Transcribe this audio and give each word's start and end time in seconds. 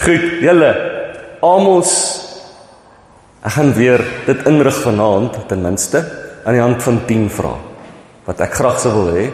Goed, 0.00 0.40
julle. 0.40 0.68
Amos 1.44 1.90
ek 3.44 3.52
gaan 3.52 3.72
weer 3.76 4.00
dit 4.24 4.46
inrig 4.48 4.78
vanaand 4.80 5.34
ten 5.48 5.60
minste 5.60 6.00
aan 6.40 6.56
die 6.56 6.62
hand 6.62 6.80
van 6.84 7.02
10 7.08 7.26
vrae 7.32 7.58
wat 8.24 8.40
ek 8.44 8.56
graag 8.56 8.78
sou 8.80 8.92
wil 8.94 9.10
hê 9.12 9.26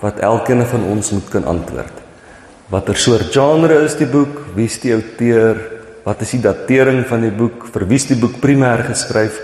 wat 0.00 0.18
elkeen 0.26 0.64
van 0.66 0.88
ons 0.90 1.12
moet 1.14 1.28
kan 1.30 1.46
antwoord. 1.52 2.02
Watter 2.74 2.98
soort 2.98 3.30
genre 3.30 3.78
is 3.84 3.94
die 4.00 4.10
boek? 4.10 4.34
Wie 4.56 4.66
is 4.66 4.80
die 4.82 4.96
outeur? 4.96 5.62
Wat 6.02 6.26
is 6.26 6.34
die 6.34 6.42
datering 6.42 7.04
van 7.06 7.28
die 7.28 7.34
boek? 7.34 7.68
Vir 7.70 7.86
wie 7.86 8.02
is 8.02 8.08
die 8.10 8.18
boek 8.18 8.40
primêr 8.42 8.82
geskryf? 8.90 9.38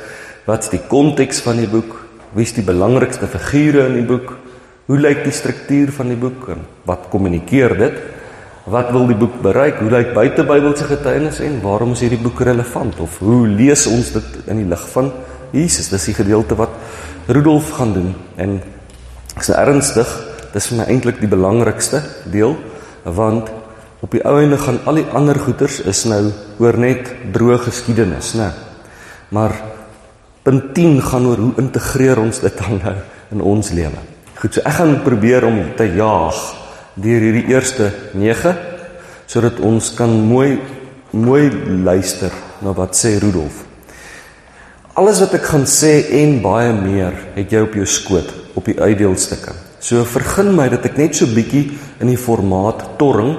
Wat 0.50 0.66
is 0.66 0.74
die 0.74 0.82
konteks 0.90 1.44
van 1.46 1.62
die 1.62 1.70
boek? 1.70 1.94
Wie 2.34 2.46
is 2.46 2.56
die 2.58 2.66
belangrikste 2.66 3.30
figure 3.30 3.86
in 3.86 4.00
die 4.00 4.08
boek? 4.08 4.34
Hoe 4.90 4.98
lyk 4.98 5.22
die 5.26 5.34
struktuur 5.34 5.94
van 5.94 6.10
die 6.10 6.18
boek 6.18 6.50
en 6.56 6.66
wat 6.90 7.06
kommunikeer 7.14 7.78
dit? 7.86 8.04
Wat 8.66 8.88
wil 8.90 9.04
die 9.06 9.14
boek 9.18 9.36
bereik? 9.44 9.78
Hoe 9.78 9.92
lyk 9.94 10.08
buitebybelse 10.10 10.88
getuienis 10.88 11.38
en 11.46 11.60
waarom 11.62 11.92
is 11.94 12.00
hierdie 12.02 12.18
boek 12.18 12.40
relevant? 12.42 12.98
Of 12.98 13.20
hoe 13.22 13.45
lees 13.46 13.84
ons 13.86 14.10
dit 14.16 14.48
in 14.50 14.58
die 14.58 14.66
lig 14.66 14.82
van 14.91 15.12
Jesus? 15.54 15.92
Dis 15.92 16.08
die 16.10 16.16
gedeelte 16.16 16.58
wat 16.58 16.74
Rudolf 17.30 17.70
gaan 17.77 17.94
doen 17.94 18.10
en 18.42 18.56
ek 19.36 19.44
is 19.44 19.52
ernstig, 19.55 20.10
dis 20.50 20.66
vir 20.72 20.80
my 20.80 20.88
eintlik 20.91 21.22
die 21.22 21.30
belangrikste 21.30 22.02
deel 22.32 22.56
want 23.05 23.55
op 24.02 24.10
die 24.10 24.24
ou 24.27 24.34
einde 24.41 24.58
gaan 24.58 24.83
al 24.91 24.98
die 24.98 25.06
ander 25.14 25.38
goeters 25.38 25.78
is 25.86 26.02
nou 26.10 26.24
oor 26.58 26.78
net 26.78 27.06
droë 27.34 27.60
geskiedenis, 27.69 28.34
né? 28.34 28.50
Maar 29.30 29.55
punt 30.42 30.72
10 30.74 31.00
gaan 31.06 31.30
oor 31.30 31.38
hoe 31.42 31.56
integreer 31.62 32.19
ons 32.19 32.42
dit 32.42 32.62
dan 32.62 32.83
nou 32.83 32.98
in 33.34 33.46
ons 33.55 33.70
lewe. 33.74 34.06
Goed, 34.42 34.58
so 34.58 34.66
ek 34.66 34.80
gaan 34.80 35.02
probeer 35.06 35.46
om 35.46 35.62
te 35.78 35.86
jaag 35.94 36.66
deur 36.96 37.20
hierdie 37.20 37.52
eerste 37.52 37.91
9 38.16 38.55
sodat 39.28 39.60
ons 39.60 39.91
kan 39.98 40.10
mooi 40.10 40.56
mooi 41.16 41.50
luister 41.84 42.32
na 42.62 42.72
wat 42.77 42.96
sê 42.96 43.16
Rudolf. 43.20 43.62
Alles 44.97 45.20
wat 45.20 45.36
ek 45.36 45.48
gaan 45.50 45.67
sê 45.69 45.92
en 46.22 46.39
baie 46.44 46.72
meer 46.77 47.14
het 47.36 47.52
jy 47.52 47.62
op 47.64 47.77
jou 47.77 47.86
skoot 47.89 48.33
op 48.56 48.69
die 48.69 48.78
uitdeelstukke. 48.80 49.52
So 49.80 50.05
vergun 50.08 50.55
my 50.56 50.70
dat 50.72 50.86
ek 50.89 50.97
net 50.97 51.19
so 51.19 51.28
bietjie 51.28 51.69
in 52.00 52.11
die 52.11 52.20
formaat 52.20 52.97
torring 53.00 53.36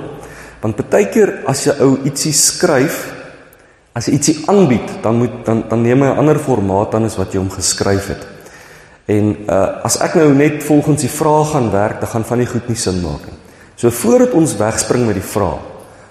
want 0.61 0.81
baie 0.89 1.09
keer 1.13 1.39
as 1.49 1.65
jy 1.67 1.75
ou 1.85 1.95
ietsie 2.05 2.33
skryf 2.33 3.03
as 3.97 4.07
jy 4.07 4.17
ietsie 4.17 4.37
aanbied 4.51 4.99
dan 5.01 5.17
moet 5.21 5.41
dan 5.45 5.65
dan 5.69 5.81
neem 5.81 6.05
jy 6.05 6.09
'n 6.13 6.19
ander 6.21 6.39
formaat 6.39 6.91
dan 6.91 7.05
as 7.05 7.17
wat 7.17 7.33
jy 7.33 7.39
hom 7.39 7.49
geskryf 7.49 8.07
het. 8.13 8.27
En 9.07 9.35
uh 9.47 9.85
as 9.87 9.97
ek 10.03 10.15
nou 10.19 10.33
net 10.33 10.63
volgens 10.63 11.01
die 11.01 11.09
vraag 11.09 11.51
gaan 11.51 11.71
werk, 11.71 11.99
dan 11.99 12.09
gaan 12.09 12.25
van 12.25 12.37
die 12.37 12.47
goed 12.47 12.67
nie 12.67 12.75
sin 12.75 13.01
maak 13.01 13.23
nie. 13.25 13.36
So 13.77 13.93
voordat 13.93 14.33
ons 14.33 14.55
wegspring 14.57 15.05
met 15.05 15.19
die 15.19 15.25
vraag, 15.25 15.61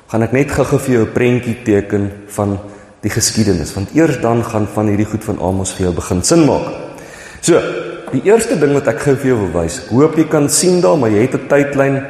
gaan 0.07 0.23
ek 0.23 0.35
net 0.37 0.53
gou-gou 0.55 0.79
vir 0.79 0.93
jou 0.95 1.03
'n 1.03 1.13
prentjie 1.13 1.57
teken 1.67 2.11
van 2.31 2.59
die 3.03 3.11
geskiedenis, 3.11 3.75
want 3.75 3.91
eers 3.95 4.21
dan 4.21 4.45
gaan 4.45 4.69
van 4.75 4.87
hierdie 4.87 5.11
goed 5.11 5.25
van 5.25 5.39
Amos 5.41 5.73
vir 5.73 5.87
jou 5.87 5.95
begin 5.95 6.23
sin 6.23 6.47
maak. 6.47 6.71
So, 7.41 7.61
die 8.13 8.23
eerste 8.23 8.57
ding 8.59 8.73
wat 8.73 8.87
ek 8.87 9.01
gou 9.01 9.17
vir 9.17 9.27
jou 9.27 9.39
wil 9.39 9.63
wys, 9.63 9.81
hoop 9.91 10.17
jy 10.17 10.29
kan 10.29 10.49
sien 10.49 10.81
daar, 10.81 10.97
maar 10.97 11.11
jy 11.11 11.27
het 11.27 11.35
'n 11.35 11.49
tydlyn. 11.49 12.07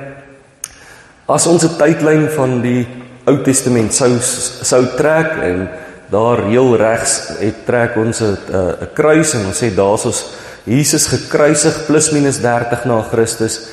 As 1.27 1.47
ons 1.47 1.65
'n 1.65 1.79
tydlyn 1.79 2.29
van 2.29 2.63
die 2.63 2.87
Ou 3.27 3.43
Testament 3.43 3.95
sou 3.95 4.21
sou 4.63 4.87
trek 4.97 5.43
en 5.43 5.69
daar 6.11 6.45
heel 6.47 6.77
regs 6.77 7.33
het 7.41 7.67
trek 7.67 7.97
ons 7.97 8.21
'n 8.21 8.37
'n 8.53 8.89
kruis 8.95 9.35
en 9.35 9.47
ons 9.47 9.63
sê 9.63 9.75
daar's 9.75 10.05
ons 10.05 10.25
Jesus 10.65 11.07
gekruisig 11.07 11.87
plus 11.87 12.13
minus 12.13 12.39
30 12.39 12.85
na 12.85 13.03
Christus. 13.03 13.69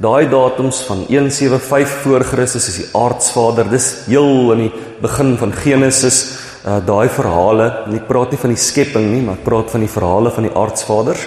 Daai 0.00 0.24
datums 0.32 0.78
van 0.88 1.04
175 1.04 1.90
voor 2.00 2.22
Christus 2.24 2.68
is 2.70 2.78
die 2.80 2.86
aardsvader. 2.96 3.68
Dis 3.68 4.06
heel 4.06 4.54
in 4.54 4.62
die 4.64 4.70
begin 5.02 5.34
van 5.36 5.52
Genesis, 5.52 6.20
uh, 6.64 6.78
daai 6.86 7.10
verhale. 7.12 7.66
En 7.84 7.98
ek 7.98 8.06
praat 8.08 8.32
nie 8.32 8.40
van 8.40 8.54
die 8.54 8.62
skepping 8.62 9.10
nie, 9.10 9.20
maar 9.26 9.36
ek 9.36 9.44
praat 9.44 9.74
van 9.74 9.84
die 9.84 9.92
verhale 9.92 10.32
van 10.32 10.48
die 10.48 10.54
aardsvaders. 10.56 11.26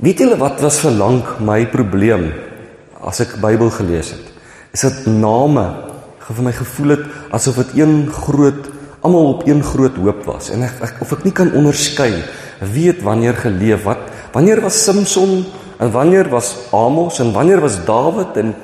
Weet 0.00 0.24
julle 0.24 0.40
wat 0.40 0.64
was 0.64 0.80
vir 0.80 0.96
lank 0.96 1.36
my 1.44 1.60
probleem 1.68 2.30
as 3.04 3.20
ek 3.20 3.36
Bybel 3.44 3.68
gelees 3.76 4.14
het? 4.16 4.32
Is 4.72 4.86
dit 4.88 5.12
name 5.12 5.68
ge 6.22 6.32
vir 6.38 6.46
my 6.48 6.56
gevoel 6.56 6.96
het 6.96 7.06
asof 7.36 7.60
dit 7.60 7.82
een 7.82 8.06
groot 8.08 8.70
almal 9.02 9.34
op 9.34 9.46
een 9.46 9.60
groot 9.66 9.96
hoop 9.98 10.22
was 10.28 10.52
en 10.54 10.62
ek, 10.62 10.76
ek 10.86 11.00
of 11.02 11.12
ek 11.16 11.24
nie 11.26 11.34
kan 11.34 11.50
onderskei 11.58 12.22
weet 12.72 13.02
wanneer 13.02 13.34
geleef 13.34 13.82
wat 13.88 14.04
wanneer 14.30 14.62
was 14.62 14.78
Samson 14.84 15.42
en 15.82 15.90
wanneer 15.90 16.28
was 16.30 16.56
Amos 16.70 17.18
en 17.18 17.32
wanneer 17.34 17.60
was 17.60 17.80
Dawid 17.84 18.36
en 18.38 18.54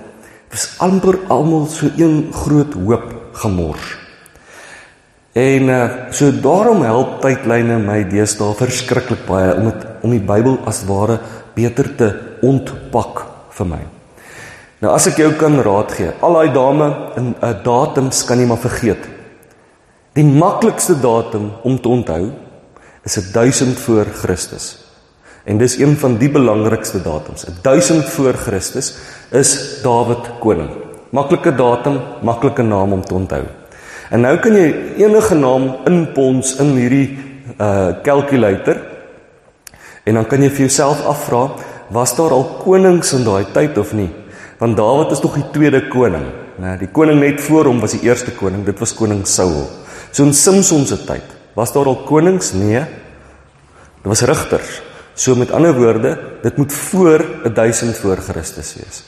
was 0.51 0.69
amper 0.79 1.19
almal 1.29 1.67
so 1.67 1.91
een 1.97 2.29
groot 2.33 2.73
hoop 2.79 3.09
gemors. 3.33 3.97
En 5.33 5.69
uh, 5.69 5.83
so 6.11 6.31
daarom 6.33 6.83
help 6.87 7.19
tydlyne 7.23 7.79
my 7.83 8.01
deesdae 8.11 8.55
verskriklik 8.59 9.27
baie 9.27 9.53
om 9.59 9.69
dit 9.71 9.85
om 10.07 10.15
die 10.15 10.23
Bybel 10.23 10.57
as 10.67 10.85
ware 10.89 11.19
beter 11.55 11.91
te 11.99 12.09
ontpak 12.47 13.23
vir 13.59 13.71
my. 13.75 13.83
Nou 14.83 14.95
as 14.95 15.11
ek 15.11 15.19
jou 15.19 15.31
kan 15.39 15.59
raad 15.63 15.95
gee, 15.99 16.11
al 16.23 16.39
daai 16.39 16.55
dame 16.55 16.89
in 17.19 17.31
'n 17.31 17.37
uh, 17.43 17.55
datums 17.63 18.25
kan 18.25 18.39
jy 18.39 18.47
maar 18.47 18.63
vergeet. 18.63 19.03
Die 20.15 20.25
maklikste 20.27 20.95
datum 20.95 21.51
om 21.63 21.79
te 21.79 21.89
onthou 21.89 22.31
is 23.05 23.19
1000 23.33 23.79
voor 23.79 24.07
Christus. 24.07 24.88
En 25.49 25.57
dis 25.57 25.79
een 25.81 25.97
van 25.97 26.19
die 26.21 26.29
belangrikste 26.29 27.01
datums. 27.01 27.47
1000 27.63 28.05
voor 28.13 28.37
Christus 28.37 28.93
is 29.33 29.81
Dawid 29.83 30.29
koning. 30.43 30.69
Maklike 31.11 31.55
datum, 31.57 31.97
maklike 32.23 32.63
naam 32.63 32.93
om 32.93 33.05
te 33.05 33.15
onthou. 33.17 33.47
En 34.13 34.21
nou 34.25 34.35
kan 34.45 34.57
jy 34.57 34.69
enige 35.01 35.37
naam 35.37 35.71
inpons 35.89 36.55
in 36.61 36.75
hierdie 36.77 37.09
uh 37.59 37.97
calculator 38.05 38.77
en 40.05 40.17
dan 40.21 40.27
kan 40.29 40.43
jy 40.45 40.49
vir 40.53 40.67
jouself 40.67 41.01
afvra, 41.09 41.43
was 41.93 42.15
daar 42.17 42.33
al 42.33 42.45
konings 42.63 43.13
in 43.17 43.25
daai 43.25 43.49
tyd 43.53 43.77
of 43.81 43.93
nie? 43.97 44.09
Want 44.61 44.77
Dawid 44.77 45.13
is 45.13 45.21
tog 45.21 45.37
die 45.37 45.49
tweede 45.53 45.83
koning, 45.93 46.25
né? 46.61 46.77
Die 46.81 46.89
koning 46.93 47.21
net 47.21 47.41
voor 47.45 47.69
hom 47.69 47.81
was 47.85 47.97
die 47.97 48.05
eerste 48.09 48.33
koning, 48.37 48.65
dit 48.65 48.81
was 48.81 48.95
koning 48.97 49.25
Saul. 49.29 49.67
So 50.11 50.25
in 50.25 50.33
Samson 50.33 50.87
se 50.87 50.97
tyd, 51.05 51.25
was 51.57 51.73
daar 51.73 51.89
al 51.89 52.03
konings? 52.09 52.53
Nee. 52.57 52.85
Dit 54.01 54.09
was 54.09 54.25
rigters. 54.29 54.81
So 55.19 55.35
met 55.35 55.51
ander 55.51 55.75
woorde, 55.75 56.15
dit 56.43 56.57
moet 56.57 56.73
voor 56.73 57.25
1000 57.55 57.97
voor 57.99 58.23
Christus 58.23 58.77
wees. 58.79 59.03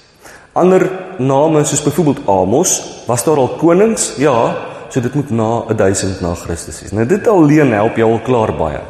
Ander 0.52 0.90
name 1.18 1.62
soos 1.64 1.82
byvoorbeeld 1.86 2.26
Amos, 2.26 2.80
was 3.06 3.24
daar 3.24 3.38
al 3.38 3.54
konings? 3.60 4.16
Ja, 4.18 4.56
So 4.90 4.98
dit 5.00 5.14
moet 5.14 5.30
na 5.30 5.62
1000 5.70 6.18
na 6.20 6.32
Christus 6.34 6.80
wees. 6.82 6.90
Nou 6.94 7.06
dit 7.06 7.28
alleen 7.30 7.70
help 7.76 7.98
jou 8.00 8.08
al 8.10 8.24
klaar 8.26 8.50
baie. 8.58 8.80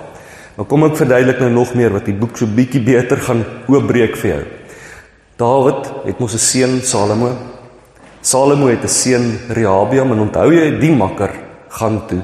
Maar 0.57 0.69
kom 0.69 0.87
ek 0.87 0.97
verduidelik 0.97 1.43
nou 1.43 1.51
nog 1.53 1.75
meer 1.77 1.93
wat 1.93 2.09
die 2.09 2.17
boek 2.17 2.41
so 2.41 2.49
bietjie 2.49 2.81
beter 2.85 3.21
gaan 3.27 3.43
oopbreek 3.69 4.17
vir 4.23 4.31
jou. 4.31 4.41
Dawid 5.41 5.91
het 6.07 6.21
mos 6.21 6.35
'n 6.35 6.39
seun 6.39 6.81
Salomo. 6.81 7.37
Salomo 8.23 8.69
het 8.69 8.85
'n 8.85 8.89
seun 8.89 9.39
Rehabiam 9.49 10.13
en 10.13 10.21
onthou 10.21 10.53
jy 10.53 10.81
die 10.81 10.97
makker 10.97 11.31
gaan 11.69 12.07
toe 12.09 12.23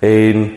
en 0.00 0.50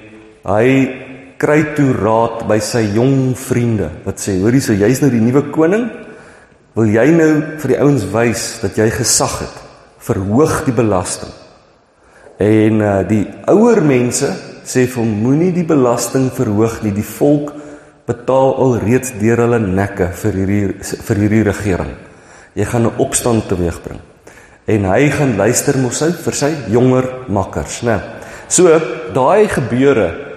hy 0.44 0.90
kry 1.40 1.62
toe 1.76 1.94
raad 1.96 2.46
by 2.48 2.60
sy 2.60 2.84
jong 2.96 3.34
vriende 3.40 3.90
wat 4.06 4.20
sê 4.20 4.38
hoorie 4.40 4.62
so 4.62 4.74
jy's 4.74 5.02
nou 5.02 5.10
die 5.10 5.24
nuwe 5.24 5.48
koning 5.56 5.90
wil 6.76 6.90
jy 6.92 7.10
nou 7.16 7.32
vir 7.60 7.76
die 7.76 7.82
ouens 7.82 8.08
wys 8.14 8.48
dat 8.62 8.78
jy 8.78 8.90
gesag 8.94 9.40
het 9.44 9.62
verhoog 10.04 10.66
die 10.68 10.76
belasting 10.76 11.32
En 12.40 12.80
uh, 12.80 13.00
die 13.04 13.26
ouer 13.52 13.82
mense 13.84 14.30
sê 14.64 14.86
vir 14.88 15.02
hom 15.02 15.10
moenie 15.26 15.52
die 15.52 15.66
belasting 15.68 16.30
verhoog 16.32 16.78
nie. 16.86 16.94
Die 16.96 17.04
volk 17.04 17.52
betaal 18.08 18.54
al 18.64 18.78
reeds 18.80 19.12
deur 19.20 19.44
hulle 19.44 19.60
nekke 19.60 20.08
vir 20.22 20.38
hierdie 20.40 20.62
vir 21.10 21.20
hierdie 21.20 21.44
regering. 21.50 21.92
Jy 22.56 22.66
gaan 22.72 22.88
'n 22.88 23.02
opstand 23.04 23.50
teweegbring. 23.52 24.00
En 24.68 24.86
hy 24.86 25.10
gaan 25.10 25.36
luister 25.36 25.78
mos 25.78 26.02
uit 26.02 26.16
vir 26.16 26.34
sy 26.34 26.52
jonger 26.72 27.06
makkers, 27.28 27.82
né? 27.84 28.00
So, 28.48 28.72
daai 29.14 29.48
gebeure 29.48 30.29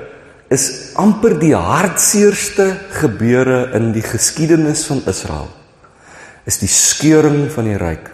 is 0.52 0.92
amper 1.00 1.38
die 1.40 1.54
hartseerste 1.56 2.68
gebeure 2.98 3.72
in 3.78 3.92
die 3.94 4.04
geskiedenis 4.04 4.84
van 4.90 5.00
Israel. 5.08 5.48
Is 6.44 6.58
die 6.60 6.70
skeuring 6.70 7.46
van 7.54 7.70
die 7.70 7.78
ryk. 7.80 8.10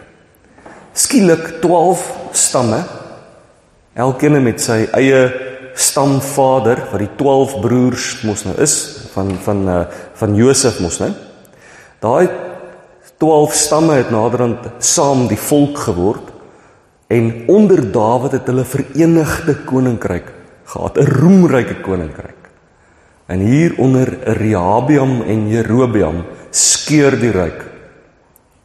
Skielik 0.98 1.58
12 1.62 2.06
stamme 2.36 2.82
Elkeen 3.98 4.36
met 4.44 4.60
sy 4.62 4.84
eie 4.94 5.24
stamvader 5.78 6.84
wat 6.92 7.00
die 7.02 7.10
12 7.18 7.56
broers 7.64 8.04
mos 8.26 8.44
nou 8.46 8.54
is 8.62 8.74
van 9.10 9.32
van 9.42 9.64
uh, 9.66 9.78
van 10.20 10.36
Josef 10.38 10.78
mos 10.82 11.00
nou. 11.02 11.08
Daai 11.98 12.28
12 13.18 13.56
stamme 13.58 13.96
het 13.98 14.12
naderhand 14.14 14.68
saam 14.86 15.26
die 15.26 15.40
volk 15.48 15.80
geword 15.88 16.30
en 17.10 17.32
onder 17.50 17.82
Dawid 17.90 18.36
het 18.38 18.46
hulle 18.52 18.66
verenigde 18.68 19.56
koninkryk 19.66 20.30
gehad, 20.68 20.98
'n 20.98 21.08
roemryke 21.20 21.80
koninkryk. 21.80 22.38
En 23.26 23.40
hier 23.40 23.74
onder 23.76 24.08
Rehabiam 24.24 25.22
en 25.22 25.48
Jerobeam 25.48 26.24
skeur 26.50 27.12
die 27.20 27.30
ryk. 27.30 27.64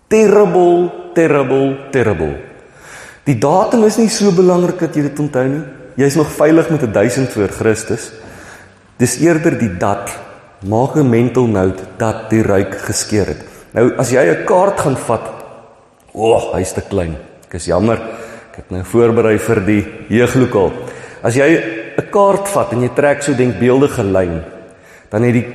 Terrible, 0.08 0.92
terrible, 1.14 1.90
terrible. 1.92 2.38
Die 3.28 3.36
datum 3.40 3.84
is 3.84 3.98
nie 3.98 4.10
so 4.12 4.32
belangrik 4.32 4.80
dat 4.80 4.96
jy 4.96 5.02
dit 5.02 5.20
onthou 5.20 5.48
nie. 5.48 5.64
Jy's 6.00 6.16
nog 6.16 6.32
veilig 6.32 6.70
met 6.70 6.94
1000 6.94 7.32
voor 7.32 7.52
Christus. 7.52 8.12
Dis 8.98 9.20
eerder 9.20 9.58
die 9.60 9.72
dat 9.78 10.12
maak 10.68 10.96
'n 10.96 11.10
mental 11.10 11.48
note 11.48 11.84
dat 11.98 12.30
die 12.30 12.42
ruik 12.42 12.76
geskeur 12.88 13.28
het. 13.28 13.44
Nou 13.74 13.96
as 13.98 14.10
jy 14.12 14.24
'n 14.24 14.46
kaart 14.46 14.80
gaan 14.80 14.98
vat, 14.98 15.28
o, 16.14 16.34
oh, 16.34 16.54
hy's 16.56 16.74
te 16.74 16.82
klein. 16.82 17.16
Ek 17.48 17.54
is 17.54 17.66
jammer. 17.66 18.00
Ek 18.52 18.56
het 18.56 18.72
nou 18.72 18.84
voorberei 18.84 19.38
vir 19.40 19.66
die 19.66 19.86
jeuglokaal. 20.10 20.72
As 21.24 21.36
jy 21.36 21.83
'n 21.98 22.10
kaart 22.12 22.48
vat 22.48 22.72
en 22.74 22.82
jy 22.82 22.90
trek 22.96 23.22
so 23.22 23.34
denkbeeldige 23.34 24.04
lyn, 24.04 24.42
dan 25.10 25.24
het 25.24 25.34
die 25.34 25.48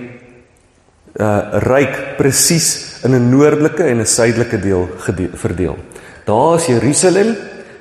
uh 1.18 1.58
ryk 1.66 2.16
presies 2.16 3.02
in 3.04 3.14
'n 3.14 3.30
noordelike 3.30 3.84
en 3.84 4.00
'n 4.00 4.06
suidelike 4.06 4.60
deel 4.60 4.88
verdeel. 5.34 5.76
Daar 6.24 6.56
is 6.56 6.66
Jerusalem 6.66 7.36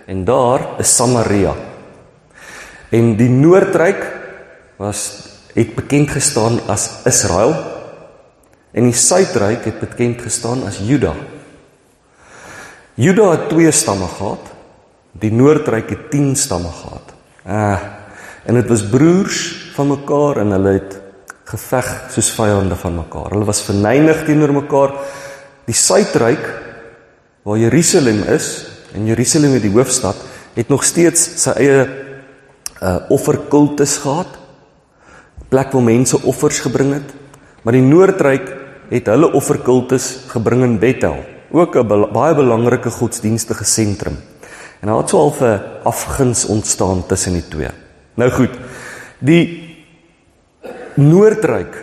en 0.05 0.23
daar 0.23 0.79
is 0.79 0.95
Samaria. 0.95 1.53
En 2.89 3.15
die 3.15 3.29
noordryk 3.29 4.05
was 4.77 5.27
het 5.53 5.75
bekend 5.75 6.09
gestaan 6.09 6.59
as 6.67 7.01
Israel 7.05 7.53
en 8.71 8.83
die 8.83 8.93
suidryk 8.93 9.65
het 9.65 9.79
bekend 9.79 10.21
gestaan 10.21 10.63
as 10.63 10.77
Juda. 10.77 11.13
Juda 12.95 13.31
het 13.31 13.49
twee 13.49 13.71
stamme 13.71 14.07
gehad. 14.07 14.53
Die 15.11 15.31
noordryk 15.31 15.89
het 15.89 16.09
10 16.11 16.35
stamme 16.35 16.69
gehad. 16.69 17.13
Ah, 17.45 17.96
en 18.47 18.55
dit 18.55 18.69
was 18.71 18.85
broers 18.87 19.39
van 19.75 19.91
mekaar 19.91 20.39
en 20.43 20.55
hulle 20.55 20.73
het 20.77 20.95
geveg 21.47 21.87
soos 22.11 22.31
vyande 22.35 22.75
van 22.79 22.95
mekaar. 22.95 23.31
Hulle 23.35 23.47
was 23.47 23.63
verneig 23.63 24.23
teenoor 24.27 24.53
mekaar. 24.55 24.95
Die 25.67 25.75
suidryk 25.75 26.43
waar 27.47 27.59
Jerusalem 27.59 28.23
is 28.31 28.49
en 28.95 29.07
Jerusalem 29.07 29.55
is 29.55 29.63
die 29.63 29.71
hoofstad, 29.71 30.19
het 30.55 30.69
nog 30.71 30.83
steeds 30.87 31.23
sy 31.43 31.55
eie 31.59 31.87
uh 32.77 33.09
offerkultus 33.11 33.97
gehad. 34.03 34.29
Plek 35.49 35.71
waar 35.73 35.83
mense 35.83 36.19
offers 36.27 36.59
gebring 36.63 36.93
het. 36.93 37.15
Maar 37.63 37.73
die 37.73 37.83
noordryk 37.83 38.51
het 38.91 39.09
hulle 39.11 39.31
offerkultus 39.35 40.27
gebring 40.31 40.63
in 40.63 40.77
Bethel, 40.79 41.19
ook 41.51 41.75
'n 41.75 41.87
be 41.87 42.07
baie 42.13 42.35
belangrike 42.35 42.89
godsdienstige 42.89 43.65
sentrum. 43.65 44.17
En 44.79 44.87
daar 44.87 44.97
het 44.97 45.09
so 45.09 45.17
al 45.17 45.35
'n 45.41 45.61
afguns 45.83 46.45
ontstaan 46.45 47.05
tussen 47.07 47.33
die 47.33 47.47
twee. 47.47 47.86
Nou 48.17 48.31
goed. 48.33 48.53
Die 49.21 49.43
Noordryk 50.97 51.75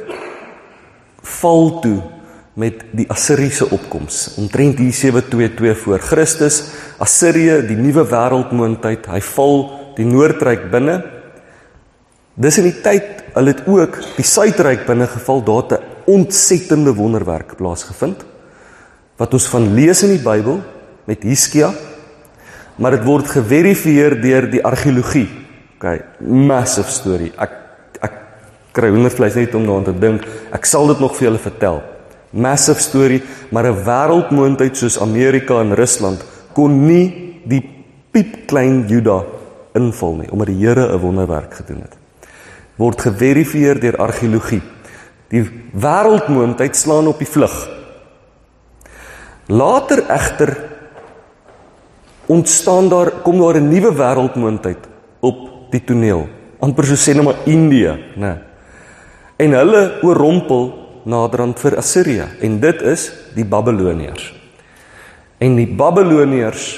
val 1.39 1.69
toe 1.85 2.01
met 2.59 2.83
die 2.95 3.07
Assiriese 3.11 3.69
opkoms. 3.75 4.35
Omtrent 4.43 4.81
hier 4.83 4.95
722 4.95 5.79
voor 5.85 6.03
Christus, 6.03 6.61
Assirië, 7.03 7.61
die 7.67 7.79
nuwe 7.79 8.03
wêreldmoondheid, 8.11 9.07
hy 9.11 9.21
val 9.35 9.63
die 9.95 10.07
Noordryk 10.07 10.67
binne. 10.75 11.01
Dis 12.35 12.59
in 12.59 12.67
die 12.67 12.81
tyd 12.83 13.23
hulle 13.35 13.55
het 13.55 13.63
ook 13.71 14.01
die 14.17 14.27
Suidryk 14.27 14.85
binne 14.87 15.07
geval 15.11 15.43
daar 15.47 15.79
'n 15.79 15.83
ontsettende 16.07 16.95
wonderwerk 16.95 17.57
plaasgevind 17.57 18.25
wat 19.17 19.35
ons 19.35 19.47
van 19.47 19.75
lees 19.75 20.03
in 20.03 20.11
die 20.11 20.23
Bybel 20.23 20.63
met 21.07 21.23
Hiskia, 21.23 21.73
maar 22.77 22.91
dit 22.91 23.05
word 23.05 23.27
geverifieer 23.27 24.21
deur 24.21 24.51
die 24.51 24.65
argeologie. 24.65 25.44
OK, 25.85 26.01
massive 26.25 26.89
story. 26.89 27.29
Ek 27.37 27.61
kry 28.75 28.89
hoendervleis 28.91 29.37
net 29.37 29.53
om 29.55 29.67
daaraan 29.69 29.85
te 29.87 29.93
dink. 30.01 30.25
Ek 30.57 30.65
sal 30.67 30.89
dit 30.91 31.03
nog 31.03 31.13
vir 31.19 31.29
julle 31.29 31.41
vertel. 31.43 31.83
Massive 32.33 32.81
story, 32.83 33.21
maar 33.53 33.69
'n 33.69 33.85
wêreldmoondheid 33.85 34.77
soos 34.77 34.99
Amerika 34.99 35.61
en 35.61 35.75
Rusland 35.75 36.25
kon 36.55 36.87
nie 36.87 37.43
die 37.45 37.63
piep 38.11 38.47
klein 38.47 38.89
Juda 38.89 39.25
inval 39.75 40.15
nie 40.17 40.31
omdat 40.31 40.47
die 40.47 40.67
Here 40.67 40.89
'n 40.89 41.01
wonderwerk 41.01 41.55
gedoen 41.55 41.83
het. 41.83 41.95
Word 42.77 43.01
geverifieer 43.01 43.81
deur 43.81 43.97
argeologie. 43.97 44.63
Die 45.29 45.45
wêreldmoondheid 45.73 46.77
slaan 46.77 47.07
op 47.07 47.19
die 47.19 47.29
vlug. 47.29 47.69
Later 49.47 50.03
egter 50.09 50.57
ontstaan 52.27 52.89
daar 52.89 53.11
kom 53.23 53.39
daar 53.39 53.61
'n 53.61 53.69
nuwe 53.69 53.93
wêreldmoondheid 53.95 54.94
die 55.75 55.85
toneel. 55.85 56.27
amper 56.65 56.89
so 56.89 56.97
sê 56.99 57.15
nou 57.15 57.27
maar 57.29 57.45
Indië, 57.51 57.93
né? 58.17 58.33
En 59.37 59.57
hulle 59.59 59.83
oorrompel 60.07 60.71
naderhand 61.11 61.59
vir 61.61 61.77
Assirië 61.81 62.29
en 62.47 62.61
dit 62.63 62.85
is 62.95 63.09
die 63.35 63.45
Babiloniërs. 63.45 64.31
En 65.43 65.59
die 65.59 65.69
Babiloniërs 65.69 66.69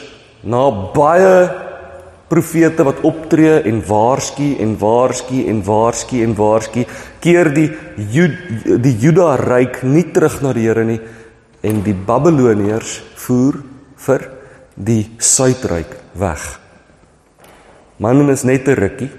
na 0.49 0.65
baie 0.95 1.37
profete 2.27 2.83
wat 2.87 3.05
optree 3.07 3.61
en 3.71 3.83
waarsku 3.87 4.57
en 4.63 4.75
waarsku 4.81 5.45
en 5.47 5.63
waarsku 5.63 6.23
en 6.25 6.35
waarsku 6.35 6.87
keer 7.23 7.53
die 7.55 7.69
Jud, 8.11 8.35
die 8.83 8.97
Juda 8.99 9.37
ryk 9.39 9.85
nie 9.87 10.09
terug 10.11 10.41
na 10.43 10.55
die 10.57 10.67
Here 10.67 10.87
nie 10.89 10.99
en 11.67 11.83
die 11.87 11.95
Babiloniërs 11.95 12.99
voer 13.23 13.61
vir 14.07 14.31
die 14.75 15.03
suidryk 15.23 15.95
weg. 16.19 16.66
Man 17.97 18.31
is 18.31 18.43
net 18.43 18.69
'n 18.69 18.75
rukkie 18.75 19.11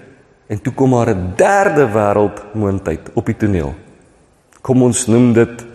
En 0.48 0.62
toe 0.62 0.74
kom 0.74 0.90
maar 0.90 1.10
'n 1.10 1.34
derde 1.36 1.88
wêreldmoondheid 1.92 3.10
op 3.14 3.26
die 3.26 3.38
toneel. 3.38 3.76
Kom 4.62 4.82
ons 4.82 5.08
noem 5.08 5.34
dit 5.34 5.66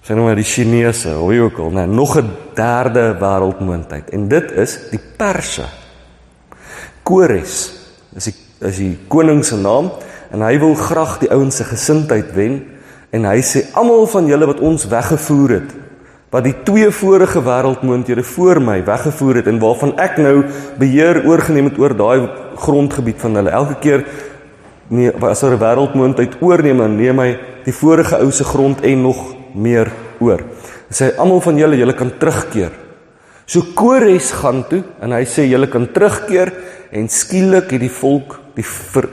sê 0.00 0.14
nou 0.14 0.24
maar 0.24 0.34
die 0.34 0.44
Chinese, 0.44 1.26
wie 1.26 1.40
ook 1.40 1.58
al, 1.58 1.70
nee, 1.70 1.86
nog 1.86 2.16
'n 2.16 2.30
derde 2.54 3.16
wêreldmoondheid. 3.20 4.10
En 4.10 4.28
dit 4.28 4.50
is 4.50 4.78
die 4.90 5.00
Perse. 5.16 5.64
Kores 7.02 7.72
is 8.14 8.24
die 8.24 8.34
is 8.60 8.76
die 8.76 8.98
koning 9.08 9.44
se 9.44 9.56
naam 9.56 9.90
en 10.30 10.40
hy 10.40 10.58
wil 10.58 10.74
graag 10.74 11.18
die 11.18 11.30
ouens 11.30 11.56
se 11.56 11.64
gesindheid 11.64 12.32
wen 12.34 12.66
en 13.10 13.24
hy 13.24 13.40
sê 13.40 13.72
almal 13.72 14.06
van 14.06 14.26
julle 14.26 14.46
wat 14.46 14.60
ons 14.60 14.86
weggevoer 14.86 15.50
het 15.50 15.70
wat 16.30 16.46
die 16.46 16.54
twee 16.64 16.90
vorige 16.94 17.42
wêreldmoondhede 17.42 18.22
voor 18.22 18.60
my 18.62 18.78
weggevoer 18.86 19.40
het 19.40 19.48
en 19.50 19.58
waarvan 19.62 19.96
ek 19.98 20.18
nou 20.22 20.34
beheer 20.78 21.24
oorgeneem 21.26 21.70
het 21.72 21.78
oor 21.82 21.94
daai 21.98 22.28
grondgebied 22.60 23.18
van 23.18 23.38
hulle. 23.40 23.50
Elke 23.50 23.78
keer 23.82 24.04
nee, 24.88 25.10
as 25.10 25.42
'n 25.42 25.58
wêreldmoondheid 25.58 26.38
oorneem, 26.40 26.78
dan 26.78 26.96
neem 26.96 27.18
hy 27.18 27.38
die 27.64 27.74
vorige 27.74 28.16
ou 28.18 28.30
se 28.30 28.44
grond 28.44 28.80
en 28.80 29.02
nog 29.02 29.34
meer 29.54 29.90
oor. 30.20 30.40
Hy 30.88 30.94
sê 30.94 31.16
almal 31.18 31.40
van 31.40 31.56
julle, 31.56 31.76
julle 31.76 31.94
kan 31.94 32.12
terugkeer. 32.18 32.70
So 33.46 33.62
Kores 33.74 34.30
gaan 34.30 34.64
toe 34.68 34.84
en 35.02 35.12
hy 35.12 35.24
sê 35.24 35.48
julle 35.50 35.66
kan 35.66 35.88
terugkeer 35.92 36.52
en 36.92 37.08
skielik 37.08 37.70
het 37.70 37.80
die 37.80 37.90
volk 37.90 38.40
die 38.54 38.64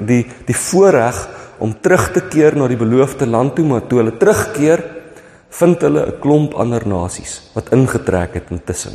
die 0.06 0.26
die 0.46 0.56
voorreg 0.56 1.28
om 1.60 1.74
terug 1.82 2.12
te 2.14 2.22
keer 2.22 2.56
na 2.56 2.68
die 2.68 2.78
beloofde 2.78 3.26
land 3.26 3.56
toe, 3.56 3.66
maar 3.66 3.88
toe 3.88 4.00
hulle 4.04 4.18
terugkeer 4.18 4.84
vind 5.58 5.82
hulle 5.82 6.06
'n 6.06 6.20
klomp 6.20 6.54
ander 6.54 6.88
nasies 6.88 7.42
wat 7.54 7.72
ingetrek 7.72 8.34
het 8.34 8.50
intussen. 8.50 8.94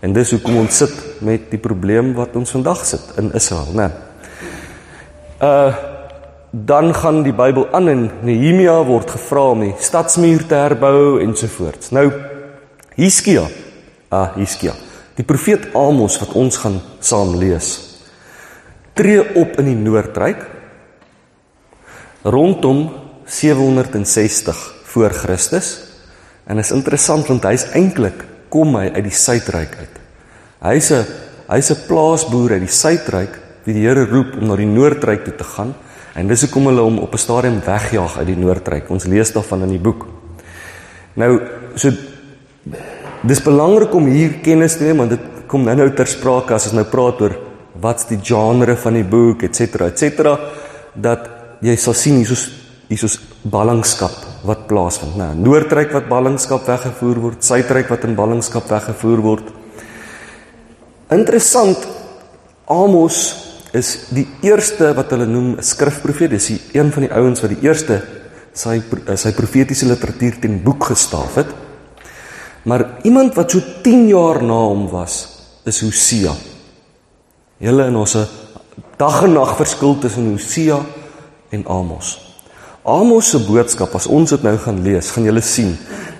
En 0.00 0.12
dis 0.12 0.30
hoekom 0.30 0.56
ons 0.56 0.76
sit 0.76 0.94
met 1.20 1.50
die 1.50 1.58
probleem 1.58 2.12
wat 2.14 2.36
ons 2.36 2.50
vandag 2.50 2.84
sit 2.84 3.04
in 3.16 3.32
Israel, 3.32 3.72
né? 3.72 3.90
Uh 5.40 5.74
dan 6.54 6.94
gaan 6.94 7.24
die 7.26 7.34
Bybel 7.34 7.66
aan 7.74 7.88
en 7.88 8.10
Nehemia 8.22 8.76
word 8.86 9.10
gevra 9.10 9.48
om 9.50 9.60
die 9.60 9.74
stadsmuur 9.78 10.46
te 10.46 10.54
herbou 10.54 11.20
ensovoorts. 11.20 11.90
Nou 11.90 12.12
Hiskia, 12.94 13.48
ah 14.08 14.36
Hiskia. 14.36 14.72
Die 15.16 15.26
profeet 15.26 15.74
Amos 15.74 16.20
wat 16.22 16.36
ons 16.38 16.56
gaan 16.62 16.80
saam 17.00 17.34
lees. 17.40 17.98
Tree 18.94 19.34
op 19.34 19.58
in 19.58 19.64
die 19.64 19.74
noordryk 19.74 20.46
rondom 22.22 22.86
760 23.26 24.62
voor 24.84 25.10
Christus 25.10 25.83
En 26.46 26.58
is 26.58 26.72
interessant 26.72 27.28
want 27.30 27.46
hy's 27.48 27.66
eintlik 27.72 28.24
kom 28.52 28.76
hy 28.76 28.90
uit 28.94 29.04
die 29.06 29.16
suidryk 29.16 29.76
uit. 29.80 30.00
Hy's 30.64 30.90
'n 30.92 31.04
hy's 31.48 31.70
'n 31.70 31.86
plaasboer 31.88 32.52
uit 32.52 32.66
die 32.66 32.76
suidryk 32.82 33.40
wie 33.64 33.74
die 33.74 33.86
Here 33.86 34.04
roep 34.04 34.36
om 34.40 34.48
na 34.48 34.56
die 34.56 34.66
noordryk 34.66 35.24
toe 35.24 35.36
te 35.36 35.44
gaan 35.44 35.74
en 36.14 36.28
dis 36.28 36.42
hoekom 36.42 36.66
hulle 36.66 36.80
hom 36.80 36.98
op 36.98 37.12
'n 37.12 37.18
stadium 37.18 37.60
wegjaag 37.60 38.18
uit 38.18 38.26
die 38.26 38.36
noordryk. 38.36 38.90
Ons 38.90 39.04
lees 39.04 39.32
daarvan 39.32 39.62
in 39.62 39.70
die 39.70 39.78
boek. 39.78 40.06
Nou 41.14 41.40
so 41.74 41.90
dis 43.22 43.42
belangrik 43.42 43.94
om 43.94 44.06
hier 44.06 44.40
kennis 44.42 44.76
te 44.76 44.84
neem 44.84 44.96
want 44.96 45.10
dit 45.10 45.20
kom 45.46 45.64
nou-nou 45.64 45.90
ter 45.94 46.06
sprake 46.06 46.54
as 46.54 46.66
ons 46.66 46.74
nou 46.74 46.84
praat 46.84 47.20
oor 47.20 47.36
wat's 47.80 48.06
die 48.06 48.18
genre 48.22 48.76
van 48.76 48.94
die 48.94 49.04
boek 49.04 49.42
et 49.42 49.56
cetera 49.56 49.86
et 49.86 49.98
cetera 49.98 50.38
dat 50.94 51.28
jy 51.60 51.76
sal 51.76 51.94
sien 51.94 52.16
hiersoos 52.16 52.63
hiersoos 52.94 53.18
ballingskap 53.42 54.14
wat 54.46 54.66
plaasvind. 54.70 55.16
Nou, 55.18 55.30
Noordryk 55.34 55.92
wat 55.96 56.08
ballingskap 56.08 56.66
weggevoer 56.68 57.20
word, 57.22 57.44
Suidryk 57.44 57.90
wat 57.92 58.06
in 58.06 58.16
ballingskap 58.18 58.68
weggevoer 58.70 59.22
word. 59.24 59.50
Interessant, 61.14 61.88
Amos 62.70 63.18
is 63.74 64.08
die 64.14 64.26
eerste 64.46 64.92
wat 64.96 65.10
hulle 65.12 65.26
noem 65.26 65.56
'n 65.58 65.62
skrifprofeet. 65.62 66.30
Dis 66.30 66.46
die 66.46 66.60
een 66.72 66.92
van 66.92 67.02
die 67.02 67.12
ouens 67.12 67.42
wat 67.42 67.50
die 67.50 67.66
eerste 67.66 68.02
sy 68.54 68.80
sy 69.16 69.32
profetiese 69.32 69.86
literatuur 69.86 70.40
ten 70.40 70.62
boek 70.62 70.84
gestaaf 70.84 71.34
het. 71.34 71.50
Maar 72.64 73.02
iemand 73.02 73.34
wat 73.34 73.50
so 73.50 73.60
10 73.82 74.08
jaar 74.08 74.42
na 74.42 74.54
hom 74.54 74.88
was, 74.88 75.28
is 75.66 75.82
Hosea. 75.82 76.32
Julle 77.58 77.84
en 77.84 77.96
ons 77.96 78.16
'n 78.16 78.26
dag 78.96 79.22
en 79.24 79.32
nag 79.32 79.56
verskil 79.56 79.98
tussen 79.98 80.30
Hosea 80.30 80.80
en 81.50 81.66
Amos. 81.66 82.23
Amos 82.84 83.30
se 83.32 83.38
boodskap 83.40 83.94
as 83.96 84.04
ons 84.12 84.28
dit 84.28 84.42
nou 84.44 84.58
gaan 84.60 84.82
lees, 84.84 85.08
gaan 85.14 85.24
julle 85.24 85.40
sien, 85.40 85.70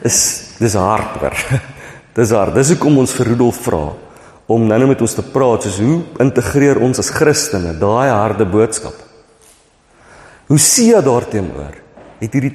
is 0.01 0.19
dis 0.57 0.77
hard 0.81 1.19
hoor. 1.21 1.37
dis 2.17 2.33
hard. 2.33 2.57
Dis 2.57 2.71
hoekom 2.73 3.03
ons 3.03 3.13
vir 3.19 3.35
Rudolf 3.35 3.61
vra 3.67 3.85
om 4.49 4.65
nou 4.69 4.79
net 4.81 4.91
met 4.91 5.03
ons 5.05 5.17
te 5.17 5.25
praat 5.35 5.65
soos 5.65 5.77
hoe 5.81 5.99
integreer 6.25 6.81
ons 6.85 7.01
as 7.01 7.13
Christene 7.13 7.75
daai 7.81 8.09
harde 8.09 8.49
boodskap. 8.49 8.97
Hosea 10.49 11.01
daarteenoor 11.05 11.77
het 12.21 12.37
hierdie 12.37 12.55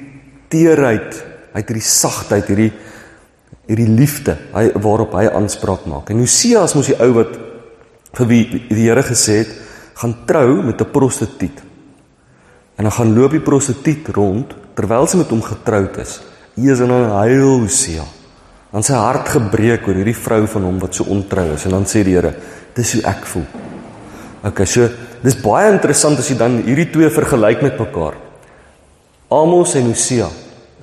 teerheid, 0.50 1.14
hy 1.54 1.62
het 1.62 1.70
hierdie 1.70 1.86
sagtheid, 1.86 2.50
hierdie 2.50 2.70
hierdie 3.70 3.90
liefde 3.94 4.34
hy 4.50 4.64
waarop 4.82 5.14
hy 5.14 5.28
aanspraak 5.30 5.86
maak. 5.86 6.10
En 6.10 6.22
Hosea 6.24 6.64
is 6.66 6.74
mos 6.74 6.90
die 6.90 6.98
ou 6.98 7.12
wat 7.14 7.36
vir 8.18 8.30
wie 8.30 8.42
die 8.66 8.82
Here 8.88 9.06
gesê 9.06 9.44
het 9.44 9.52
gaan 10.02 10.16
trou 10.26 10.62
met 10.66 10.80
'n 10.82 10.90
prostituut. 10.90 11.69
En 12.76 12.86
dan 12.86 12.92
gaan 12.92 13.14
loop 13.14 13.30
die 13.30 13.44
prostituut 13.44 14.08
rond 14.14 14.54
terwyl 14.74 15.06
sy 15.06 15.16
met 15.20 15.32
hom 15.32 15.42
getroud 15.42 15.98
is. 15.98 16.20
Hy 16.56 16.70
is 16.70 16.80
in 16.80 16.92
'n 16.92 17.10
huil 17.10 17.60
Hosea. 17.60 18.04
Dan 18.70 18.82
sy 18.82 18.94
hart 18.94 19.28
gebreek 19.28 19.86
oor 19.88 19.94
hierdie 19.94 20.16
vrou 20.16 20.46
van 20.46 20.62
hom 20.62 20.78
wat 20.78 20.94
so 20.94 21.04
ontrou 21.04 21.54
is 21.54 21.64
en 21.64 21.70
dan 21.70 21.84
sê 21.84 22.04
die 22.04 22.14
Here, 22.14 22.34
dis 22.74 22.92
hoe 22.92 23.02
ek 23.02 23.26
voel. 23.26 23.46
Okay, 24.44 24.66
so 24.66 24.88
dis 25.22 25.34
baie 25.42 25.72
interessant 25.72 26.18
as 26.18 26.28
jy 26.28 26.36
dan 26.36 26.62
hierdie 26.62 26.90
twee 26.92 27.10
vergelyk 27.10 27.62
met 27.62 27.78
mekaar. 27.78 28.14
Amos 29.30 29.74
en 29.74 29.90
Hosea. 29.90 30.28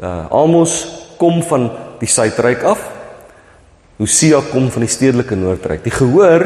Uh 0.01 0.25
Amos 0.31 0.85
kom 1.17 1.41
van 1.43 1.71
die 1.99 2.07
suidryk 2.07 2.63
af. 2.63 2.83
Hosea 3.97 4.41
kom 4.51 4.69
van 4.69 4.85
die 4.85 4.91
stedelike 4.91 5.35
noordryk. 5.35 5.83
Die 5.83 5.95
gehoor 5.95 6.45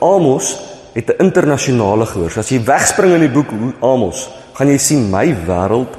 Amos 0.00 0.56
het 0.94 1.10
'n 1.10 1.24
internasionale 1.24 2.06
gehoor. 2.06 2.30
So 2.30 2.40
as 2.40 2.50
jy 2.50 2.64
wegspring 2.64 3.14
in 3.14 3.20
die 3.20 3.30
boek 3.30 3.52
Amos, 3.80 4.28
gaan 4.58 4.72
jy 4.72 4.78
sien 4.82 5.10
my 5.10 5.26
wêreld. 5.46 5.94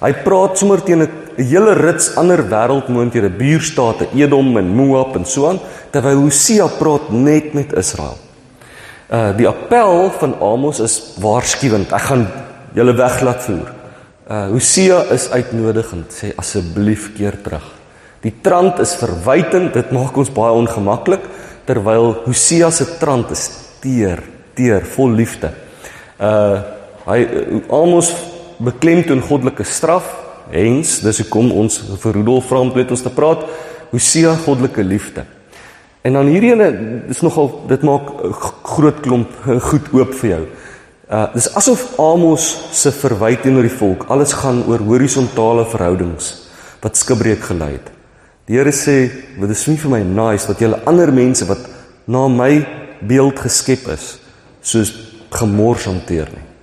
Hy 0.00 0.12
praat 0.24 0.58
sommer 0.58 0.80
teen 0.84 1.02
'n 1.02 1.10
hele 1.36 1.74
rits 1.74 2.16
ander 2.16 2.42
wêreldmoonthede, 2.42 3.30
buurstate, 3.30 4.08
Edom 4.14 4.56
en 4.58 4.68
Moab 4.76 5.16
en 5.16 5.24
so 5.24 5.48
aan, 5.48 5.58
terwyl 5.90 6.22
Hosea 6.22 6.68
praat 6.78 7.10
net 7.10 7.54
met 7.54 7.72
Israel. 7.72 8.18
Uh 9.10 9.36
die 9.36 9.48
appel 9.48 10.10
van 10.18 10.34
Amos 10.40 10.80
is 10.80 11.14
waarskuwend. 11.20 11.92
Ek 11.92 12.00
gaan 12.08 12.26
julle 12.74 12.94
weglaat 12.94 13.42
voer. 13.42 13.72
Uh 14.30 14.48
Hosea 14.50 15.02
is 15.12 15.30
uitnodigend. 15.30 16.12
Sê 16.12 16.32
asseblief 16.36 17.14
keer 17.16 17.42
terug. 17.42 17.64
Die 18.22 18.32
trant 18.40 18.78
is 18.78 18.94
verwytend, 18.94 19.74
dit 19.74 19.90
maak 19.92 20.16
ons 20.16 20.30
baie 20.32 20.52
ongemaklik 20.52 21.20
terwyl 21.66 22.14
Hosea 22.24 22.70
se 22.70 22.86
trant 23.00 23.30
is 23.32 23.48
teer, 23.80 24.22
teer, 24.54 24.84
vol 24.96 25.12
liefde. 25.16 25.52
Uh 26.18 26.73
hy 27.06 27.20
almos 27.68 28.12
beklemtoon 28.64 29.22
goddelike 29.24 29.64
straf, 29.64 30.06
hens 30.52 30.98
dis 31.04 31.22
hoekom 31.22 31.52
ons 31.52 31.78
vir 32.02 32.18
Rudolf 32.18 32.48
vra 32.50 32.60
om 32.64 32.72
met 32.74 32.90
ons 32.90 33.02
te 33.04 33.12
praat, 33.12 33.46
Hosea 33.94 34.34
goddelike 34.44 34.82
liefde. 34.82 35.24
En 36.04 36.18
dan 36.18 36.28
hierdie 36.28 36.52
ene 36.52 36.68
is 37.08 37.22
nogal 37.24 37.50
dit 37.70 37.84
maak 37.86 38.10
groot 38.66 39.00
klomp 39.04 39.30
goed 39.70 39.88
oop 39.96 40.14
vir 40.20 40.30
jou. 40.30 40.42
Uh 41.08 41.26
dis 41.32 41.48
asof 41.56 41.84
Amos 42.00 42.44
se 42.76 42.92
verwyte 42.92 43.44
teenoor 43.44 43.64
die 43.64 43.72
volk 43.72 44.06
alles 44.12 44.32
gaan 44.36 44.62
oor 44.68 44.82
horisontale 44.84 45.66
verhoudings 45.68 46.30
wat 46.84 47.00
skibreek 47.00 47.44
gelei 47.48 47.74
het. 47.78 47.92
Die 48.48 48.58
Here 48.58 48.72
sê, 48.72 49.10
"Wat 49.40 49.50
is 49.50 49.66
nie 49.66 49.76
vir 49.76 49.90
my 49.90 50.02
nice 50.02 50.46
dat 50.46 50.58
julle 50.58 50.80
ander 50.84 51.12
mense 51.12 51.46
wat 51.46 51.58
na 52.06 52.28
my 52.28 52.66
beeld 53.00 53.38
geskep 53.38 53.88
is, 53.88 54.18
soos 54.60 54.92
gemors 55.30 55.84
hanteer 55.84 56.28
nie." 56.32 56.53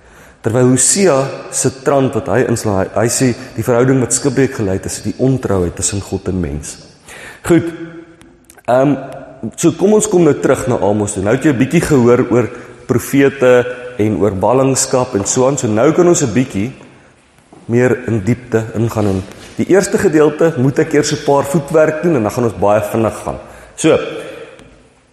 Terwyl 0.42 0.72
Hosea 0.72 1.16
se 1.54 1.70
trant 1.84 2.14
wat 2.14 2.28
hy 2.32 2.40
inslaan, 2.50 2.82
hy, 2.82 2.86
hy 3.04 3.08
sê 3.08 3.30
die 3.56 3.62
verhouding 3.62 4.00
wat 4.02 4.16
skibreek 4.16 4.56
gelei 4.58 4.78
het 4.80 4.88
is 4.90 5.02
die 5.04 5.14
ontrouheid 5.22 5.76
tussen 5.78 6.02
God 6.02 6.28
en 6.32 6.40
mens. 6.40 6.76
Goed. 7.46 7.70
Ehm 8.66 8.94
um, 8.94 8.96
so 9.58 9.72
kom 9.74 9.96
ons 9.96 10.06
kom 10.06 10.22
nou 10.22 10.34
terug 10.38 10.68
na 10.70 10.76
Amos. 10.86 11.16
Nou 11.16 11.34
het 11.34 11.44
jy 11.44 11.52
'n 11.52 11.58
bietjie 11.58 11.82
gehoor 11.82 12.26
oor 12.30 12.46
profete 12.86 13.66
en 13.98 14.20
oor 14.22 14.34
ballingskap 14.34 15.14
en 15.14 15.26
so 15.26 15.46
aan. 15.46 15.58
So 15.58 15.66
nou 15.66 15.92
kan 15.92 16.08
ons 16.08 16.22
'n 16.22 16.32
bietjie 16.32 16.72
meer 17.66 18.06
in 18.06 18.22
diepte 18.24 18.66
ingaan 18.74 19.06
en 19.06 19.22
Die 19.56 19.68
eerste 19.68 19.98
gedeelte 20.00 20.54
moet 20.56 20.78
ek 20.80 20.94
eers 20.96 21.12
'n 21.12 21.24
paar 21.26 21.44
voetwerk 21.44 22.02
doen 22.02 22.16
en 22.16 22.22
dan 22.22 22.32
gaan 22.32 22.44
ons 22.44 22.58
baie 22.58 22.82
vinnig 22.82 23.16
gaan. 23.24 23.38
So. 23.76 23.98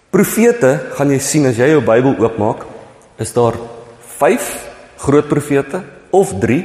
Profete, 0.10 0.80
gaan 0.94 1.12
jy 1.12 1.20
sien 1.20 1.46
as 1.46 1.58
jy 1.58 1.68
jou 1.70 1.82
Bybel 1.82 2.16
oopmaak, 2.18 2.66
is 3.18 3.34
daar 3.34 3.54
5 4.18 4.69
groot 5.00 5.28
profete 5.28 5.82
of 6.10 6.34
3 6.40 6.60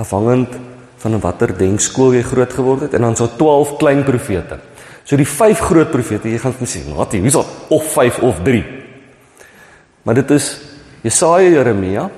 afhangend 0.00 0.56
van 1.00 1.20
watter 1.20 1.52
denkskool 1.56 2.16
jy 2.16 2.24
groot 2.26 2.52
geword 2.52 2.86
het 2.86 2.96
en 2.98 3.06
dan 3.08 3.16
so 3.16 3.30
12 3.38 3.76
klein 3.80 4.02
profete. 4.04 4.58
So 5.04 5.16
die 5.18 5.28
5 5.28 5.62
groot 5.70 5.90
profete, 5.90 6.28
jy 6.30 6.38
gaan 6.38 6.54
sien, 6.68 6.90
wat 6.94 7.14
hier 7.16 7.24
is 7.26 7.38
al 7.38 7.46
of 7.72 7.86
5 7.94 8.20
of 8.26 8.42
3. 8.46 8.60
Maar 10.04 10.20
dit 10.20 10.34
is 10.36 10.50
Jesaja, 11.02 11.48
Jeremia, 11.48 12.08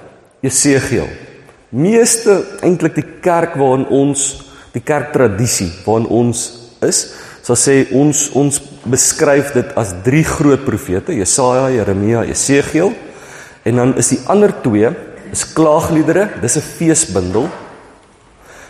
Jesegiel. 0.43 1.09
Meeste 1.73 2.41
eintlik 2.67 2.99
die 2.99 3.07
kerk 3.25 3.55
waarin 3.57 3.87
ons 3.89 4.27
die 4.75 4.83
kerktradisie 4.85 5.71
waarin 5.87 6.09
ons 6.11 6.43
is, 6.85 7.05
sal 7.43 7.59
sê 7.59 7.77
ons 7.97 8.27
ons 8.39 8.59
beskryf 8.91 9.55
dit 9.55 9.73
as 9.79 9.95
drie 10.05 10.25
groot 10.27 10.63
profete, 10.67 11.15
Jesaja, 11.15 11.69
Jeremia, 11.73 12.27
Esegiel. 12.29 12.93
En 13.63 13.79
dan 13.79 13.95
is 14.01 14.11
die 14.11 14.21
ander 14.31 14.53
twee 14.65 14.91
is 15.33 15.45
klaagliedere, 15.53 16.29
dis 16.41 16.57
'n 16.57 16.61
feesbundel. 16.61 17.49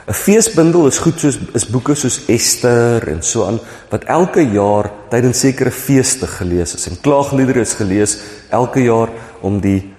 'n 0.09 0.15
Feesbundel 0.15 0.87
is 0.87 0.99
goed 0.99 1.19
soos 1.19 1.39
is 1.55 1.67
boeke 1.71 1.95
soos 1.95 2.25
Ester 2.27 3.07
en 3.09 3.23
so 3.23 3.45
aan 3.47 3.61
wat 3.91 4.05
elke 4.11 4.43
jaar 4.51 4.91
tydens 5.11 5.41
sekere 5.41 5.71
feeste 5.71 6.27
gelees 6.27 6.75
is. 6.75 6.89
En 6.89 6.99
klaagliedere 7.01 7.61
is 7.61 7.75
gelees 7.79 8.19
elke 8.51 8.83
jaar 8.83 9.09
om 9.41 9.61
die 9.61 9.95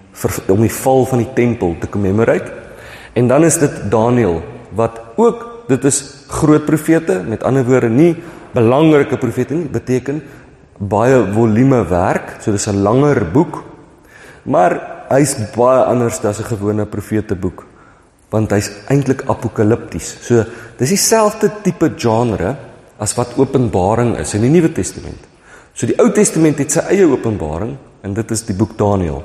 om 0.48 0.62
die 0.62 0.72
val 0.72 1.06
van 1.06 1.24
die 1.24 1.34
tempel 1.34 1.76
te 1.80 1.88
commemorate. 1.90 2.52
En 3.14 3.28
dan 3.28 3.44
is 3.44 3.58
dit 3.58 3.92
Daniël 3.92 4.44
wat 4.76 5.00
ook 5.16 5.68
dit 5.68 5.84
is 5.86 6.04
groot 6.28 6.66
profete, 6.66 7.22
met 7.24 7.44
ander 7.44 7.66
woorde 7.66 7.90
nie 7.90 8.16
belangrike 8.54 9.18
profete 9.18 9.54
nie, 9.54 9.70
beteken 9.70 10.22
baie 10.78 11.24
volume 11.34 11.84
werk, 11.88 12.42
so 12.42 12.52
dis 12.52 12.68
'n 12.68 12.84
langer 12.84 13.32
boek. 13.32 13.64
Maar 14.44 14.93
hy's 15.14 15.36
baie 15.56 15.86
anders 15.86 16.24
as 16.26 16.40
'n 16.40 16.50
gewone 16.50 16.86
profeteboek, 16.86 17.66
want 18.32 18.52
hy's 18.52 18.70
eintlik 18.90 19.24
apokalipties. 19.30 20.18
So 20.22 20.44
dis 20.78 20.90
dieselfde 20.90 21.52
tipe 21.64 21.94
genre 21.98 22.56
as 23.00 23.16
wat 23.16 23.38
Openbaring 23.38 24.18
is 24.18 24.34
in 24.34 24.42
die 24.42 24.50
Nuwe 24.50 24.72
Testament. 24.72 25.20
So 25.74 25.88
die 25.88 26.00
Ou 26.00 26.12
Testament 26.12 26.58
het 26.58 26.72
sy 26.72 26.80
eie 26.80 27.06
Openbaring 27.06 27.78
en 28.04 28.14
dit 28.14 28.32
is 28.32 28.44
die 28.44 28.56
boek 28.56 28.78
Daniël. 28.78 29.24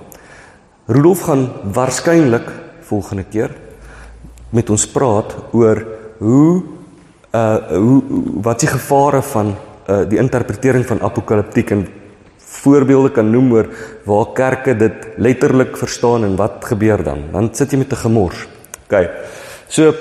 Rudolf 0.88 1.20
gaan 1.28 1.50
waarskynlik 1.74 2.48
volgende 2.88 3.24
keer 3.24 3.52
met 4.50 4.70
ons 4.70 4.86
praat 4.88 5.34
oor 5.52 5.82
hoe 6.18 6.62
uh 7.36 7.56
hoe 7.76 8.02
wat 8.42 8.60
die 8.60 8.70
gevare 8.70 9.20
van 9.22 9.52
uh 9.88 10.04
die 10.08 10.18
interpretering 10.18 10.86
van 10.86 11.02
apokaliptiek 11.04 11.70
en 11.70 11.86
voorbeelde 12.48 13.10
kan 13.14 13.30
noem 13.30 13.52
oor 13.52 13.68
waar 14.08 14.32
kerke 14.34 14.74
dit 14.76 15.08
letterlik 15.16 15.76
verstaan 15.76 16.24
en 16.24 16.36
wat 16.36 16.64
gebeur 16.64 17.02
dan? 17.04 17.28
Dan 17.32 17.54
sit 17.54 17.72
jy 17.72 17.78
met 17.78 17.92
'n 17.92 18.02
gemors. 18.04 18.46
OK. 18.88 19.10
So 19.68 19.94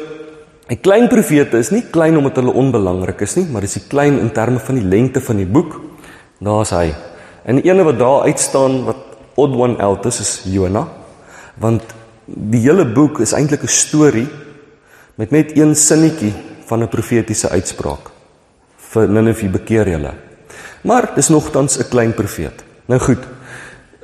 'n 0.70 0.82
klein 0.82 1.08
profete 1.08 1.58
is 1.58 1.72
nie 1.72 1.84
klein 1.92 2.18
omdat 2.18 2.36
hulle 2.36 2.54
onbelangrik 2.54 3.22
is 3.22 3.36
nie, 3.36 3.46
maar 3.46 3.62
dis 3.62 3.74
die 3.74 3.88
klein 3.88 4.20
in 4.20 4.32
terme 4.32 4.60
van 4.60 4.76
die 4.76 4.84
lengte 4.84 5.22
van 5.22 5.38
die 5.38 5.46
boek. 5.46 5.82
Daar's 6.40 6.70
hy. 6.70 6.94
En 7.46 7.56
die 7.56 7.70
ene 7.72 7.84
wat 7.84 8.00
daar 8.00 8.22
uitstaan 8.22 8.84
wat 8.86 8.98
odd 9.36 9.56
one 9.56 9.78
out 9.78 10.06
is, 10.06 10.20
is 10.20 10.42
Jona. 10.46 10.88
Want 11.56 11.84
die 12.26 12.60
hele 12.60 12.86
boek 12.86 13.20
is 13.20 13.34
eintlik 13.34 13.64
'n 13.64 13.68
storie 13.68 14.28
met 15.16 15.32
net 15.32 15.58
een 15.58 15.76
sinnetjie 15.76 16.34
van 16.66 16.84
'n 16.84 16.88
profetiese 16.88 17.50
uitspraak 17.50 18.12
vir 18.78 19.08
Ninive 19.08 19.50
bekeer 19.50 19.88
julle. 19.90 20.27
Maar 20.82 21.12
dis 21.16 21.30
nogtans 21.30 21.78
'n 21.80 21.90
klein 21.90 22.14
profeet. 22.14 22.64
Nou 22.86 23.00
goed. 23.00 23.24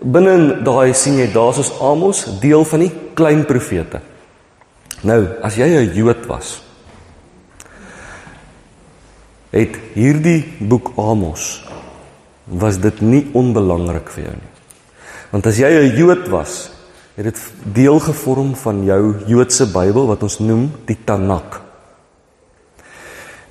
Binne 0.01 0.63
daai 0.63 0.93
sien 0.93 1.17
jy 1.17 1.31
daar's 1.31 1.57
ons 1.57 1.79
Amos, 1.79 2.39
deel 2.39 2.65
van 2.65 2.79
die 2.79 2.91
klein 3.13 3.45
profete. 3.45 4.01
Nou, 5.01 5.27
as 5.41 5.55
jy 5.55 5.67
'n 5.67 5.93
Jood 5.93 6.25
was, 6.25 6.61
het 9.51 9.77
hierdie 9.93 10.43
boek 10.59 10.93
Amos 10.97 11.63
was 12.45 12.77
dit 12.77 13.01
nie 13.01 13.27
onbelangrik 13.33 14.09
vir 14.09 14.23
jou 14.23 14.33
nie. 14.33 14.53
Want 15.31 15.47
as 15.47 15.57
jy 15.57 15.69
'n 15.69 15.95
Jood 15.95 16.27
was, 16.27 16.71
het 17.15 17.25
dit 17.25 17.39
deel 17.63 17.99
gevorm 17.99 18.55
van 18.55 18.83
jou 18.83 19.15
Joodse 19.27 19.65
Bybel 19.65 20.07
wat 20.07 20.23
ons 20.23 20.39
noem 20.39 20.71
die 20.85 20.97
Tanakh. 21.05 21.61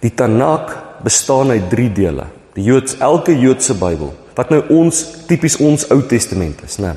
Die 0.00 0.14
Tanakh 0.14 1.02
bestaan 1.02 1.50
uit 1.50 1.70
3 1.70 1.92
dele. 1.92 2.26
Die 2.56 2.64
Joods 2.64 2.98
elke 3.00 3.38
Joodse 3.38 3.74
Bybel 3.74 4.12
wat 4.36 4.52
nou 4.52 4.62
ons 4.72 4.98
tipies 5.28 5.58
ons 5.60 5.84
Ou 5.92 6.00
Testament 6.08 6.62
is, 6.64 6.78
né? 6.80 6.94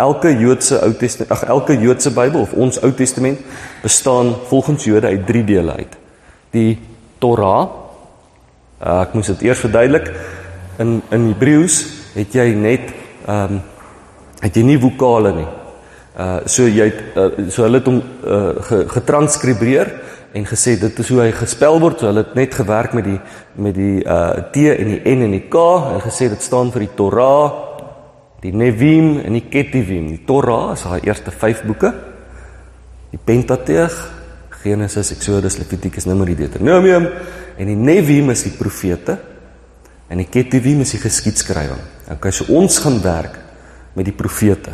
Elke 0.00 0.32
Joodse 0.32 0.78
Ou 0.84 0.94
Testament, 0.96 1.32
ag 1.34 1.44
elke 1.52 1.76
Joodse 1.76 2.12
Bybel 2.16 2.40
of 2.40 2.54
ons 2.56 2.80
Ou 2.80 2.92
Testament 2.96 3.40
bestaan 3.82 4.34
volgens 4.48 4.84
Jode 4.88 5.06
uit 5.12 5.26
3 5.28 5.44
dele 5.44 5.76
uit. 5.76 5.98
Die 6.52 6.78
Torah. 7.20 7.68
Uh, 8.82 9.02
ek 9.04 9.12
moet 9.14 9.28
dit 9.34 9.44
eers 9.46 9.62
verduidelik. 9.62 10.08
In 10.82 11.00
in 11.14 11.28
Hebreëus 11.30 11.82
het 12.16 12.34
jy 12.34 12.48
net 12.58 12.90
ehm 13.26 13.58
um, 13.58 13.60
het 14.42 14.56
jy 14.58 14.64
nie 14.66 14.80
vokale 14.82 15.30
nie. 15.36 15.48
Uh 16.18 16.40
so 16.50 16.66
jy 16.66 16.88
het 16.88 17.16
uh, 17.16 17.48
so 17.48 17.62
hulle 17.62 17.78
het 17.78 17.86
hom 17.88 18.00
uh, 18.02 18.80
getranskribeer 18.90 19.92
en 20.32 20.46
gesê 20.48 20.76
dit 20.80 20.98
is 20.98 21.10
hoe 21.12 21.20
hy 21.20 21.32
gespel 21.36 21.80
word. 21.80 22.00
So 22.00 22.08
hulle 22.08 22.24
het 22.24 22.36
net 22.38 22.54
gewerk 22.56 22.94
met 22.96 23.06
die 23.08 23.18
met 23.60 23.76
die 23.76 24.00
uh 24.04 24.48
T 24.52 24.64
en 24.72 24.94
die 24.94 25.02
N 25.12 25.26
en 25.28 25.36
die 25.36 25.44
K 25.52 25.64
en 25.92 26.00
gesê 26.04 26.30
dit 26.32 26.42
staan 26.42 26.72
vir 26.72 26.86
die 26.86 26.94
Torah, 26.96 27.52
die 28.42 28.54
Nevim 28.56 29.18
en 29.20 29.36
die 29.36 29.44
Ketuvim. 29.50 30.08
Die 30.14 30.24
Torah 30.26 30.72
is 30.76 30.86
haar 30.88 31.04
eerste 31.04 31.30
5 31.30 31.64
boeke. 31.68 31.92
Die 33.12 33.20
Pentateug, 33.20 33.92
Genesis, 34.62 35.12
Exodus, 35.12 35.58
Levitikus, 35.60 36.06
Numeri, 36.08 36.36
Deuteronomium 36.38 37.10
en 37.58 37.68
die 37.68 37.76
Nevim 37.76 38.30
is 38.32 38.46
die 38.46 38.54
profete 38.56 39.18
en 40.08 40.20
die 40.20 40.28
Ketuvim 40.32 40.80
is 40.84 40.94
die 40.96 41.02
geskiedskrywing. 41.02 41.80
Okay, 42.12 42.32
so 42.32 42.48
ons 42.52 42.78
gaan 42.80 42.98
werk 43.04 43.36
met 43.96 44.08
die 44.08 44.16
profete. 44.16 44.72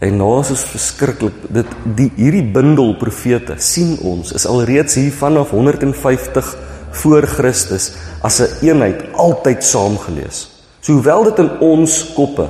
En 0.00 0.16
nou 0.16 0.38
is 0.40 0.62
verskriklik 0.64 1.42
dit 1.52 1.72
die 1.98 2.08
hierdie 2.16 2.46
bundel 2.54 2.94
profete 2.96 3.58
sien 3.60 3.98
ons 4.08 4.32
is 4.32 4.46
alreeds 4.48 4.96
hier 4.96 5.12
vanaf 5.12 5.52
150 5.52 6.54
voor 7.02 7.26
Christus 7.28 7.92
as 8.24 8.40
'n 8.40 8.48
een 8.48 8.68
eenheid 8.68 9.12
altyd 9.12 9.64
saamgelees. 9.64 10.48
So 10.80 10.92
hoewel 10.92 11.24
dit 11.24 11.38
in 11.38 11.50
ons 11.60 12.12
koppe 12.14 12.48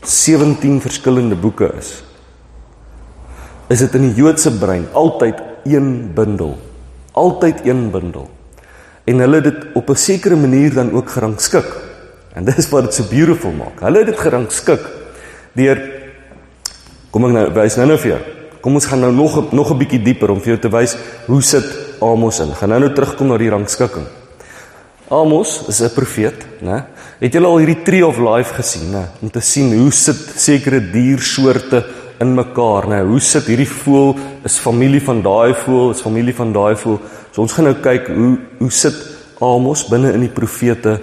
17 0.00 0.80
verskillende 0.80 1.36
boeke 1.36 1.72
is, 1.78 2.02
is 3.68 3.78
dit 3.78 3.94
in 3.94 4.08
die 4.08 4.14
Joodse 4.14 4.50
brein 4.58 4.86
altyd 4.92 5.34
een 5.64 6.10
bundel. 6.14 6.58
Altyd 7.12 7.66
een 7.66 7.90
bundel. 7.90 8.30
En 9.04 9.18
hulle 9.18 9.34
het 9.34 9.44
dit 9.44 9.64
op 9.74 9.90
'n 9.90 9.96
sekere 9.96 10.36
manier 10.36 10.74
dan 10.74 10.92
ook 10.92 11.10
gerangskik. 11.10 11.68
En 12.32 12.44
dis 12.44 12.68
wat 12.68 12.82
dit 12.82 12.94
so 12.94 13.04
beautiful 13.10 13.52
maak. 13.52 13.80
Hulle 13.80 13.98
het 13.98 14.06
dit 14.06 14.18
gerangskik 14.18 14.80
deur 15.52 15.91
Kom 17.12 17.26
ek 17.28 17.34
nou 17.36 17.44
wys 17.58 17.76
nou 17.76 17.86
nou 17.90 17.98
vir 18.00 18.14
jou. 18.14 18.20
Kom 18.64 18.78
ons 18.78 18.86
gaan 18.88 19.02
nou 19.04 19.12
nog 19.12 19.52
nog 19.52 19.70
'n 19.70 19.78
bietjie 19.78 20.02
dieper 20.02 20.30
om 20.30 20.40
vir 20.40 20.54
jou 20.54 20.60
te 20.60 20.68
wys 20.68 20.96
hoe 21.26 21.42
sit 21.42 21.64
Amos 22.00 22.40
in. 22.40 22.54
Gaan 22.54 22.68
nou 22.68 22.80
nou 22.80 22.92
terugkom 22.94 23.28
na 23.28 23.36
die 23.38 23.50
rangskikking. 23.50 24.06
Amos 25.10 25.68
is 25.68 25.82
'n 25.82 25.90
profeet, 25.94 26.46
né? 26.62 26.84
Het 27.20 27.32
julle 27.34 27.46
al 27.46 27.58
hierdie 27.58 27.82
tree 27.84 28.06
of 28.06 28.18
life 28.18 28.54
gesien, 28.54 28.90
né? 28.90 29.08
Om 29.22 29.30
te 29.30 29.40
sien 29.40 29.78
hoe 29.78 29.90
sit 29.90 30.16
sekere 30.36 30.80
diersoorte 30.80 31.84
in 32.18 32.34
mekaar, 32.34 32.88
né? 32.88 33.02
Hoe 33.04 33.20
sit 33.20 33.44
hierdie 33.44 33.68
voël 33.68 34.16
is 34.44 34.58
familie 34.58 35.02
van 35.02 35.22
daai 35.22 35.54
voël, 35.54 35.90
is 35.90 36.00
familie 36.00 36.34
van 36.34 36.52
daai 36.52 36.74
voël. 36.76 37.00
So 37.30 37.42
ons 37.42 37.52
gaan 37.52 37.64
nou 37.64 37.74
kyk 37.74 38.06
hoe 38.08 38.38
hoe 38.58 38.70
sit 38.70 38.94
Amos 39.40 39.88
binne 39.88 40.12
in 40.12 40.20
die 40.20 40.28
profete 40.28 41.00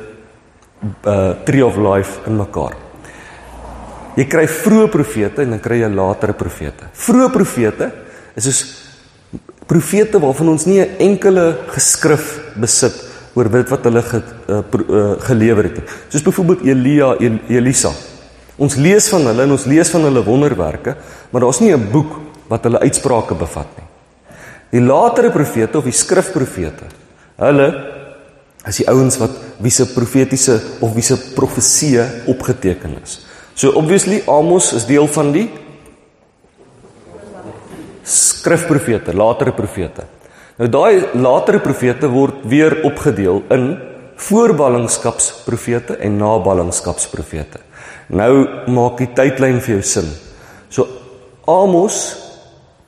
uh 1.06 1.34
tree 1.46 1.66
of 1.66 1.78
life 1.78 2.20
in 2.26 2.38
mekaar. 2.38 2.89
Jy 4.20 4.26
kry 4.28 4.46
vroeë 4.52 4.90
profete 4.92 5.46
en 5.46 5.54
dan 5.56 5.62
kry 5.64 5.78
jy 5.80 5.90
latere 5.94 6.36
profete. 6.36 6.90
Vroeë 6.92 7.32
profete 7.32 7.88
is 8.36 8.50
soos 8.50 8.64
profete 9.70 10.20
waarvan 10.20 10.50
ons 10.56 10.66
nie 10.66 10.82
'n 10.82 10.98
enkele 11.00 11.58
geskrif 11.72 12.40
besit 12.56 12.96
oor 13.36 13.48
dit 13.48 13.70
wat 13.70 13.84
hulle 13.84 14.02
ge, 14.02 14.22
uh, 14.50 14.56
uh, 14.58 15.16
gelewer 15.22 15.64
het 15.64 15.78
nie. 15.78 15.88
Soos 16.10 16.24
byvoorbeeld 16.24 16.66
Elia 16.66 17.16
en 17.20 17.40
Elisa. 17.48 17.92
Ons 18.58 18.76
lees 18.76 19.08
van 19.10 19.22
hulle 19.22 19.44
en 19.44 19.52
ons 19.52 19.66
lees 19.66 19.90
van 19.90 20.02
hulle 20.02 20.24
wonderwerke, 20.24 20.96
maar 21.32 21.42
daar's 21.42 21.62
nie 21.62 21.72
'n 21.72 21.92
boek 21.92 22.20
wat 22.50 22.64
hulle 22.64 22.80
uitsprake 22.80 23.36
bevat 23.36 23.68
nie. 23.78 23.88
Die 24.72 24.82
latere 24.82 25.32
profete 25.32 25.78
of 25.78 25.84
die 25.84 25.94
skrifprofete, 25.94 26.86
hulle 27.38 27.68
is 28.68 28.78
die 28.78 28.90
ouens 28.90 29.18
wat 29.18 29.32
wie 29.60 29.72
se 29.72 29.86
profetiese 29.86 30.62
of 30.82 30.94
wie 30.94 31.04
se 31.04 31.16
profeseë 31.36 32.26
opgeteken 32.28 32.98
is. 33.04 33.29
So 33.60 33.74
obviously 33.76 34.22
Amos 34.32 34.72
is 34.72 34.86
deel 34.88 35.08
van 35.12 35.34
die 35.36 35.50
skrifprofete, 38.08 39.12
latere 39.12 39.52
profete. 39.52 40.06
Nou 40.62 40.70
daai 40.72 41.20
latere 41.20 41.60
profete 41.60 42.08
word 42.08 42.46
weer 42.48 42.78
opgedeel 42.88 43.42
in 43.52 43.66
voorballingskapsprofete 44.30 45.98
en 46.00 46.16
naballingskapsprofete. 46.22 47.60
Nou 48.16 48.32
maak 48.72 49.04
die 49.04 49.10
tydlyn 49.18 49.60
vir 49.60 49.76
jou 49.76 49.84
sin. 49.92 50.08
So 50.72 50.88
Amos 51.44 52.00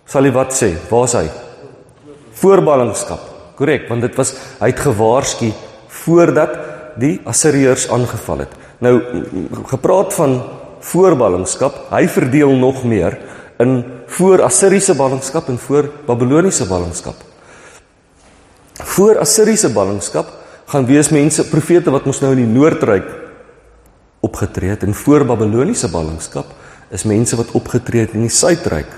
sal 0.08 0.30
jy 0.30 0.34
wat 0.40 0.56
sê? 0.56 0.72
Waar 0.88 1.10
is 1.10 1.18
hy? 1.20 1.26
Voorballingskap. 2.40 3.28
Korrek, 3.60 3.90
want 3.92 4.08
dit 4.08 4.16
was 4.16 4.38
hy 4.64 4.72
het 4.72 4.88
gewaarsku 4.88 5.52
voordat 6.00 6.56
die 6.96 7.18
Assiriërs 7.28 7.90
aangeval 7.92 8.46
het. 8.46 8.58
Nou 8.80 8.96
gepraat 9.68 10.16
van 10.16 10.40
voorballingskap, 10.82 11.88
hy 11.92 12.06
verdeel 12.10 12.54
nog 12.58 12.84
meer 12.84 13.18
in 13.62 13.84
voor 14.18 14.42
Assiriese 14.46 14.96
ballingskap 14.98 15.50
en 15.50 15.60
voor 15.60 15.90
Babiloniese 16.06 16.66
ballingskap. 16.68 17.16
Voor 18.74 19.20
Assiriese 19.22 19.70
ballingskap 19.72 20.32
gaan 20.72 20.88
wees 20.90 21.12
mense 21.14 21.46
profete 21.50 21.92
wat 21.94 22.08
mos 22.08 22.22
nou 22.24 22.32
in 22.34 22.44
die 22.46 22.50
noordryk 22.50 23.08
opgetree 24.26 24.74
het 24.74 24.84
en 24.88 24.98
voor 24.98 25.26
Babiloniese 25.30 25.90
ballingskap 25.92 26.50
is 26.92 27.06
mense 27.08 27.38
wat 27.40 27.54
opgetree 27.58 28.06
het 28.06 28.16
in 28.18 28.26
die 28.26 28.34
suidryk. 28.34 28.90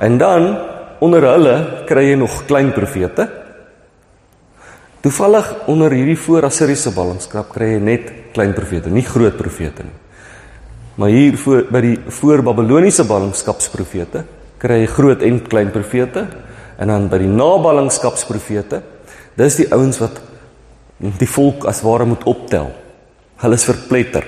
En 0.00 0.18
dan 0.18 0.54
onder 1.04 1.24
hulle 1.32 1.56
kry 1.88 2.06
jy 2.10 2.16
nog 2.20 2.44
klein 2.48 2.72
profete. 2.76 3.26
Toevallig 5.00 5.48
onder 5.72 5.92
hierdie 5.96 6.18
voor 6.20 6.46
Assiriese 6.48 6.92
ballingskap 6.96 7.52
kry 7.54 7.74
jy 7.74 7.82
net 7.84 8.12
klein 8.34 8.54
profete, 8.56 8.92
nie 8.92 9.04
groot 9.04 9.36
profete 9.36 9.84
nie. 9.88 9.96
Maar 10.94 11.08
hier 11.08 11.36
voor 11.38 11.66
by 11.70 11.80
die 11.84 11.96
voor 12.08 12.42
Babiloniese 12.42 13.04
ballingskapsprofete 13.08 14.24
kry 14.60 14.82
jy 14.82 14.88
groot 14.92 15.22
en 15.24 15.38
klein 15.46 15.70
profete 15.72 16.26
en 16.80 16.90
dan 16.90 17.06
by 17.12 17.20
die 17.22 17.30
naballingskapsprofete 17.30 18.82
dis 19.38 19.56
die 19.62 19.68
ouens 19.72 20.00
wat 20.02 20.18
die 20.98 21.28
volk 21.30 21.64
as 21.70 21.80
ware 21.84 22.04
moet 22.04 22.26
optel. 22.28 22.68
Hulle 23.40 23.56
is 23.56 23.64
verpletter. 23.64 24.26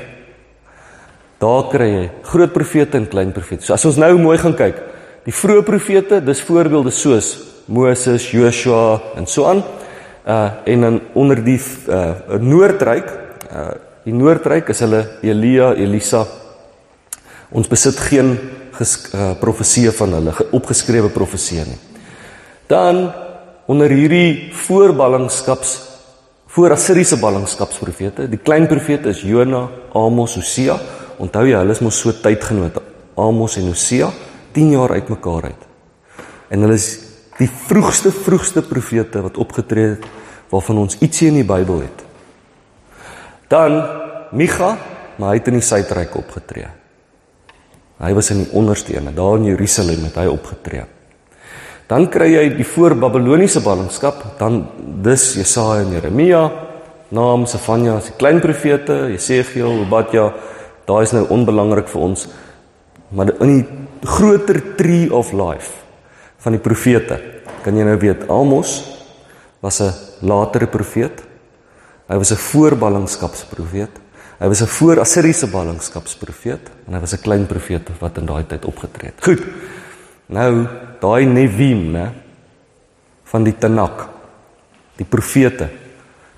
Daar 1.42 1.66
kry 1.68 1.88
jy 1.90 2.04
groot 2.30 2.52
profete 2.54 2.96
en 2.96 3.08
klein 3.10 3.32
profete. 3.34 3.66
So 3.66 3.74
as 3.76 3.84
ons 3.88 3.98
nou 4.00 4.14
mooi 4.20 4.38
gaan 4.40 4.56
kyk, 4.56 4.78
die 5.26 5.34
vroeë 5.34 5.64
profete, 5.66 6.20
dis 6.24 6.40
voorbeelde 6.46 6.94
soos 6.94 7.34
Moses, 7.66 8.30
Joshua 8.32 9.00
en 9.18 9.26
so 9.26 9.46
aan. 9.50 9.62
Uh 10.22 10.50
en 10.64 10.80
dan 10.86 11.00
onder 11.18 11.42
die 11.44 11.58
uh 11.88 12.38
Noordryk, 12.40 13.10
uh 13.50 13.72
die 14.04 14.14
Noordryk 14.14 14.70
is 14.72 14.80
hulle 14.82 15.02
Elia, 15.22 15.74
Elisa, 15.74 16.24
Ons 17.52 17.68
besit 17.68 17.98
geen 18.08 18.32
uh, 18.32 19.32
profeseë 19.40 19.92
van 19.96 20.16
hulle, 20.16 20.34
opgeskrewe 20.56 21.10
profeseë 21.12 21.66
nie. 21.68 21.78
Dan 22.70 23.04
onder 23.70 23.92
hierdie 23.92 24.52
voorballingskaps 24.64 25.74
voor 26.52 26.74
Assiriese 26.74 27.16
ballingskapsprofete, 27.20 28.26
die 28.28 28.40
klein 28.40 28.66
profete 28.68 29.12
is 29.12 29.22
Jona, 29.24 29.66
Amos, 29.96 30.36
Hosea. 30.36 30.76
Onthou 31.22 31.46
jy, 31.48 31.56
hulle 31.56 31.76
is 31.76 31.80
mos 31.84 32.00
so 32.00 32.12
tydgenote, 32.12 32.82
Amos 33.20 33.56
en 33.60 33.70
Hosea, 33.70 34.10
10 34.56 34.74
jaar 34.74 34.96
uitmekaar 34.98 35.48
uit. 35.52 35.64
En 36.52 36.64
hulle 36.64 36.76
is 36.76 36.90
die 37.38 37.48
vroegste 37.48 38.12
vroegste 38.12 38.64
profete 38.64 39.22
wat 39.24 39.40
opgetree 39.40 39.94
het 39.94 40.04
waarvan 40.52 40.82
ons 40.82 40.98
ietsie 41.00 41.30
in 41.30 41.40
die 41.40 41.48
Bybel 41.48 41.86
het. 41.86 42.04
Dan 43.52 43.78
Micha, 44.36 44.74
maar 45.16 45.32
hy 45.32 45.40
het 45.40 45.48
in 45.48 45.60
die 45.60 45.64
suidryk 45.64 46.16
opgetree. 46.20 46.68
Hy 48.02 48.10
was 48.16 48.32
in 48.34 48.42
die 48.42 48.50
onderste 48.58 48.96
ene, 48.96 49.12
daar 49.14 49.38
in 49.38 49.46
Jerusalem 49.52 50.02
het 50.08 50.18
hy 50.18 50.26
opgetree. 50.26 50.84
Dan 51.86 52.08
kry 52.10 52.32
jy 52.32 52.44
die 52.56 52.66
voor-Babiloniese 52.66 53.60
ballingskap, 53.62 54.24
dan 54.40 54.62
dis 55.04 55.34
Jesaja 55.38 55.84
en 55.84 55.92
Jeremia, 55.94 56.42
Naam, 57.12 57.44
Sefanja, 57.44 57.98
die 58.00 58.14
klein 58.16 58.40
profete, 58.40 59.10
Jesegiel, 59.12 59.82
Obadja, 59.84 60.30
daai 60.88 61.02
is 61.04 61.12
nou 61.12 61.26
onbelangrik 61.34 61.90
vir 61.92 62.04
ons. 62.06 62.24
Maar 63.12 63.34
in 63.44 63.52
die 63.52 64.08
groter 64.08 64.62
tree 64.78 65.10
of 65.12 65.34
life 65.36 65.82
van 66.42 66.56
die 66.56 66.62
profete, 66.64 67.20
kan 67.62 67.76
jy 67.76 67.84
nou 67.84 67.98
weet 68.00 68.24
Amos 68.32 68.80
was 69.60 69.80
'n 69.80 69.92
latere 70.26 70.66
profeet. 70.66 71.22
Hy 72.08 72.16
was 72.16 72.32
'n 72.32 72.36
voorballingskapsprofeet. 72.36 74.01
Hy 74.42 74.48
was 74.48 74.60
'n 74.60 74.66
voor 74.66 74.98
Assiriese 74.98 75.46
ballingskapsprofeet 75.46 76.70
en 76.86 76.94
hy 76.94 77.00
was 77.00 77.14
'n 77.14 77.22
klein 77.22 77.46
profeet 77.46 77.88
wat 77.98 78.16
in 78.18 78.26
daai 78.26 78.44
tyd 78.46 78.64
opgetree 78.64 79.10
het. 79.14 79.24
Goed. 79.24 79.42
Nou 80.26 80.66
daai 81.00 81.24
Nevim, 81.26 81.90
né, 81.90 82.12
van 83.24 83.44
die 83.44 83.58
Tanakh, 83.58 84.08
die 84.96 85.06
profete, 85.06 85.70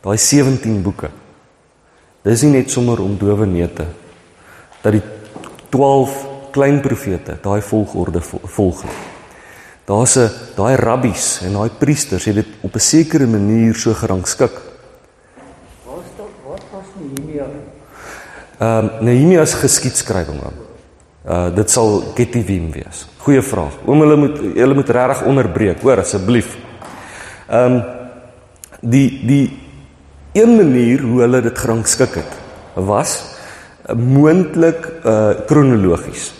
daai 0.02 0.18
17 0.18 0.82
boeke. 0.82 1.10
Dis 2.22 2.42
nie 2.42 2.50
net 2.50 2.70
sommer 2.70 3.00
om 3.00 3.18
dowe 3.18 3.46
neute 3.46 3.86
dat 4.82 4.92
die 4.92 5.02
12 5.68 6.26
klein 6.52 6.80
profete 6.80 7.38
daai 7.42 7.62
volgorde 7.62 8.20
volg 8.44 8.84
nie. 8.84 8.92
Daar's 9.84 10.16
'n 10.16 10.30
daai 10.56 10.76
rabbies 10.76 11.40
en 11.42 11.52
daai 11.52 11.70
priesters 11.78 12.24
het 12.24 12.34
dit 12.34 12.48
op 12.60 12.74
'n 12.74 12.80
sekere 12.80 13.26
manier 13.26 13.74
so 13.74 13.94
gerangskik. 13.94 14.52
Waar 15.84 16.04
staan 16.14 16.26
wat 16.44 16.62
was 16.70 16.84
Nehemia? 16.98 17.46
Ehm 18.58 18.84
um, 18.84 18.90
Nehemia 19.04 19.46
se 19.46 19.56
geskiedskrywing. 19.56 20.40
Uh 21.26 21.54
dit 21.54 21.70
sal 21.70 22.02
Ketuvim 22.14 22.70
wees. 22.72 23.06
Goeie 23.18 23.42
vraag. 23.42 23.80
Oom 23.86 24.04
hulle 24.04 24.16
moet 24.16 24.38
hulle 24.54 24.74
moet 24.74 24.90
regtig 24.90 25.24
onderbreek, 25.26 25.82
hoor 25.82 26.04
asseblief. 26.04 26.56
Ehm 27.48 27.72
um, 27.72 27.82
die 28.80 29.08
die 29.26 29.44
een 30.34 30.56
manier 30.56 31.02
hoe 31.02 31.20
hulle 31.20 31.40
dit 31.42 31.58
gerangskik 31.58 32.14
het 32.20 32.32
was 32.74 33.18
uh, 33.88 33.96
moontlik 33.96 34.86
uh 35.04 35.30
kronologies. 35.46 36.32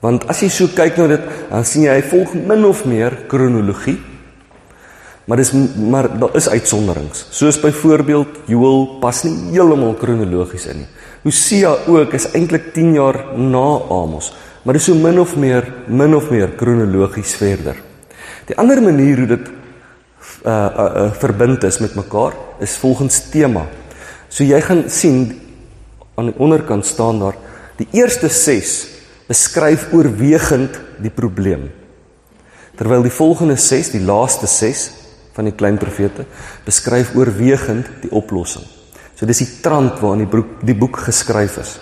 Want 0.00 0.26
as 0.30 0.42
jy 0.42 0.48
so 0.48 0.70
kyk 0.74 0.98
na 0.98 1.06
dit, 1.10 1.24
dan 1.50 1.64
sien 1.66 1.86
jy 1.86 1.94
hy 1.98 2.02
volg 2.10 2.34
min 2.34 2.64
of 2.66 2.84
meer 2.86 3.14
kronologie. 3.30 3.98
Maar 5.28 5.36
dis 5.42 5.52
maar 5.76 6.08
daar 6.18 6.36
is 6.38 6.48
uitsonderings. 6.48 7.26
Soos 7.30 7.58
byvoorbeeld 7.60 8.46
Joel 8.46 8.86
pas 9.02 9.22
nie 9.22 9.52
heeltemal 9.52 9.94
kronologies 9.94 10.66
in 10.66 10.82
nie. 10.82 10.88
Hosea 11.22 11.74
ook 11.86 12.14
is 12.14 12.28
eintlik 12.32 12.72
10 12.74 12.92
jaar 12.94 13.18
na 13.36 13.66
Amos, 13.90 14.32
maar 14.62 14.76
dis 14.76 14.86
so 14.88 14.94
min 14.94 15.18
of 15.20 15.36
meer 15.36 15.66
min 15.86 16.14
of 16.14 16.30
meer 16.30 16.54
kronologies 16.56 17.34
verder. 17.38 17.76
Die 18.46 18.56
ander 18.56 18.80
manier 18.82 19.24
hoe 19.24 19.30
dit 19.34 19.48
uh 19.48 20.52
uh, 20.52 20.84
uh 20.84 21.10
verbind 21.18 21.64
is 21.64 21.80
met 21.82 21.94
mekaar 21.98 22.36
is 22.60 22.76
volgens 22.78 23.20
tema. 23.30 23.66
So 24.28 24.44
jy 24.44 24.60
gaan 24.60 24.86
sien 24.90 25.40
aan 26.14 26.30
die 26.30 26.38
onderkant 26.38 26.86
staan 26.86 27.18
daar 27.20 27.36
die 27.78 27.88
eerste 27.92 28.28
6 28.28 28.78
beskryf 29.28 29.92
oorwegend 29.92 30.78
die 31.02 31.12
probleem. 31.12 31.68
Terwyl 32.78 33.02
die 33.02 33.12
volgende 33.12 33.56
6, 33.58 33.92
die 33.96 34.04
laaste 34.06 34.46
6 34.46 34.88
van 35.34 35.50
die 35.50 35.54
klein 35.54 35.78
profete, 35.78 36.24
beskryf 36.64 37.14
oorwegend 37.18 37.90
die 38.02 38.10
oplossing. 38.14 38.64
So 39.18 39.26
dis 39.26 39.42
die 39.42 39.50
trant 39.62 39.98
waarin 39.98 40.22
die 40.22 40.30
boek 40.30 40.60
die 40.62 40.76
boek 40.78 41.00
geskryf 41.08 41.58
is. 41.58 41.72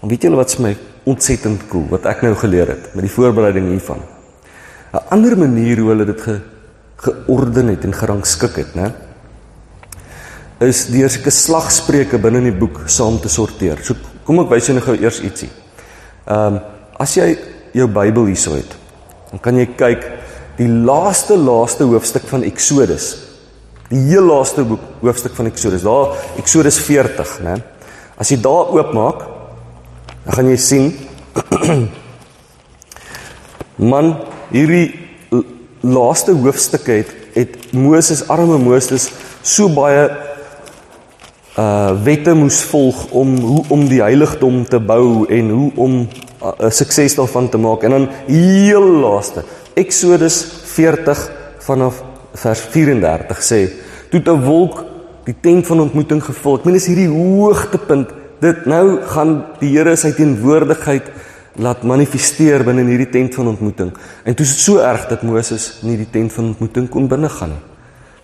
Maar 0.00 0.10
weet 0.10 0.26
julle 0.26 0.36
wat 0.36 0.52
vir 0.56 0.66
my 0.66 0.74
ontsettend 1.08 1.64
cool 1.70 1.86
wat 1.88 2.04
ek 2.10 2.22
nou 2.26 2.34
geleer 2.36 2.74
het 2.74 2.90
met 2.92 3.06
die 3.06 3.14
voorbereiding 3.14 3.70
hiervan. 3.72 4.02
'n 4.92 5.02
Ander 5.10 5.36
manier 5.36 5.80
hoe 5.80 5.88
hulle 5.88 6.04
dit 6.04 6.20
ge, 6.20 6.40
georden 6.96 7.68
het 7.68 7.84
en 7.84 7.92
gerangskik 7.92 8.56
het, 8.56 8.74
né? 8.74 8.92
is 10.60 10.86
deur 10.86 11.10
sulke 11.10 11.30
slagspreuke 11.30 12.18
binne 12.18 12.38
in 12.38 12.52
die 12.52 12.58
boek 12.58 12.84
saam 12.86 13.18
te 13.20 13.28
sorteer. 13.28 13.82
So 13.82 13.94
kom 14.24 14.40
ek 14.40 14.50
wys 14.50 14.66
jou 14.66 14.76
nou 14.76 14.84
gou 14.84 14.96
eers 14.96 15.20
ietsie. 15.20 15.50
Ehm 16.26 16.54
um, 16.54 16.60
As 16.94 17.16
jy 17.16 17.32
jou 17.74 17.88
Bybel 17.90 18.28
hierso 18.30 18.54
het, 18.54 18.76
dan 19.32 19.40
kan 19.42 19.56
jy 19.58 19.66
kyk 19.74 20.04
die 20.60 20.68
laaste 20.68 21.34
laaste 21.34 21.88
hoofstuk 21.90 22.28
van 22.30 22.44
Eksodus. 22.46 23.08
Die 23.90 24.00
heel 24.08 24.24
laaste 24.24 24.64
boek 24.64 24.80
hoofstuk 25.00 25.34
van 25.36 25.46
Eksodus. 25.46 25.82
Daar 25.82 26.14
Eksodus 26.40 26.78
40, 26.78 27.40
né? 27.44 27.58
As 28.16 28.30
jy 28.30 28.38
daar 28.40 28.70
oopmaak, 28.72 29.24
dan 30.24 30.36
gaan 30.38 30.48
jy 30.48 30.56
sien 30.56 30.92
man 33.92 34.14
hierdie 34.52 34.86
laaste 35.84 36.32
hoofstukke 36.32 37.00
het 37.02 37.10
het 37.34 37.72
Moses 37.74 38.22
arme 38.30 38.58
Moses 38.62 39.08
so 39.42 39.68
baie 39.74 40.06
uh 41.58 41.90
wette 42.06 42.32
moes 42.34 42.62
volg 42.70 43.04
om 43.14 43.34
hoe 43.42 43.64
om 43.74 43.84
die 43.90 44.00
heiligdom 44.02 44.64
te 44.66 44.80
bou 44.80 45.26
en 45.30 45.50
hoe 45.50 45.70
om 45.76 45.92
'n 46.44 46.70
sukses 46.70 47.14
daarvan 47.14 47.48
te 47.48 47.58
maak. 47.58 47.82
En 47.82 47.90
dan 47.90 48.08
heel 48.26 48.86
laaste, 49.00 49.44
Exodus 49.74 50.44
40 50.64 51.30
vanaf 51.58 52.02
vers 52.34 52.60
34 52.60 53.42
sê, 53.42 53.60
toe 54.10 54.20
'n 54.20 54.44
wolk 54.44 54.84
die 55.24 55.36
tent 55.40 55.66
van 55.66 55.80
ontmoeting 55.80 56.22
gevul. 56.24 56.58
Ek 56.58 56.64
meen 56.64 56.74
dis 56.74 56.86
hierdie 56.86 57.08
hoogtepunt. 57.08 58.08
Dit 58.40 58.66
nou 58.66 59.00
gaan 59.08 59.44
die 59.60 59.70
Here 59.72 59.96
sy 59.96 60.12
teenwoordigheid 60.12 61.10
laat 61.56 61.84
manifesteer 61.86 62.64
binne 62.66 62.82
in 62.82 62.90
hierdie 62.92 63.10
tent 63.10 63.34
van 63.34 63.48
ontmoeting. 63.48 63.92
En 64.24 64.34
toe 64.34 64.44
is 64.44 64.56
dit 64.56 64.64
so 64.66 64.82
erg 64.82 65.06
dat 65.08 65.22
Moses 65.22 65.80
nie 65.82 65.96
die 65.96 66.10
tent 66.10 66.32
van 66.32 66.52
ontmoeting 66.52 66.88
kon 66.90 67.08
binne 67.08 67.28
gaan 67.28 67.54
nie. 67.54 67.62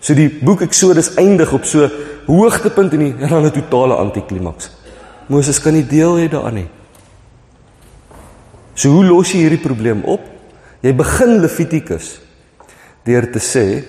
So 0.01 0.13
die 0.17 0.29
boek 0.29 0.61
Exodus 0.65 1.13
eindig 1.21 1.53
op 1.53 1.65
so 1.65 1.87
hoogtepunt 2.27 2.93
en 2.93 3.17
dan 3.29 3.45
'n 3.45 3.51
totale 3.51 3.95
antiklimaks. 3.95 4.71
Moses 5.27 5.59
kan 5.59 5.73
nie 5.73 5.87
deel 5.87 6.17
hê 6.17 6.27
daaraan 6.29 6.53
nie. 6.53 6.69
So 8.75 8.89
hoe 8.89 9.05
los 9.05 9.31
jy 9.31 9.45
hierdie 9.45 9.61
probleem 9.61 10.03
op? 10.03 10.21
Jy 10.81 10.93
begin 10.95 11.39
Levitikus 11.41 12.19
deur 13.05 13.31
te 13.31 13.39
sê 13.39 13.83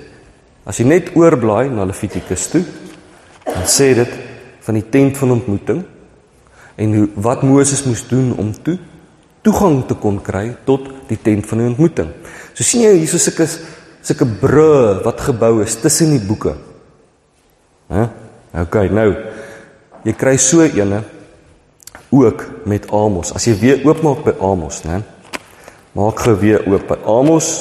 as 0.65 0.79
jy 0.79 0.87
net 0.87 1.13
oorblaai 1.19 1.71
na 1.73 1.87
Levitikus 1.89 2.49
toe, 2.53 2.63
dan 3.47 3.67
sê 3.67 3.93
dit 3.99 4.13
van 4.63 4.79
die 4.79 4.87
tent 4.95 5.19
van 5.19 5.35
ontmoeting 5.37 5.83
en 6.83 6.97
hoe 6.97 7.09
wat 7.25 7.43
Moses 7.43 7.85
moes 7.85 8.05
doen 8.09 8.33
om 8.39 8.53
toe 8.55 8.79
toegang 9.43 9.81
te 9.89 9.97
kon 9.99 10.21
kry 10.23 10.53
tot 10.67 10.87
die 11.09 11.19
tent 11.19 11.47
van 11.51 11.59
die 11.59 11.69
ontmoeting. 11.73 12.11
So 12.55 12.65
sien 12.67 12.85
jy 12.87 12.93
hierso 13.01 13.19
sulke 13.19 13.49
sulke 14.03 14.27
brûe 14.27 15.03
wat 15.05 15.21
gebou 15.23 15.61
is 15.63 15.77
tussen 15.83 16.15
die 16.15 16.23
boeke. 16.23 16.55
Hæ? 17.91 18.07
OK, 18.63 18.79
nou 18.95 19.11
jy 20.07 20.15
kry 20.19 20.37
so 20.41 20.63
eene 20.67 21.03
ook 22.13 22.45
met 22.69 22.91
Amos. 22.93 23.33
As 23.33 23.47
jy 23.49 23.55
weer 23.59 23.85
oopmaak 23.87 24.25
by 24.27 24.35
Amos, 24.45 24.83
né? 24.85 25.01
Maak 25.97 26.21
gou 26.25 26.35
weer 26.41 26.65
oop 26.69 26.87
by 26.89 26.99
Amos. 27.09 27.53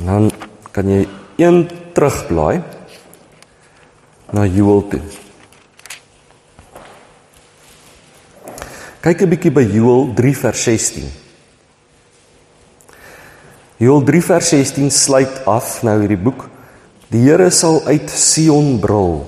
En 0.00 0.06
dan 0.06 0.30
kan 0.72 0.88
jy 0.88 1.04
een 1.36 1.66
terugblaai 1.92 2.62
na 4.32 4.46
Joel 4.48 4.86
toe. 4.88 5.00
Kyk 9.00 9.22
'n 9.22 9.28
bietjie 9.28 9.52
by 9.52 9.64
Joel 9.64 10.14
3 10.14 10.36
vers 10.36 10.62
16. 10.62 11.04
Joel 13.76 14.02
3 14.02 14.22
vers 14.22 14.48
16 14.48 14.90
sluit 14.90 15.44
af 15.44 15.82
nou 15.82 16.00
hierdie 16.00 16.20
boek 16.20 16.48
Die 17.08 17.20
Here 17.26 17.50
sal 17.50 17.82
uit 17.86 18.10
Sion 18.10 18.78
brul. 18.80 19.26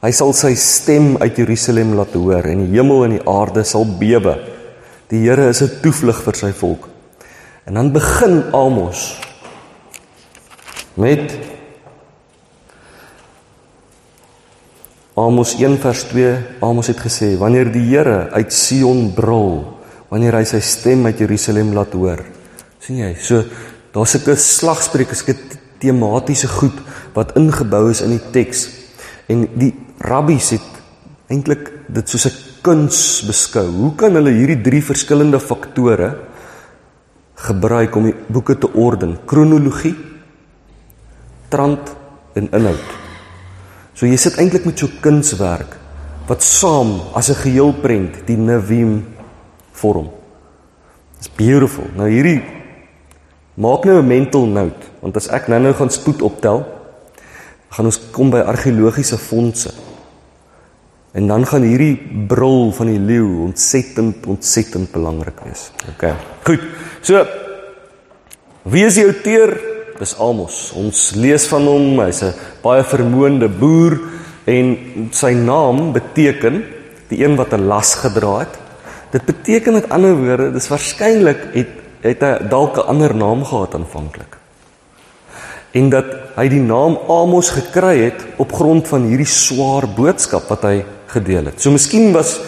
Hy 0.00 0.10
sal 0.12 0.32
sy 0.32 0.54
stem 0.54 1.16
uit 1.16 1.36
Jerusalem 1.36 1.94
laat 1.94 2.12
hoor 2.14 2.46
en 2.46 2.66
die 2.66 2.76
hemel 2.78 3.04
en 3.04 3.10
die 3.10 3.28
aarde 3.28 3.64
sal 3.64 3.84
bewe. 3.84 4.38
Die 5.10 5.20
Here 5.26 5.48
is 5.48 5.62
'n 5.62 5.80
toevlug 5.82 6.22
vir 6.22 6.34
sy 6.34 6.52
volk. 6.52 6.88
En 7.66 7.74
dan 7.74 7.92
begin 7.92 8.44
Amos 8.52 9.27
met 10.98 11.38
Amos 15.18 15.54
1 15.58 15.78
vers 15.82 16.02
2. 16.10 16.34
Amos 16.60 16.86
het 16.86 17.00
gesê: 17.00 17.38
"Wanneer 17.38 17.72
die 17.72 17.82
Here 17.90 18.30
uit 18.30 18.52
Sion 18.52 19.12
brul, 19.14 19.78
wanneer 20.08 20.34
hy 20.34 20.44
sy 20.44 20.60
stem 20.60 21.06
uit 21.06 21.18
Jerusalem 21.18 21.72
laat 21.72 21.92
hoor." 21.92 22.24
sien 22.78 22.96
jy? 22.96 23.14
So 23.20 23.44
daar's 23.92 24.14
'n 24.14 24.36
slagspreuk, 24.36 25.10
'n 25.10 25.36
tematiese 25.78 26.48
goed 26.48 26.78
wat 27.14 27.36
ingebou 27.36 27.90
is 27.90 28.00
in 28.00 28.10
die 28.10 28.30
teks. 28.30 28.68
En 29.26 29.48
die 29.54 29.74
rabbies 29.98 30.50
het 30.50 30.68
eintlik 31.28 31.72
dit 31.88 32.08
soos 32.08 32.26
'n 32.26 32.36
kuns 32.62 33.22
beskou. 33.26 33.66
Hoe 33.66 33.94
kan 33.94 34.14
hulle 34.14 34.30
hierdie 34.30 34.60
drie 34.60 34.82
verskillende 34.82 35.40
faktore 35.40 36.16
gebruik 37.34 37.96
om 37.96 38.04
die 38.04 38.14
boeke 38.26 38.58
te 38.58 38.72
orden? 38.72 39.18
Kronologie, 39.26 39.94
trant 41.48 41.96
en 42.34 42.48
inhoud. 42.52 42.96
So 43.94 44.06
jy 44.06 44.16
sit 44.20 44.38
eintlik 44.38 44.66
met 44.68 44.78
so 44.78 44.88
kunswerk 45.02 45.74
wat 46.28 46.44
saam 46.44 47.00
as 47.14 47.30
'n 47.30 47.42
geheel 47.42 47.72
prent 47.72 48.26
die 48.26 48.36
Nevim 48.36 49.04
vorm. 49.72 50.10
It's 51.18 51.28
beautiful. 51.28 51.84
Nou 51.96 52.08
hierdie 52.08 52.42
maak 53.54 53.84
nou 53.84 53.98
'n 53.98 54.06
mental 54.06 54.46
note 54.46 54.86
want 55.00 55.16
as 55.16 55.28
ek 55.28 55.48
nou-nou 55.48 55.72
gaan 55.74 55.90
spoed 55.90 56.22
optel 56.22 56.66
gaan 57.70 57.84
ons 57.84 58.00
kom 58.10 58.30
by 58.30 58.38
argeologiese 58.38 59.18
fondse. 59.18 59.72
En 61.12 61.26
dan 61.26 61.46
gaan 61.46 61.62
hierdie 61.62 61.96
brul 62.28 62.72
van 62.72 62.86
die 62.86 62.98
leeu 62.98 63.42
ontsettend 63.42 64.26
ontsettend 64.26 64.92
belangrik 64.92 65.40
wees. 65.44 65.70
OK. 65.88 66.14
Goed. 66.44 66.60
So 67.00 67.26
wie 68.62 68.84
is 68.84 68.94
die 68.94 69.04
outeur? 69.04 69.77
Dis 69.98 70.14
Amos. 70.22 70.70
Ons 70.78 71.12
lees 71.18 71.48
van 71.50 71.66
hom. 71.66 71.98
Hy's 71.98 72.22
'n 72.22 72.34
baie 72.62 72.82
vermoënde 72.84 73.48
boer 73.48 73.98
en 74.46 74.66
sy 75.10 75.32
naam 75.34 75.92
beteken 75.92 76.64
die 77.08 77.24
een 77.24 77.36
wat 77.36 77.52
'n 77.52 77.66
las 77.66 77.94
gedra 77.94 78.38
het. 78.38 78.54
Dit 79.10 79.24
beteken 79.24 79.72
met 79.72 79.88
ander 79.88 80.14
woorde, 80.14 80.52
dis 80.52 80.68
waarskynlik 80.68 81.40
het 81.52 81.68
het 82.02 82.20
hy 82.22 82.48
dalk 82.48 82.76
'n 82.76 82.86
ander 82.86 83.14
naam 83.14 83.44
gehad 83.44 83.74
aanvanklik. 83.74 84.36
En 85.72 85.90
dat 85.90 86.06
hy 86.36 86.48
die 86.48 86.60
naam 86.60 86.98
Amos 87.08 87.50
gekry 87.50 87.98
het 87.98 88.26
op 88.36 88.52
grond 88.52 88.88
van 88.88 89.02
hierdie 89.02 89.26
swaar 89.26 89.88
boodskap 89.88 90.48
wat 90.48 90.62
hy 90.62 90.84
gedeel 91.06 91.44
het. 91.44 91.60
So 91.60 91.70
miskien 91.70 92.12
was 92.12 92.40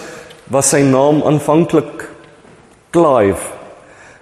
was 0.50 0.68
sy 0.68 0.82
naam 0.82 1.22
aanvanklik 1.22 2.08
Clive, 2.90 3.42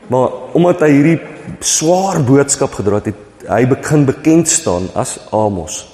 maar 0.07 0.29
omdat 0.53 0.81
hy 0.81 0.91
hierdie 0.91 1.21
swaar 1.61 2.23
boodskap 2.25 2.73
gedra 2.73 3.01
het, 3.01 3.13
het 3.13 3.49
hy 3.49 3.67
begin 3.67 4.05
bekend 4.05 4.49
staan 4.49 4.89
as 4.95 5.19
Amos. 5.31 5.87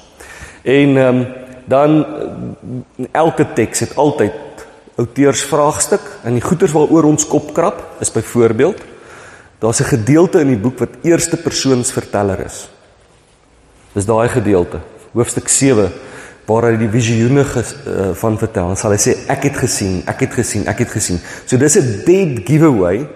En 0.62 0.97
um, 0.97 1.27
dan 1.64 2.07
elke 3.12 3.47
teks 3.53 3.81
het 3.81 3.97
altyd 3.97 4.33
outeursvraagstuk 4.97 6.05
en 6.23 6.37
die 6.38 6.45
goeters 6.45 6.73
waaroor 6.73 7.09
ons 7.09 7.27
kop 7.27 7.53
krap 7.55 7.83
is 8.05 8.12
byvoorbeeld 8.14 8.83
daar's 9.59 9.81
'n 9.81 9.97
gedeelte 9.97 10.40
in 10.40 10.49
die 10.49 10.61
boek 10.61 10.79
wat 10.79 11.01
eerste 11.03 11.37
persoons 11.37 11.93
verteller 11.93 12.45
is. 12.45 12.69
Dis 13.93 14.05
daai 14.05 14.29
gedeelte, 14.29 14.79
hoofstuk 15.12 15.49
7 15.49 15.93
waar 16.47 16.62
hy 16.62 16.77
die 16.77 16.88
visioene 16.88 17.40
uh, 17.40 18.11
van 18.12 18.38
vertel. 18.38 18.67
Dan 18.67 18.77
sal 18.77 18.90
hy 18.90 18.99
sê 19.01 19.17
ek 19.33 19.43
het 19.43 19.57
gesien, 19.57 20.03
ek 20.07 20.21
het 20.21 20.35
gesien, 20.35 20.67
ek 20.67 20.79
het 20.79 20.90
gesien. 20.90 21.21
So 21.47 21.57
dis 21.57 21.77
'n 21.77 22.03
dead 22.05 22.45
giveaway 22.45 23.09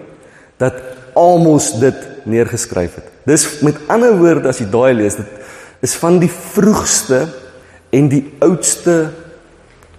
dat 0.57 0.73
Amos 1.19 1.73
dit 1.79 2.07
neergeskryf 2.29 2.95
het. 2.95 3.07
Dis 3.27 3.61
met 3.65 3.79
ander 3.91 4.15
woorde 4.17 4.49
as 4.51 4.61
jy 4.61 4.69
daai 4.71 4.93
lees, 4.93 5.19
dit 5.19 5.85
is 5.85 5.95
van 5.99 6.19
die 6.21 6.31
vroegste 6.31 7.25
en 7.95 8.07
die 8.11 8.23
oudste 8.45 9.09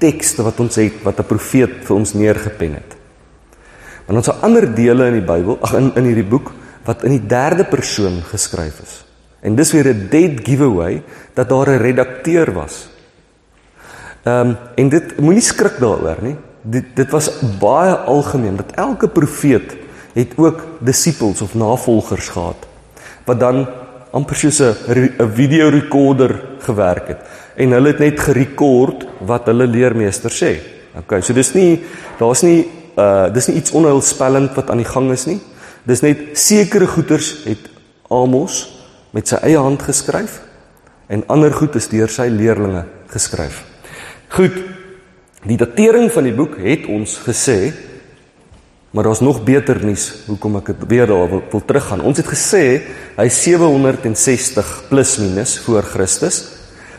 tekste 0.01 0.45
wat 0.47 0.61
ons 0.63 0.79
het 0.81 1.03
wat 1.05 1.21
'n 1.21 1.29
profeet 1.29 1.85
vir 1.85 1.97
ons 1.97 2.15
neergepen 2.15 2.75
het. 2.75 2.97
Maar 4.07 4.17
ons 4.17 4.27
het 4.27 4.43
ander 4.43 4.75
dele 4.75 5.07
in 5.07 5.21
die 5.21 5.27
Bybel, 5.33 5.59
ag 5.61 5.75
in 5.75 5.93
in 5.95 6.05
hierdie 6.05 6.29
boek 6.29 6.53
wat 6.85 7.05
in 7.05 7.11
die 7.11 7.27
derde 7.27 7.65
persoon 7.65 8.23
geskryf 8.23 8.81
is. 8.83 9.05
En 9.41 9.55
dis 9.55 9.73
weer 9.73 9.89
'n 9.95 10.09
dead 10.11 10.41
giveaway 10.43 11.03
dat 11.35 11.49
daar 11.49 11.69
'n 11.69 11.83
redakteur 11.83 12.53
was. 12.53 12.89
Ehm 14.25 14.49
um, 14.49 14.57
en 14.75 14.89
dit 14.89 15.21
moenie 15.21 15.43
skrik 15.43 15.79
daaroor 15.79 16.19
nie. 16.21 16.37
Dit 16.63 16.85
dit 16.95 17.11
was 17.11 17.31
baie 17.59 17.95
algemeen 17.95 18.57
dat 18.57 18.73
elke 18.75 19.09
profeet 19.09 19.77
het 20.15 20.35
ook 20.37 20.65
disippels 20.81 21.43
of 21.43 21.55
navolgers 21.55 22.29
gehad 22.29 22.67
wat 23.25 23.41
dan 23.41 23.67
amper 24.11 24.37
soos 24.37 24.61
'n 24.61 24.75
video 25.35 25.69
recorder 25.69 26.43
gewerk 26.59 27.09
het 27.09 27.21
en 27.57 27.71
hulle 27.71 27.93
het 27.93 27.99
net 27.99 28.21
gerekord 28.21 29.07
wat 29.19 29.47
hulle 29.47 29.67
leermeester 29.67 30.31
sê. 30.31 30.61
Okay, 30.99 31.21
so 31.21 31.33
dis 31.33 31.55
nie 31.55 31.85
daar's 32.19 32.43
nie 32.43 32.69
uh 32.97 33.33
dis 33.33 33.47
nie 33.47 33.57
iets 33.57 33.71
onheilspellend 33.71 34.55
wat 34.55 34.71
aan 34.71 34.83
die 34.83 34.89
gang 34.89 35.11
is 35.13 35.27
nie. 35.27 35.41
Dis 35.87 36.03
net 36.03 36.39
sekere 36.39 36.87
goeters 36.87 37.45
het 37.45 37.71
Amos 38.11 38.67
met 39.11 39.29
sy 39.29 39.37
eie 39.43 39.59
hand 39.59 39.83
geskryf 39.83 40.41
en 41.09 41.25
ander 41.27 41.53
goed 41.53 41.75
is 41.75 41.89
deur 41.89 42.09
sy 42.09 42.29
leerlinge 42.29 42.85
geskryf. 43.11 43.65
Goed. 44.29 44.59
Die 45.41 45.57
datering 45.57 46.11
van 46.13 46.25
die 46.25 46.35
boek 46.37 46.59
het 46.61 46.85
ons 46.87 47.17
gesê 47.25 47.73
maar 48.91 49.07
daar's 49.07 49.21
nog 49.21 49.45
beter 49.45 49.79
nuus 49.85 50.25
hoekom 50.27 50.59
ek 50.59 50.73
dit 50.73 50.87
weer 50.91 51.07
daar 51.07 51.29
wil, 51.31 51.43
wil 51.51 51.63
teruggaan. 51.65 52.03
Ons 52.03 52.19
het 52.19 52.27
gesê 52.27 52.65
hy 53.17 53.29
760 53.31 54.73
plus 54.91 55.17
minus 55.23 55.59
voor 55.67 55.87
Christus. 55.87 56.43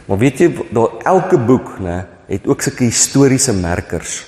Maar 0.08 0.18
weet 0.18 0.44
jy 0.44 0.50
daar 0.72 1.00
elke 1.04 1.40
boek 1.40 1.78
nê 1.84 2.02
het 2.32 2.48
ook 2.48 2.64
sulke 2.64 2.88
historiese 2.88 3.54
merkers. 3.54 4.22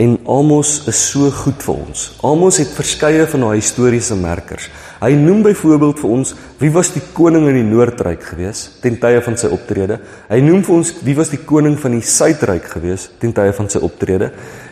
En 0.00 0.14
Amos 0.32 0.86
is 0.88 1.00
so 1.10 1.28
goed 1.42 1.60
vir 1.60 1.74
ons. 1.74 2.04
Amos 2.24 2.56
het 2.60 2.70
verskeie 2.72 3.26
van 3.28 3.42
daai 3.44 3.58
historiese 3.58 4.16
merkers. 4.16 4.70
Hy 5.00 5.10
noem 5.16 5.42
byvoorbeeld 5.44 6.00
vir 6.00 6.12
ons 6.14 6.32
wie 6.60 6.70
was 6.72 6.92
die 6.94 7.02
koning 7.16 7.48
in 7.50 7.58
die 7.58 7.66
Noordryk 7.68 8.24
gewees 8.30 8.66
ten 8.80 8.96
tye 9.00 9.20
van 9.24 9.36
sy 9.40 9.50
optrede. 9.52 9.98
Hy 10.28 10.40
noem 10.44 10.64
vir 10.64 10.76
ons 10.78 10.94
wie 11.04 11.16
was 11.16 11.32
die 11.32 11.40
koning 11.44 11.76
van 11.80 11.96
die 11.96 12.04
Suidryk 12.04 12.68
gewees 12.72 13.10
ten 13.20 13.36
tye 13.36 13.52
van 13.56 13.68
sy 13.72 13.80
optrede. 13.84 14.30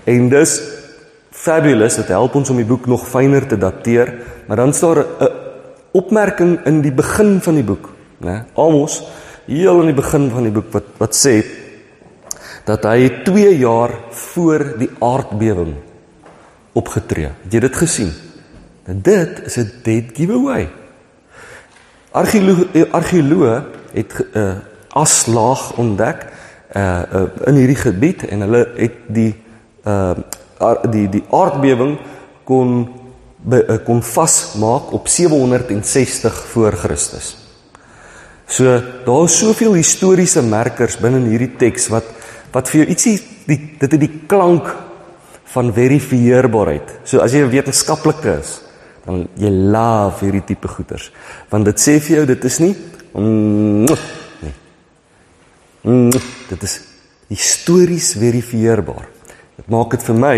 En 0.08 0.30
dis 0.32 0.56
fabulous, 1.38 1.96
dit 1.96 2.08
help 2.08 2.34
ons 2.34 2.50
om 2.50 2.56
die 2.56 2.66
boek 2.66 2.86
nog 2.90 3.06
fyner 3.08 3.46
te 3.46 3.58
dateer, 3.58 4.12
maar 4.46 4.56
dan 4.56 4.74
staan 4.74 4.98
'n 4.98 5.28
opmerking 5.92 6.58
in 6.66 6.80
die 6.80 6.92
begin 6.92 7.40
van 7.40 7.54
die 7.54 7.64
boek, 7.64 7.88
né? 8.20 8.44
Amos 8.54 9.02
heel 9.46 9.80
in 9.80 9.86
die 9.86 9.96
begin 9.96 10.30
van 10.30 10.42
die 10.42 10.52
boek 10.52 10.72
wat 10.72 10.84
wat 10.98 11.16
sê 11.16 11.44
dat 12.68 12.84
hy 12.84 13.08
2 13.24 13.58
jaar 13.58 13.94
voor 14.10 14.74
die 14.78 14.90
aardbewing 15.00 15.74
opgetree. 16.76 17.30
Het 17.44 17.52
jy 17.52 17.60
dit 17.60 17.76
gesien? 17.76 18.10
En 18.84 19.00
dit 19.02 19.40
is 19.46 19.56
'n 19.56 19.72
dead 19.82 20.04
giveaway. 20.14 20.68
Argeoloog 22.12 22.92
argeoloog 22.92 23.62
het 23.92 24.12
'n 24.12 24.38
uh, 24.38 24.56
aslaag 24.88 25.76
ontdek 25.76 26.26
uh, 26.76 27.02
uh 27.12 27.46
in 27.46 27.54
hierdie 27.54 27.76
gebied 27.76 28.26
en 28.28 28.40
hulle 28.40 28.68
het 28.76 28.96
die 29.06 29.34
uh 29.84 30.16
die 30.90 31.06
die 31.08 31.24
aardbewing 31.30 31.98
kon 32.44 32.88
be, 33.38 33.62
uh, 33.62 33.78
kon 33.84 34.02
vasmaak 34.02 34.92
op 34.92 35.08
760 35.08 36.40
voor 36.52 36.72
Christus. 36.72 37.36
So 38.48 38.64
daar 39.04 39.24
is 39.24 39.38
soveel 39.38 39.76
historiese 39.76 40.42
merkers 40.42 40.96
binne 41.00 41.20
hierdie 41.28 41.54
teks 41.60 41.90
wat 41.92 42.16
wat 42.52 42.70
vir 42.72 42.82
jou 42.82 42.88
ietsie 42.94 43.16
die 43.48 43.58
dit 43.78 43.92
het 43.92 44.00
die 44.00 44.24
klank 44.26 44.70
van 45.52 45.72
verifieerbaarheid. 45.72 47.00
So 47.04 47.20
as 47.20 47.32
jy 47.32 47.44
'n 47.44 47.50
wetenskaplike 47.50 48.38
is, 48.40 48.60
dan 49.04 49.28
jy 49.36 49.50
love 49.50 50.24
hierdie 50.24 50.44
tipe 50.44 50.68
goeters. 50.68 51.10
Want 51.50 51.64
dit 51.64 51.78
sê 51.80 52.00
vir 52.00 52.16
jou 52.16 52.26
dit 52.26 52.44
is 52.44 52.58
nie 52.58 52.74
mm, 53.14 53.84
nee. 54.42 54.54
Mm, 55.82 56.10
dit 56.48 56.62
is 56.62 56.80
histories 57.28 58.14
verifieerbaar. 58.14 59.17
Dit 59.58 59.66
maak 59.72 59.90
dit 59.96 60.04
vir 60.06 60.18
my 60.18 60.36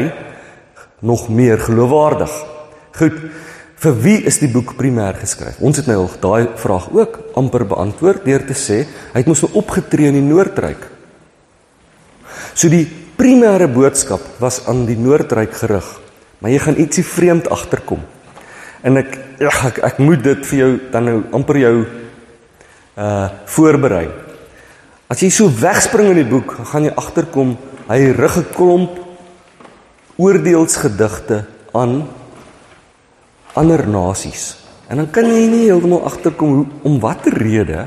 nog 1.04 1.28
meer 1.28 1.60
geloofwaardig. 1.60 2.32
Goed. 2.96 3.16
Vir 3.80 3.94
wie 4.04 4.18
is 4.28 4.36
die 4.42 4.50
boek 4.52 4.74
primêr 4.76 5.16
geskryf? 5.16 5.56
Ons 5.64 5.80
het 5.80 5.86
nou 5.88 6.02
al 6.02 6.10
daai 6.20 6.48
vraag 6.60 6.90
ook 6.92 7.14
amper 7.40 7.64
beantwoord 7.68 8.26
deur 8.28 8.44
te 8.44 8.56
sê 8.56 8.82
hy 8.84 9.22
het 9.22 9.28
mos 9.28 9.40
nou 9.44 9.54
opgetree 9.56 10.10
in 10.12 10.18
die 10.18 10.24
Noordryk. 10.26 10.82
So 12.52 12.68
die 12.68 12.84
primêre 13.16 13.70
boodskap 13.72 14.20
was 14.40 14.62
aan 14.68 14.84
die 14.88 14.98
Noordryk 15.00 15.56
gerig. 15.62 15.88
Maar 16.40 16.52
jy 16.52 16.60
gaan 16.66 16.80
ietsie 16.80 17.04
vreemd 17.04 17.48
agterkom. 17.52 18.04
En 18.84 19.00
ek 19.00 19.16
ja, 19.40 19.52
ek, 19.68 19.80
ek 19.88 20.00
moet 20.04 20.22
dit 20.24 20.44
vir 20.52 20.60
jou 20.60 20.70
dan 20.92 21.08
nou 21.08 21.16
amper 21.40 21.60
jou 21.60 21.74
uh 23.00 23.28
voorberei. 23.48 24.10
As 25.08 25.24
jy 25.24 25.30
so 25.32 25.48
wegspring 25.48 26.12
in 26.12 26.20
die 26.20 26.28
boek, 26.28 26.52
gaan 26.68 26.84
jy 26.84 26.92
agterkom 27.00 27.56
hy 27.88 28.12
rig 28.12 28.36
'n 28.36 28.52
klomp 28.52 28.99
oordeelsgedigte 30.20 31.44
aan 31.72 32.02
ander 33.58 33.86
nasies. 33.88 34.56
En 34.90 35.00
dan 35.00 35.10
kan 35.14 35.28
jy 35.30 35.46
nie 35.48 35.64
heeltemal 35.68 36.04
agterkom 36.08 36.64
om 36.82 37.00
watter 37.02 37.36
rede 37.38 37.86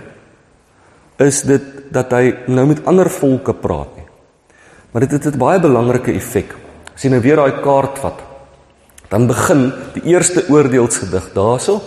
is 1.21 1.43
dit 1.45 1.65
dat 1.93 2.11
hy 2.15 2.33
nou 2.49 2.65
met 2.71 2.81
ander 2.89 3.09
volke 3.11 3.53
praat 3.53 3.91
nie. 3.99 4.07
Maar 4.91 5.05
dit 5.05 5.11
het 5.11 5.35
'n 5.35 5.37
baie 5.37 5.59
belangrike 5.59 6.13
effek. 6.13 6.55
As 6.95 7.01
jy 7.03 7.09
nou 7.09 7.21
weer 7.21 7.35
daai 7.35 7.61
kaart 7.61 7.99
vat, 7.99 8.19
dan 9.09 9.27
begin 9.27 9.73
die 9.93 10.03
eerste 10.03 10.45
oordeelsgedig 10.49 11.33
daarso. 11.33 11.81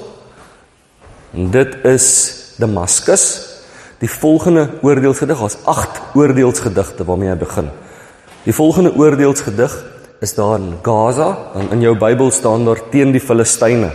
En 1.34 1.50
dit 1.50 1.84
is 1.84 2.06
Damaskus. 2.58 3.54
Die 3.98 4.10
volgende 4.10 4.70
oordeelsgedig, 4.82 5.38
daar's 5.38 5.56
8 5.64 6.00
oordeelsgedigte 6.14 7.04
waarmee 7.04 7.28
hy 7.28 7.36
begin. 7.36 7.70
Die 8.44 8.54
volgende 8.54 8.94
oordeelsgedig 8.94 9.84
is 10.20 10.34
daar 10.34 10.58
in 10.58 10.78
Gaza, 10.82 11.52
dan 11.52 11.70
in 11.70 11.80
jou 11.80 11.96
Bybel 11.98 12.30
staan 12.30 12.64
daar 12.64 12.80
teen 12.90 13.12
die 13.12 13.20
Filistyne. 13.20 13.90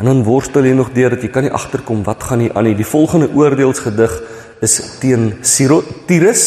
En 0.00 0.08
dan 0.08 0.22
worstel 0.24 0.64
jy 0.64 0.72
nog 0.72 0.94
deur 0.96 1.12
dat 1.12 1.22
jy 1.22 1.28
kan 1.28 1.44
nie 1.44 1.52
agterkom 1.52 2.00
wat 2.06 2.24
gaan 2.24 2.40
hier 2.40 2.54
aan 2.56 2.64
nie. 2.64 2.76
Die 2.78 2.88
volgende 2.88 3.28
oordeelsgedig 3.36 4.14
is 4.64 4.78
teen 5.00 5.34
Tyrus 6.06 6.44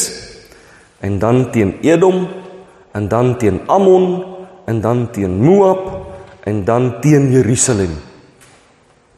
en 1.06 1.20
dan 1.20 1.52
teen 1.52 1.78
Edom 1.82 2.28
en 2.94 3.08
dan 3.08 3.38
teen 3.38 3.62
Ammon 3.68 4.26
en 4.66 4.82
dan 4.82 5.12
teen 5.12 5.38
Moab 5.42 5.86
en 6.50 6.64
dan 6.66 7.00
teen 7.02 7.30
Jerusalem. 7.32 7.94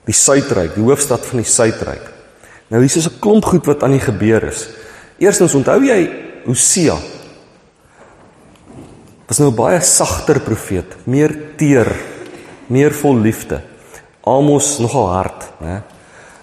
Die 0.05 0.13
suidryk, 0.13 0.75
die 0.75 0.83
hoofstad 0.83 1.25
van 1.25 1.41
die 1.41 1.47
suidryk. 1.47 2.11
Nou 2.67 2.81
hier 2.81 2.97
is 2.97 3.07
'n 3.07 3.19
klomp 3.19 3.45
goed 3.45 3.65
wat 3.65 3.83
aan 3.83 3.91
die 3.91 4.03
gebeur 4.03 4.43
is. 4.43 4.69
Eerstens 5.17 5.55
onthou 5.55 5.79
jy 5.83 6.09
Hosea 6.45 6.97
was 9.27 9.39
nou 9.39 9.49
'n 9.51 9.55
baie 9.55 9.81
sagter 9.81 10.39
profeet, 10.39 10.95
meer 11.05 11.55
teer, 11.57 11.95
meer 12.67 12.93
vol 12.93 13.19
liefde. 13.19 13.61
Amos 14.23 14.79
nogal 14.79 15.07
hard, 15.07 15.51
né? 15.61 15.83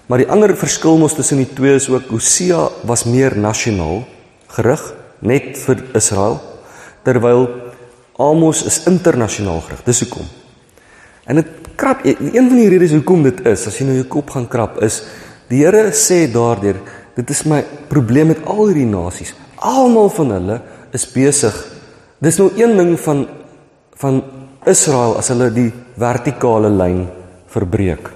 Maar 0.07 0.17
die 0.17 0.29
ander 0.29 0.55
verskil 0.57 0.97
mos 0.97 1.13
tussen 1.13 1.37
die 1.37 1.53
twee 1.53 1.75
is 1.75 1.89
ook 1.89 2.09
Hosea 2.11 2.69
was 2.83 3.05
meer 3.05 3.37
nasionaal 3.37 4.03
gerig 4.47 4.93
net 5.21 5.57
vir 5.57 5.83
Israel 5.95 6.41
terwyl 7.03 7.47
Amos 8.19 8.63
is 8.63 8.83
internasionaal 8.85 9.61
gerig. 9.61 9.83
Dis 9.83 10.03
hoekom. 10.03 10.27
En 11.25 11.35
dit 11.35 11.47
krap 11.75 12.03
een 12.05 12.49
van 12.49 12.57
die 12.59 12.69
redes 12.69 12.91
hoekom 12.91 13.23
dit 13.23 13.39
is, 13.49 13.65
as 13.67 13.79
jy 13.79 13.87
nou 13.87 13.95
jou 13.95 14.07
kop 14.19 14.29
gaan 14.35 14.47
krap, 14.47 14.77
is 14.85 15.01
die 15.49 15.63
Here 15.63 15.89
sê 15.97 16.27
daardeur, 16.31 16.77
dit 17.15 17.29
is 17.29 17.43
my 17.49 17.63
probleem 17.89 18.27
met 18.27 18.43
al 18.45 18.67
hierdie 18.67 18.85
nasies. 18.89 19.33
Almal 19.57 20.11
van 20.13 20.35
hulle 20.35 20.59
is 20.93 21.07
besig. 21.09 21.57
Dis 22.19 22.37
nou 22.37 22.51
een 22.57 22.77
ding 22.77 22.99
van 22.99 23.27
van 24.03 24.23
Israel 24.67 25.15
as 25.19 25.29
hulle 25.31 25.47
die 25.53 25.69
vertikale 25.99 26.69
lyn 26.71 27.05
verbreek 27.51 28.09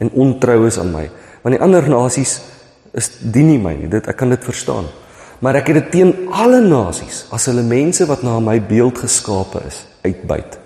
en 0.00 0.10
ontrou 0.16 0.64
is 0.66 0.78
aan 0.80 0.90
my. 0.94 1.04
Want 1.42 1.54
die 1.54 1.62
ander 1.62 1.86
nasies 1.88 2.38
is 2.96 3.10
dien 3.20 3.50
nie 3.52 3.60
my 3.60 3.74
nie. 3.76 3.90
Dit 3.92 4.08
ek 4.10 4.18
kan 4.18 4.32
dit 4.32 4.44
verstaan. 4.44 4.88
Maar 5.40 5.60
ek 5.60 5.70
het 5.70 5.78
dit 5.78 5.90
teen 5.94 6.12
alle 6.36 6.60
nasies 6.64 7.24
as 7.32 7.46
hulle 7.48 7.64
mense 7.64 8.04
wat 8.08 8.24
na 8.26 8.38
my 8.44 8.58
beeld 8.60 9.00
geskape 9.00 9.62
is 9.68 9.84
uitbuit. 10.04 10.58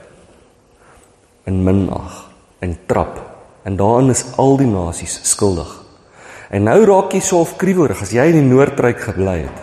En 1.51 1.61
minag 1.67 2.19
en 2.65 2.77
trap 2.91 3.21
en 3.65 3.77
daarin 3.81 4.13
is 4.13 4.25
al 4.41 4.59
die 4.61 4.69
nasies 4.69 5.19
skuldig. 5.29 5.71
En 6.55 6.67
nou 6.69 6.79
raak 6.87 7.15
jy 7.15 7.23
so 7.25 7.43
afkruiwerig 7.43 8.03
as 8.05 8.13
jy 8.15 8.27
in 8.31 8.43
die 8.43 8.49
noordryk 8.49 9.01
gebly 9.09 9.39
het. 9.47 9.63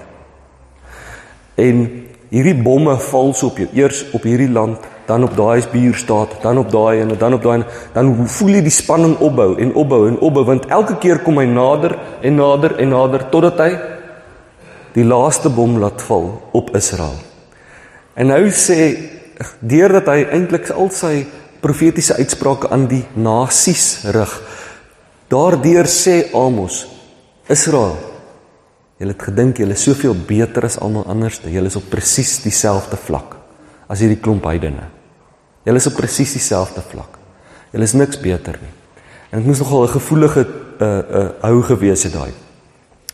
En 1.62 1.84
hierdie 2.32 2.56
bomme 2.64 2.96
val 3.12 3.34
so 3.36 3.50
op 3.52 3.60
jou 3.60 3.68
eers 3.76 4.06
op 4.16 4.24
hierdie 4.24 4.50
land 4.52 4.80
dan 5.08 5.26
op 5.26 5.34
daai 5.36 5.60
buurstaat, 5.72 6.38
dan 6.42 6.58
op 6.62 6.70
daai 6.72 7.02
en 7.02 7.10
dan 7.20 7.34
op 7.36 7.44
daai 7.44 7.64
dan 7.94 8.14
voel 8.28 8.54
jy 8.56 8.62
die 8.64 8.72
spanning 8.72 9.18
opbou 9.20 9.58
en 9.60 9.74
opbou 9.76 10.06
en 10.08 10.20
opbou 10.24 10.46
want 10.48 10.70
elke 10.72 10.96
keer 11.04 11.20
kom 11.26 11.42
hy 11.42 11.48
nader 11.50 11.98
en 12.22 12.40
nader 12.40 12.78
en 12.80 12.94
nader 12.96 13.26
totdat 13.34 13.60
hy 13.60 13.72
die 14.96 15.04
laaste 15.08 15.52
bom 15.52 15.78
laat 15.80 16.02
val 16.04 16.30
op 16.56 16.72
Israel. 16.76 17.20
En 18.16 18.28
nou 18.32 18.44
sê 18.56 18.80
deurdat 19.60 20.08
hy 20.12 20.26
eintlik 20.36 20.72
al 20.76 20.92
sy 20.96 21.26
profetiese 21.64 22.18
uitsprake 22.20 22.72
aan 22.72 22.88
die 22.92 23.04
nasies 23.16 24.06
rig. 24.16 24.34
Daardeur 25.32 25.88
sê 25.88 26.26
Amos 26.36 26.86
Israel 27.52 28.11
Julle 29.02 29.16
het 29.16 29.24
gedink 29.26 29.58
julle 29.58 29.74
is 29.74 29.84
soveel 29.88 30.14
beter 30.14 30.68
as 30.68 30.78
almal 30.78 31.08
anders, 31.10 31.40
julle 31.50 31.72
is 31.72 31.78
op 31.80 31.88
presies 31.90 32.36
dieselfde 32.44 33.00
vlak 33.02 33.40
as 33.90 34.04
hierdie 34.04 34.20
klomp 34.22 34.46
heidene. 34.46 34.86
Julle 35.66 35.82
is 35.82 35.88
op 35.90 35.98
presies 35.98 36.36
dieselfde 36.38 36.84
vlak. 36.86 37.18
Julle 37.74 37.88
is 37.88 37.96
niks 37.98 38.20
beter 38.22 38.60
nie. 38.62 38.72
En 39.32 39.42
dit 39.42 39.48
moes 39.50 39.60
nogal 39.60 39.84
'n 39.88 39.96
gevoelige 39.98 40.46
uh 40.46 40.88
uh 41.20 41.30
hou 41.42 41.64
gewees 41.64 42.04
het 42.04 42.14
daai. 42.14 42.32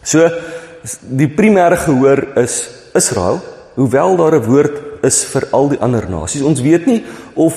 So 0.04 0.28
die 1.02 1.28
primêre 1.28 1.78
gehoor 1.78 2.38
is 2.38 2.70
Israel, 2.94 3.40
hoewel 3.76 4.18
daar 4.18 4.36
'n 4.36 4.44
woord 4.44 5.04
is 5.04 5.24
vir 5.26 5.48
al 5.52 5.70
die 5.70 5.80
ander 5.80 6.10
nasies. 6.10 6.42
Ons 6.42 6.62
weet 6.62 6.86
nie 6.86 7.06
of 7.34 7.56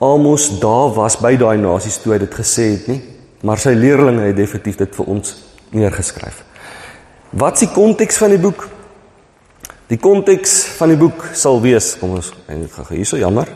Amos 0.00 0.60
daar 0.60 0.94
was 0.94 1.16
by 1.16 1.36
daai 1.36 1.56
nasies 1.56 1.98
toe 1.98 2.12
hy 2.12 2.18
dit 2.18 2.34
gesê 2.34 2.70
het 2.72 2.86
nie, 2.88 3.02
maar 3.42 3.58
sy 3.58 3.74
leerlinge 3.74 4.26
het 4.26 4.36
definitief 4.36 4.76
dit 4.76 4.94
vir 4.94 5.06
ons 5.06 5.36
neergeskryf. 5.70 6.43
Wat 7.34 7.56
is 7.58 7.64
die 7.66 7.72
konteks 7.74 8.18
van 8.22 8.30
die 8.30 8.38
boek? 8.38 8.68
Die 9.90 9.98
konteks 9.98 10.52
van 10.78 10.92
die 10.92 10.98
boek 10.98 11.32
sal 11.34 11.58
wees, 11.64 11.96
kom 11.98 12.14
ons 12.14 12.30
en 12.46 12.60
dit 12.62 12.70
gaan 12.70 12.86
hierso 12.94 13.18
jammer. 13.18 13.50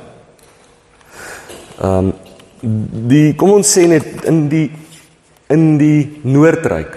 Ehm 1.79 2.11
um, 2.11 2.17
die 3.09 3.37
kom 3.39 3.53
ons 3.55 3.71
sê 3.71 3.85
net 3.87 4.25
in 4.27 4.49
die 4.51 4.65
in 5.55 5.77
die 5.79 6.19
Noordryk 6.27 6.97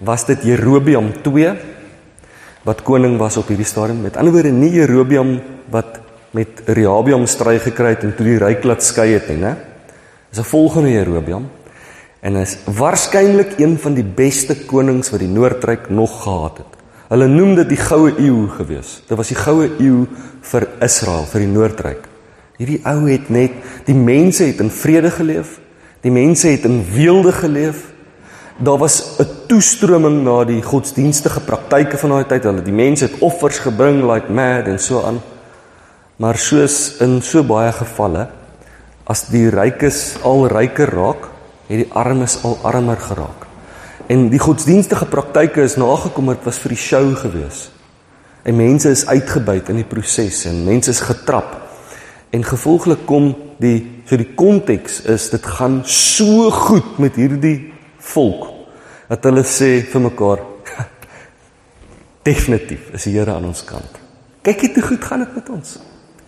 was 0.00 0.24
dit 0.24 0.46
Jerobeam 0.48 1.10
2 1.26 1.50
wat 2.64 2.80
koning 2.88 3.18
was 3.20 3.36
op 3.36 3.50
hierdie 3.52 3.68
stadium. 3.68 4.00
Met 4.00 4.16
ander 4.16 4.32
woorde 4.32 4.52
nie 4.54 4.72
Jerobeam 4.72 5.34
wat 5.70 6.00
met 6.32 6.64
Rehabiam 6.64 7.26
stry 7.28 7.58
gekry 7.60 7.92
het 7.92 8.08
en 8.08 8.16
toe 8.16 8.30
die 8.30 8.40
ryk 8.40 8.64
laat 8.64 8.82
skei 8.82 9.10
het 9.12 9.28
nie, 9.28 9.42
né? 9.44 9.52
Dis 10.30 10.40
'n 10.40 10.48
volgende 10.48 10.96
Jerobeam 10.96 11.50
en 12.24 12.38
is 12.40 12.56
waarskynlik 12.64 13.58
een 13.60 13.76
van 13.78 13.96
die 13.98 14.06
beste 14.06 14.56
konings 14.64 15.10
wat 15.12 15.20
die 15.20 15.28
Noordryk 15.28 15.90
nog 15.92 16.22
gehad 16.22 16.62
het. 16.62 16.78
Hulle 17.12 17.26
noem 17.28 17.52
dit 17.58 17.74
die 17.74 17.80
goue 17.80 18.14
eeu 18.16 18.46
gewees. 18.56 19.02
Dit 19.04 19.18
was 19.20 19.28
die 19.28 19.36
goue 19.36 19.68
eeu 19.76 20.06
vir 20.48 20.66
Israel, 20.82 21.26
vir 21.28 21.44
die 21.44 21.50
Noordryk. 21.52 22.06
Hierdie 22.56 22.80
ou 22.88 23.02
het 23.10 23.28
net 23.34 23.58
die 23.84 23.96
mense 23.98 24.46
het 24.48 24.62
in 24.64 24.72
vrede 24.72 25.10
geleef. 25.12 25.58
Die 26.06 26.12
mense 26.14 26.48
het 26.48 26.64
in 26.64 26.80
weelde 26.94 27.34
geleef. 27.36 27.90
Daar 28.56 28.78
was 28.78 29.18
'n 29.20 29.28
toestroming 29.48 30.24
na 30.24 30.44
die 30.44 30.62
godsdienstige 30.62 31.40
praktyke 31.40 31.98
van 31.98 32.10
daai 32.10 32.24
tyd. 32.24 32.44
Hulle 32.44 32.62
die 32.62 32.72
mense 32.72 33.04
het 33.04 33.20
offers 33.20 33.58
gebring 33.58 34.02
like 34.12 34.32
mad 34.32 34.66
en 34.66 34.78
so 34.78 35.02
aan. 35.02 35.20
Maar 36.16 36.38
soos 36.38 36.96
in 37.00 37.22
so 37.22 37.42
baie 37.42 37.72
gevalle 37.72 38.28
as 39.04 39.28
die 39.28 39.50
rykes 39.50 40.16
al 40.22 40.48
ryker 40.48 40.88
raak, 40.88 41.33
het 41.68 41.82
die 41.84 41.90
armes 41.92 42.38
al 42.44 42.58
armer 42.62 43.00
geraak. 43.00 43.46
En 44.06 44.28
die 44.28 44.40
godsdienstige 44.40 45.06
praktyke 45.08 45.64
is 45.64 45.78
nagekom 45.80 46.28
het 46.28 46.44
was 46.44 46.58
vir 46.60 46.74
die 46.74 46.80
show 46.80 47.16
gewees. 47.16 47.68
En 48.44 48.56
mense 48.56 48.90
is 48.90 49.06
uitgebuit 49.06 49.68
in 49.72 49.80
die 49.80 49.88
proses 49.88 50.44
en 50.50 50.64
mense 50.66 50.92
is 50.92 51.00
getrap 51.00 51.64
En 52.34 52.42
gevolglik 52.42 53.04
kom 53.06 53.28
die 53.62 54.02
so 54.08 54.18
die 54.18 54.32
konteks 54.34 55.04
is 55.10 55.28
dit 55.30 55.44
gaan 55.56 55.82
so 55.86 56.50
goed 56.50 56.98
met 57.02 57.14
hierdie 57.20 57.70
volk 58.10 58.48
dat 59.08 59.28
hulle 59.28 59.44
sê 59.46 59.68
vir 59.92 60.02
mekaar 60.08 60.42
definitief 62.28 62.90
is 62.96 63.06
die 63.06 63.14
Here 63.14 63.36
aan 63.36 63.46
ons 63.52 63.62
kant. 63.68 64.00
Kyk 64.44 64.66
net 64.66 64.80
hoe 64.80 64.86
goed 64.88 65.06
gaan 65.06 65.22
dit 65.22 65.36
met 65.38 65.52
ons. 65.54 65.76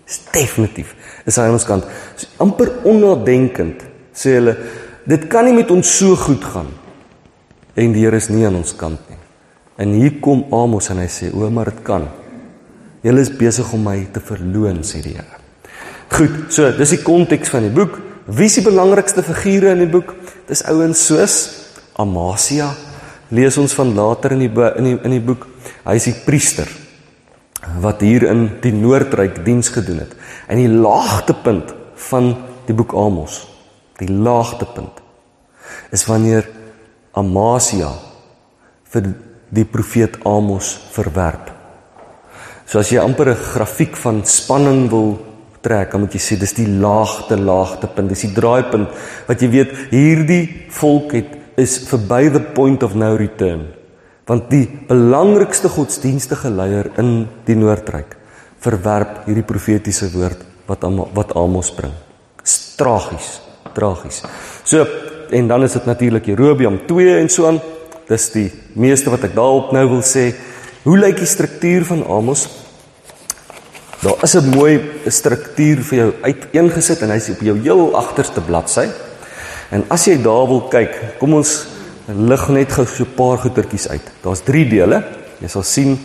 Is 0.07 0.21
definitief 0.31 0.95
is 1.27 1.41
hy 1.41 1.49
aan 1.49 1.59
ons 1.59 1.67
kant. 1.67 1.91
So, 2.15 2.31
amper 2.45 2.71
onnadenkend 2.87 3.83
sê 4.15 4.37
hulle 4.39 4.55
dit 5.07 5.29
kan 5.31 5.47
nie 5.47 5.55
met 5.57 5.71
ons 5.71 5.87
so 5.99 6.17
goed 6.19 6.45
gaan 6.45 6.73
en 7.77 7.93
die 7.93 8.05
Here 8.05 8.17
is 8.17 8.31
nie 8.33 8.47
aan 8.49 8.57
ons 8.57 8.73
kant 8.77 9.01
nie. 9.11 9.19
En 9.77 9.93
hier 9.93 10.15
kom 10.25 10.47
Amos 10.57 10.89
en 10.93 11.03
hy 11.03 11.09
sê 11.13 11.29
o, 11.35 11.49
maar 11.53 11.69
dit 11.69 11.83
kan. 11.85 12.07
Julle 13.05 13.23
is 13.23 13.33
besig 13.37 13.69
om 13.77 13.85
my 13.85 13.99
te 14.13 14.23
verloon 14.25 14.81
sê 14.87 15.03
die 15.05 15.13
Here. 15.19 15.43
Goed, 16.17 16.47
so 16.55 16.71
dis 16.79 16.95
die 16.95 17.03
konteks 17.05 17.53
van 17.53 17.67
die 17.67 17.75
boek. 17.75 17.99
Wie 18.27 18.49
is 18.49 18.57
die 18.59 18.65
belangrikste 18.65 19.23
figure 19.27 19.75
in 19.75 19.85
die 19.85 19.91
boek? 19.91 20.15
Dis 20.49 20.65
ouens 20.71 21.03
soos 21.11 21.37
Amasia. 22.01 22.71
Lees 23.35 23.59
ons 23.59 23.75
van 23.77 23.93
later 23.95 24.37
in 24.37 24.47
die 24.47 24.51
in 24.51 24.89
die 24.89 24.97
in 24.97 25.17
die 25.19 25.25
boek. 25.25 25.47
Hy 25.85 25.97
is 25.99 26.09
die 26.09 26.17
priester 26.25 26.71
wat 27.83 28.01
hier 28.05 28.29
in 28.31 28.47
die 28.63 28.73
Noordryk 28.73 29.43
diens 29.45 29.73
gedoen 29.75 30.05
het. 30.05 30.13
En 30.47 30.61
die 30.61 30.71
laagtepunt 30.71 31.75
van 32.09 32.31
die 32.69 32.75
boek 32.77 32.95
Amos, 32.95 33.41
die 34.01 34.09
laagtepunt 34.09 35.03
is 35.95 36.05
wanneer 36.09 36.47
Amasia 37.17 37.91
vir 38.93 39.13
die 39.49 39.65
profeet 39.65 40.19
Amos 40.27 40.75
verwerp. 40.93 41.53
So 42.67 42.81
as 42.81 42.91
jy 42.91 42.99
amper 42.99 43.31
'n 43.31 43.45
grafiek 43.55 43.97
van 43.97 44.25
spanning 44.25 44.91
wil 44.91 45.19
trek, 45.63 45.93
dan 45.93 46.01
moet 46.01 46.13
jy 46.13 46.21
sê 46.21 46.39
dis 46.39 46.53
die 46.53 46.67
laagte 46.67 47.37
laagte 47.37 47.87
punt, 47.87 48.09
dis 48.09 48.27
die 48.27 48.35
draaipunt 48.35 48.89
wat 49.29 49.41
jy 49.41 49.49
weet 49.49 49.73
hierdie 49.91 50.67
volk 50.71 51.13
het 51.13 51.31
is 51.57 51.79
verby 51.89 52.29
the 52.31 52.41
point 52.41 52.83
of 52.83 52.95
no 52.95 53.17
return. 53.17 53.73
Want 54.27 54.51
die 54.51 54.67
belangrikste 54.89 55.69
godsdienstige 55.69 56.51
leier 56.51 56.91
in 56.99 57.29
die 57.47 57.55
Noordryk 57.55 58.17
verwerp 58.59 59.27
hierdie 59.27 59.47
profetiese 59.47 60.11
woord 60.13 60.43
wat 60.67 60.83
wat 61.15 61.37
Amos 61.37 61.71
bring. 61.71 61.95
Tragies, 62.77 63.41
tragies. 63.77 64.23
So 64.65 64.87
en 65.31 65.49
dan 65.51 65.65
is 65.67 65.75
dit 65.77 65.87
natuurlik 65.87 66.27
Jerobeam 66.31 66.81
2 66.87 67.17
en 67.21 67.29
so 67.29 67.47
aan. 67.47 67.61
Dis 68.07 68.29
die 68.35 68.51
meeste 68.79 69.11
wat 69.11 69.25
ek 69.27 69.35
daarop 69.35 69.73
nou 69.75 69.85
wil 69.97 70.05
sê. 70.07 70.31
Hoe 70.87 70.99
lyk 70.99 71.19
die 71.19 71.27
struktuur 71.27 71.85
van 71.89 72.05
Amos? 72.07 72.47
Daar 74.03 74.23
is 74.23 74.37
'n 74.37 74.55
mooi 74.55 74.81
struktuur 75.07 75.83
vir 75.83 75.99
jou 75.99 76.13
uiteengesit 76.23 77.03
en 77.03 77.11
hy's 77.11 77.29
op 77.31 77.41
jou 77.41 77.59
heel 77.59 77.97
agterste 77.97 78.41
bladsy. 78.41 78.89
En 79.71 79.85
as 79.89 80.05
jy 80.05 80.23
daar 80.23 80.47
wil 80.47 80.61
kyk, 80.71 81.19
kom 81.19 81.35
ons 81.35 81.67
lig 82.07 82.49
net 82.49 82.73
gou 82.73 82.87
so 82.87 83.03
'n 83.03 83.15
paar 83.17 83.39
goetertjies 83.39 83.89
uit. 83.89 84.07
Daar's 84.23 84.41
3 84.45 84.69
dele. 84.69 85.03
Jy 85.41 85.49
sal 85.49 85.63
sien 85.63 85.99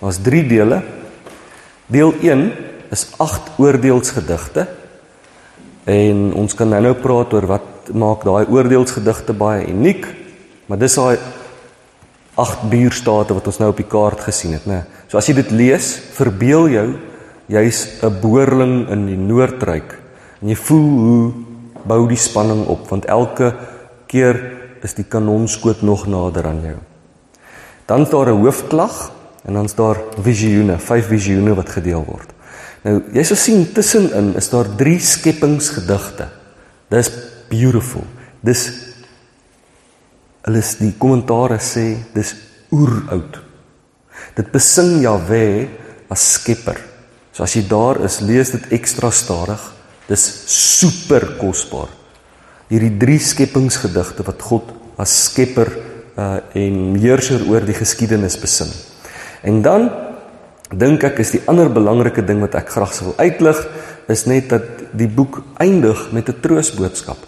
daar's 0.00 0.18
3 0.22 0.46
dele. 0.46 0.82
Deel 1.86 2.14
1 2.22 2.52
is 2.90 3.06
8 3.16 3.40
oordeelsgedigte. 3.58 4.66
En 5.88 6.32
ons 6.36 6.54
kan 6.54 6.68
nou 6.68 6.80
nou 6.84 6.94
praat 7.00 7.32
oor 7.32 7.46
wat 7.48 7.92
maak 7.96 8.24
daai 8.28 8.44
oordeelsgedigte 8.52 9.32
baie 9.32 9.64
uniek. 9.70 10.04
Maar 10.68 10.80
dis 10.82 10.96
daai 11.00 11.16
8 12.38 12.68
buurstate 12.70 13.34
wat 13.34 13.48
ons 13.50 13.58
nou 13.58 13.70
op 13.72 13.80
die 13.80 13.88
kaart 13.88 14.20
gesien 14.28 14.52
het, 14.54 14.66
né? 14.68 14.84
So 15.08 15.18
as 15.18 15.26
jy 15.26 15.38
dit 15.40 15.50
lees, 15.50 15.94
verbeel 16.14 16.68
jou 16.70 16.88
jy's 17.48 18.02
'n 18.04 18.20
boerling 18.20 18.88
in 18.92 19.06
die 19.06 19.16
Noordryk 19.16 19.96
en 20.42 20.48
jy 20.48 20.54
voel 20.54 20.88
hoe 20.98 21.32
bou 21.84 22.06
die 22.08 22.20
spanning 22.20 22.66
op 22.66 22.88
want 22.88 23.04
elke 23.06 23.54
keer 24.06 24.36
is 24.82 24.94
die 24.94 25.04
kanonskoot 25.04 25.82
nog 25.82 26.06
nader 26.06 26.46
aan 26.46 26.60
jou. 26.62 26.78
Dan 27.86 28.02
is 28.02 28.10
daar 28.10 28.28
'n 28.28 28.42
hoofklag 28.44 29.10
en 29.44 29.54
dan's 29.54 29.74
daar 29.74 29.96
visioene, 30.20 30.78
vyf 30.78 31.06
visioene 31.06 31.54
wat 31.54 31.68
gedeel 31.68 32.04
word. 32.04 32.37
Nou 32.84 32.98
jy 33.14 33.24
sal 33.26 33.40
sien 33.40 33.64
tussenin 33.74 34.34
is 34.38 34.50
daar 34.52 34.68
drie 34.78 34.98
skepingsgedigte 35.02 36.28
Dis 36.88 37.10
beautiful. 37.50 38.04
Dis 38.44 38.68
hulle 40.48 40.62
is 40.62 40.76
die 40.80 40.94
kommentare 41.00 41.58
sê 41.60 41.90
dis 42.14 42.32
oeroud. 42.72 43.36
Dit 44.38 44.48
besing 44.54 45.02
Jahwe 45.02 45.68
as 46.12 46.24
skepper. 46.38 46.78
So 47.36 47.44
as 47.44 47.54
jy 47.56 47.66
daar 47.68 48.00
is, 48.06 48.22
lees 48.24 48.54
dit 48.54 48.72
ekstra 48.78 49.10
stadig. 49.12 49.60
Dis 50.08 50.24
super 50.48 51.34
kosbaar. 51.36 51.92
Hierdie 52.72 52.94
drie 53.00 53.18
skepingsgedigte 53.20 54.24
wat 54.24 54.44
God 54.48 54.72
as 55.00 55.12
skepper 55.28 55.74
uh 56.18 56.40
en 56.58 56.96
heerser 56.98 57.44
oor 57.46 57.62
die 57.62 57.76
geskiedenis 57.76 58.40
besing. 58.40 58.72
En 59.46 59.60
dan 59.62 59.90
dink 60.70 61.04
ek 61.04 61.18
is 61.18 61.30
die 61.32 61.42
ander 61.48 61.70
belangrike 61.72 62.22
ding 62.22 62.40
wat 62.40 62.54
ek 62.54 62.68
graag 62.68 62.92
sou 62.92 63.10
wil 63.10 63.18
uitlig 63.18 63.60
is 64.08 64.26
net 64.26 64.48
dat 64.52 64.64
die 64.92 65.08
boek 65.08 65.42
eindig 65.60 66.12
met 66.12 66.28
'n 66.28 66.40
troosboodskap. 66.40 67.18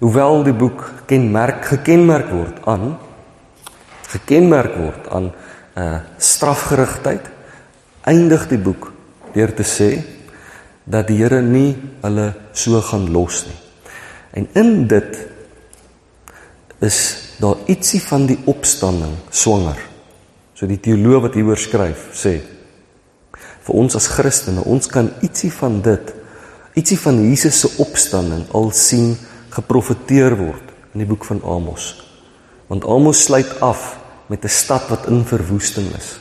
Hoewel 0.00 0.44
die 0.44 0.52
boek 0.52 0.90
kenmerk 1.06 1.64
gekenmerk 1.64 2.30
word 2.30 2.56
aan 2.66 2.98
gekenmerk 4.14 4.76
word 4.76 5.08
aan 5.08 5.32
'n 5.74 5.80
uh, 5.80 5.98
strafgerigtheid, 6.18 7.24
eindig 8.04 8.48
die 8.48 8.58
boek 8.58 8.92
deur 9.34 9.54
te 9.54 9.64
sê 9.64 10.02
dat 10.84 11.08
die 11.08 11.16
Here 11.16 11.42
nie 11.42 11.76
hulle 12.02 12.34
so 12.52 12.80
gaan 12.80 13.10
los 13.10 13.46
nie. 13.46 13.58
En 14.32 14.48
in 14.52 14.86
dit 14.86 15.26
is 16.80 16.98
daar 17.40 17.56
ietsie 17.66 18.02
van 18.02 18.26
die 18.26 18.38
opstanding 18.44 19.16
swanger. 19.30 19.78
So 20.54 20.66
die 20.66 20.80
teoloog 20.80 21.22
wat 21.22 21.34
hieroor 21.34 21.58
skryf 21.58 22.10
sê 22.12 22.40
vir 23.64 23.78
ons 23.80 23.96
as 23.96 24.08
Christene, 24.12 24.64
ons 24.68 24.86
kan 24.90 25.10
ietsie 25.24 25.52
van 25.52 25.80
dit, 25.84 26.12
ietsie 26.76 26.98
van 27.00 27.20
Jesus 27.24 27.60
se 27.64 27.70
opstanding 27.82 28.44
al 28.52 28.70
sien 28.76 29.14
geprofeteer 29.54 30.36
word 30.36 30.72
in 30.92 31.04
die 31.04 31.08
boek 31.08 31.24
van 31.24 31.40
Amos. 31.48 31.94
Want 32.68 32.84
Amos 32.84 33.22
sluit 33.24 33.60
af 33.60 33.96
met 34.28 34.44
'n 34.44 34.48
stad 34.48 34.88
wat 34.88 35.06
in 35.06 35.24
verwoesting 35.24 35.88
is. 35.96 36.18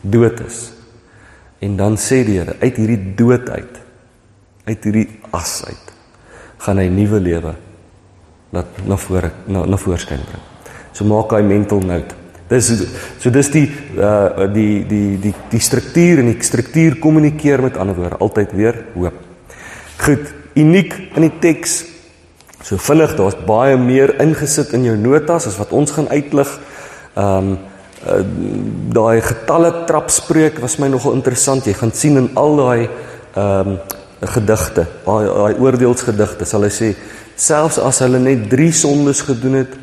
Dood 0.00 0.40
is. 0.40 0.72
En 1.58 1.76
dan 1.76 1.96
sê 1.96 2.24
die 2.24 2.38
Here, 2.38 2.56
uit 2.60 2.76
hierdie 2.76 3.14
dood 3.14 3.48
uit, 3.48 3.80
uit 4.64 4.84
hierdie 4.84 5.08
as 5.30 5.64
uit, 5.64 5.92
gaan 6.58 6.78
hy 6.78 6.88
nuwe 6.88 7.20
lewe 7.20 7.54
laat 8.50 8.86
na 8.86 8.96
vore 8.96 9.30
na 9.46 9.64
na 9.66 9.76
voorskyn 9.76 10.22
bring. 10.28 10.42
So 10.92 11.04
maak 11.04 11.32
hy 11.32 11.42
mental 11.42 11.80
note. 11.80 12.14
Dis 12.46 12.68
so 13.18 13.30
dis 13.34 13.48
die 13.50 13.66
uh 13.98 14.46
die 14.54 14.84
die 14.86 15.18
die 15.18 15.34
die 15.50 15.60
struktuur 15.60 16.20
en 16.22 16.30
die 16.30 16.42
struktuur 16.46 16.98
kommunikeer 17.02 17.62
met 17.62 17.76
ander 17.76 17.96
woorde 17.98 18.20
altyd 18.22 18.52
weer 18.54 18.84
hoop. 18.94 19.16
Goed, 19.98 20.30
uniek 20.54 20.94
in 21.16 21.26
die 21.26 21.32
teks. 21.42 21.80
So 22.62 22.78
vinnig, 22.78 23.16
daar's 23.18 23.38
baie 23.46 23.76
meer 23.78 24.14
ingesit 24.22 24.72
in 24.74 24.84
jou 24.86 24.94
notas 24.98 25.48
as 25.50 25.58
wat 25.58 25.74
ons 25.74 25.94
gaan 25.96 26.08
uitlig. 26.12 26.52
Ehm 27.16 27.50
um, 27.50 27.58
uh, 28.06 28.22
daai 28.94 29.20
getalle 29.24 29.72
trapspreuk 29.88 30.60
was 30.62 30.78
my 30.78 30.88
nogal 30.88 31.16
interessant. 31.16 31.66
Jy 31.66 31.74
gaan 31.74 31.92
sien 31.92 32.20
in 32.20 32.30
al 32.38 32.56
daai 32.60 32.88
ehm 33.34 33.74
um, 33.74 33.78
gedigte, 34.26 34.86
daai 35.04 35.58
oordeelsgedigte 35.60 36.46
sal 36.48 36.64
hy 36.64 36.70
sê 36.72 36.94
selfs 37.36 37.76
as 37.78 37.98
hulle 38.00 38.18
net 38.22 38.46
3 38.48 38.70
sondes 38.72 39.20
gedoen 39.26 39.58
het 39.60 39.74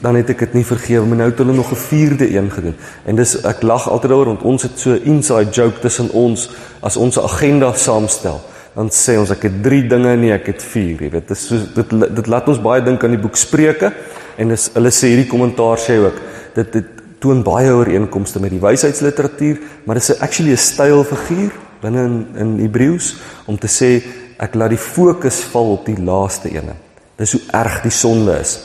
dan 0.00 0.16
het 0.16 0.30
ek 0.30 0.38
dit 0.38 0.54
nie 0.54 0.64
vergewe 0.64 1.06
maar 1.06 1.20
nou 1.22 1.28
het 1.30 1.38
hulle 1.38 1.52
nog 1.52 1.72
'n 1.72 1.80
vierde 1.88 2.28
een 2.36 2.50
gedoen 2.50 2.74
en 3.04 3.16
dis 3.16 3.34
ek 3.42 3.62
lag 3.62 3.88
altyd 3.88 4.10
daaroor 4.10 4.26
want 4.26 4.42
ons 4.42 4.62
het 4.62 4.78
so 4.78 4.94
inside 4.94 5.50
joke 5.50 5.80
tussen 5.80 6.10
ons 6.10 6.50
as 6.80 6.96
ons 6.96 7.18
agenda 7.18 7.72
saamstel 7.72 8.40
dan 8.74 8.88
sê 8.88 9.18
ons 9.18 9.30
ek 9.30 9.42
het 9.42 9.62
3 9.62 9.86
dinge 9.86 10.16
nie 10.16 10.32
ek 10.32 10.46
het 10.46 10.62
4 10.62 11.02
jy 11.02 11.10
weet 11.10 11.28
dit 11.28 11.30
is 11.30 11.46
so 11.46 11.56
dit 11.74 12.14
dit 12.14 12.26
laat 12.26 12.48
ons 12.48 12.60
baie 12.60 12.82
dink 12.82 13.04
aan 13.04 13.16
die 13.16 13.22
boek 13.22 13.36
Spreuke 13.36 13.92
en 14.36 14.48
dis 14.48 14.70
hulle 14.74 14.90
sê 14.90 15.06
hierdie 15.06 15.30
kommentaar 15.30 15.78
sê 15.78 15.98
ook 15.98 16.20
dit 16.54 16.72
dit 16.72 16.86
toon 17.18 17.42
baie 17.42 17.70
ooreenkomste 17.70 18.40
met 18.40 18.50
die 18.50 18.60
wysheidsliteratuur 18.60 19.58
maar 19.84 19.94
dit 19.94 20.08
is 20.08 20.20
actually 20.20 20.52
'n 20.52 20.56
stylfiguur 20.56 21.52
binne 21.82 22.02
in 22.02 22.26
in 22.38 22.58
Hebreëus 22.58 23.16
om 23.46 23.58
te 23.58 23.68
sê 23.68 24.02
ek 24.42 24.54
laat 24.58 24.74
die 24.74 24.80
fokus 24.80 25.42
val 25.52 25.76
op 25.76 25.86
die 25.86 25.98
laaste 26.02 26.50
ene. 26.50 26.74
Dis 27.18 27.34
hoe 27.36 27.42
erg 27.54 27.82
die 27.84 27.94
sonde 27.94 28.38
is. 28.40 28.56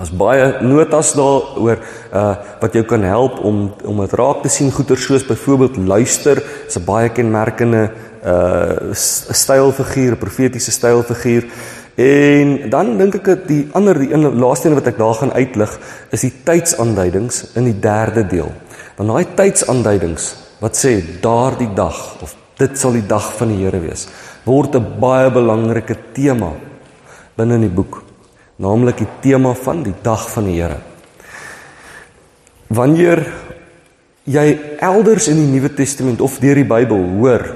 Daar's 0.00 0.14
baie 0.16 0.44
notas 0.64 1.10
daaroor 1.12 1.76
uh 2.16 2.36
wat 2.60 2.72
jou 2.72 2.84
kan 2.88 3.02
help 3.04 3.42
om 3.44 3.66
om 3.84 3.98
dit 4.00 4.14
raak 4.16 4.40
te 4.40 4.48
sien 4.48 4.72
goeie 4.72 4.96
soos 4.96 5.26
byvoorbeeld 5.28 5.76
luister, 5.76 6.40
is 6.66 6.78
'n 6.78 6.84
baie 6.84 7.10
kenmerkende 7.12 7.90
uh 8.24 8.94
stylfiguur, 8.94 10.16
profetiese 10.16 10.72
stylfiguur. 10.72 11.44
En 11.96 12.70
dan 12.70 12.96
dink 12.96 13.14
ek 13.14 13.24
dat 13.24 13.46
die 13.48 13.68
ander 13.72 13.98
die 13.98 14.12
een 14.12 14.38
laaste 14.40 14.68
een 14.68 14.74
wat 14.74 14.86
ek 14.86 14.98
daar 14.98 15.14
gaan 15.14 15.32
uitlig 15.32 15.78
is 16.10 16.20
die 16.20 16.32
tydsaanduidings 16.44 17.52
in 17.54 17.64
die 17.64 17.80
derde 17.80 18.26
deel. 18.26 18.52
Want 18.96 19.08
daai 19.10 19.26
tydsaanduidings 19.34 20.34
wat 20.60 20.76
sê 20.76 20.96
daardie 21.20 21.74
dag 21.74 22.22
of 22.22 22.34
dit 22.56 22.78
sal 22.78 22.92
die 22.92 23.06
dag 23.06 23.36
van 23.36 23.48
die 23.48 23.64
Here 23.64 23.80
wees 23.80 24.08
word 24.44 24.74
'n 24.76 24.96
baie 25.00 25.30
belangrike 25.30 25.96
tema 26.12 26.52
binne 27.36 27.54
in 27.54 27.68
die 27.68 27.76
boek, 27.76 28.09
naamlik 28.60 29.00
die 29.00 29.08
tema 29.24 29.54
van 29.56 29.82
die 29.86 29.94
dag 30.04 30.26
van 30.30 30.48
die 30.48 30.58
Here. 30.60 30.80
Wanneer 32.68 33.24
jy 34.28 34.46
elders 34.84 35.30
in 35.32 35.40
die 35.40 35.48
Nuwe 35.48 35.72
Testament 35.74 36.20
of 36.20 36.38
deur 36.42 36.60
die 36.60 36.68
Bybel 36.68 37.00
hoor 37.16 37.46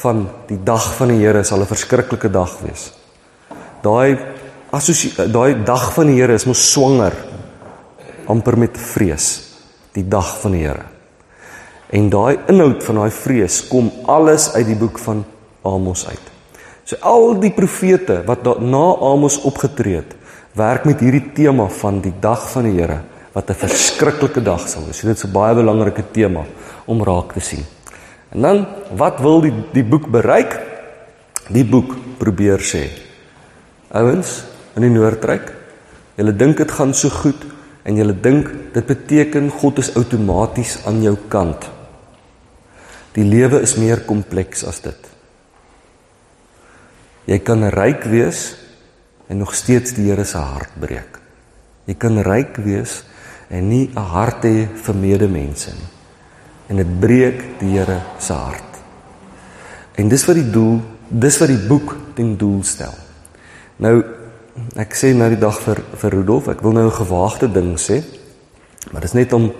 van 0.00 0.24
die 0.48 0.58
dag 0.64 0.88
van 0.96 1.12
die 1.12 1.20
Here 1.20 1.44
sal 1.44 1.60
'n 1.60 1.68
verskriklike 1.68 2.30
dag 2.30 2.56
wees. 2.64 2.92
Daai 3.82 4.18
assosie 4.72 5.12
daai 5.30 5.64
dag 5.64 5.92
van 5.92 6.06
die 6.06 6.16
Here 6.16 6.34
is 6.34 6.46
mos 6.46 6.72
swanger 6.72 7.12
amper 8.26 8.56
met 8.56 8.76
vrees, 8.76 9.54
die 9.92 10.08
dag 10.08 10.40
van 10.40 10.52
die 10.52 10.64
Here. 10.64 10.84
En 11.90 12.08
daai 12.10 12.38
inhoud 12.48 12.82
van 12.82 12.94
daai 12.94 13.10
vrees 13.10 13.68
kom 13.68 13.92
alles 14.06 14.54
uit 14.54 14.66
die 14.66 14.76
boek 14.76 14.98
van 14.98 15.24
Amos 15.62 16.08
uit. 16.08 16.32
So 16.84 16.96
al 17.00 17.40
die 17.40 17.52
profete 17.52 18.22
wat 18.26 18.60
na 18.60 18.96
Amos 19.00 19.40
opgetree 19.40 19.96
het, 19.96 20.14
werk 20.54 20.86
met 20.86 21.02
hierdie 21.02 21.32
tema 21.34 21.66
van 21.80 22.00
die 22.02 22.14
dag 22.22 22.46
van 22.52 22.68
die 22.68 22.78
Here 22.78 23.00
wat 23.34 23.50
'n 23.50 23.54
verskriklike 23.54 24.42
dag 24.42 24.68
sal 24.68 24.86
wees. 24.86 24.98
So 24.98 25.06
dit 25.06 25.16
is 25.16 25.24
'n 25.24 25.32
baie 25.32 25.54
belangrike 25.54 26.04
tema 26.12 26.44
om 26.86 27.02
raak 27.02 27.32
te 27.32 27.40
sien. 27.40 27.64
En 28.30 28.40
dan 28.40 28.66
wat 28.96 29.20
wil 29.20 29.40
die 29.40 29.54
die 29.72 29.84
boek 29.84 30.10
bereik? 30.10 30.60
Die 31.48 31.64
boek 31.64 31.94
probeer 32.18 32.58
sê. 32.58 32.88
Ouens 33.90 34.44
in 34.76 34.82
die 34.82 34.90
Noordryk, 34.90 35.52
julle 36.14 36.36
dink 36.36 36.56
dit 36.56 36.70
gaan 36.70 36.94
so 36.94 37.08
goed 37.08 37.44
en 37.82 37.96
julle 37.96 38.20
dink 38.20 38.50
dit 38.72 38.86
beteken 38.86 39.50
God 39.50 39.78
is 39.78 39.94
outomaties 39.94 40.78
aan 40.86 41.02
jou 41.02 41.16
kant. 41.28 41.70
Die 43.12 43.24
lewe 43.24 43.60
is 43.60 43.76
meer 43.76 44.00
kompleks 44.00 44.64
as 44.64 44.80
dit. 44.80 45.10
Jy 47.24 47.38
kan 47.38 47.62
ryk 47.68 48.04
wees 48.04 48.56
en 49.28 49.38
nog 49.38 49.54
steeds 49.54 49.94
die 49.96 50.10
Here 50.10 50.24
se 50.24 50.38
hart 50.38 50.74
breek. 50.80 51.18
Jy 51.88 51.96
kan 52.00 52.18
ryk 52.24 52.56
wees 52.64 53.02
en 53.48 53.68
nie 53.68 53.88
'n 53.88 53.96
hart 53.96 54.44
hê 54.44 54.68
vir 54.68 54.94
medemense 54.94 55.70
nie. 55.70 55.90
En 56.68 56.76
dit 56.76 57.00
breek 57.00 57.58
die 57.60 57.78
Here 57.78 58.00
se 58.18 58.32
hart. 58.32 58.72
En 59.94 60.08
dis 60.08 60.24
wat 60.26 60.36
die 60.36 60.50
doel, 60.50 60.80
dis 61.08 61.38
wat 61.38 61.48
die 61.48 61.66
boek 61.68 61.96
ten 62.14 62.36
doel 62.36 62.62
stel. 62.62 62.94
Nou 63.76 64.02
ek 64.76 64.94
sê 64.94 65.14
nou 65.14 65.28
die 65.28 65.40
dag 65.40 65.60
vir 65.60 65.82
vir 65.96 66.10
Rudolf, 66.10 66.48
ek 66.48 66.62
wil 66.62 66.72
nou 66.72 66.86
'n 66.86 66.90
gewaagde 67.04 67.52
ding 67.52 67.78
sê. 67.78 68.02
Maar 68.92 69.00
dis 69.00 69.12
net 69.12 69.32
om 69.32 69.52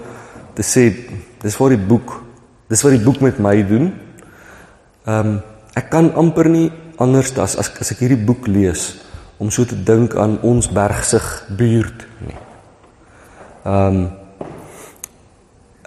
te 0.55 0.63
sê 0.63 0.95
dis 1.41 1.57
vir 1.57 1.69
die 1.69 1.87
boek. 1.87 2.23
Dis 2.69 2.83
wat 2.83 2.93
die 2.93 3.05
boek 3.05 3.21
met 3.21 3.39
my 3.39 3.63
doen. 3.63 3.93
Ehm 5.07 5.27
um, 5.27 5.43
ek 5.75 5.91
kan 5.91 6.13
amper 6.15 6.49
nie 6.49 6.73
anders 6.97 7.37
as 7.39 7.57
as, 7.57 7.91
ek 7.91 7.99
hierdie 7.99 8.25
boek 8.25 8.47
lees 8.47 9.05
om 9.39 9.51
so 9.51 9.65
te 9.65 9.77
dink 9.83 10.15
aan 10.17 10.39
ons 10.43 10.69
bergsig 10.69 11.25
buurt 11.57 12.07
nie. 12.27 12.39
Ehm 13.65 13.97
um, 13.97 14.05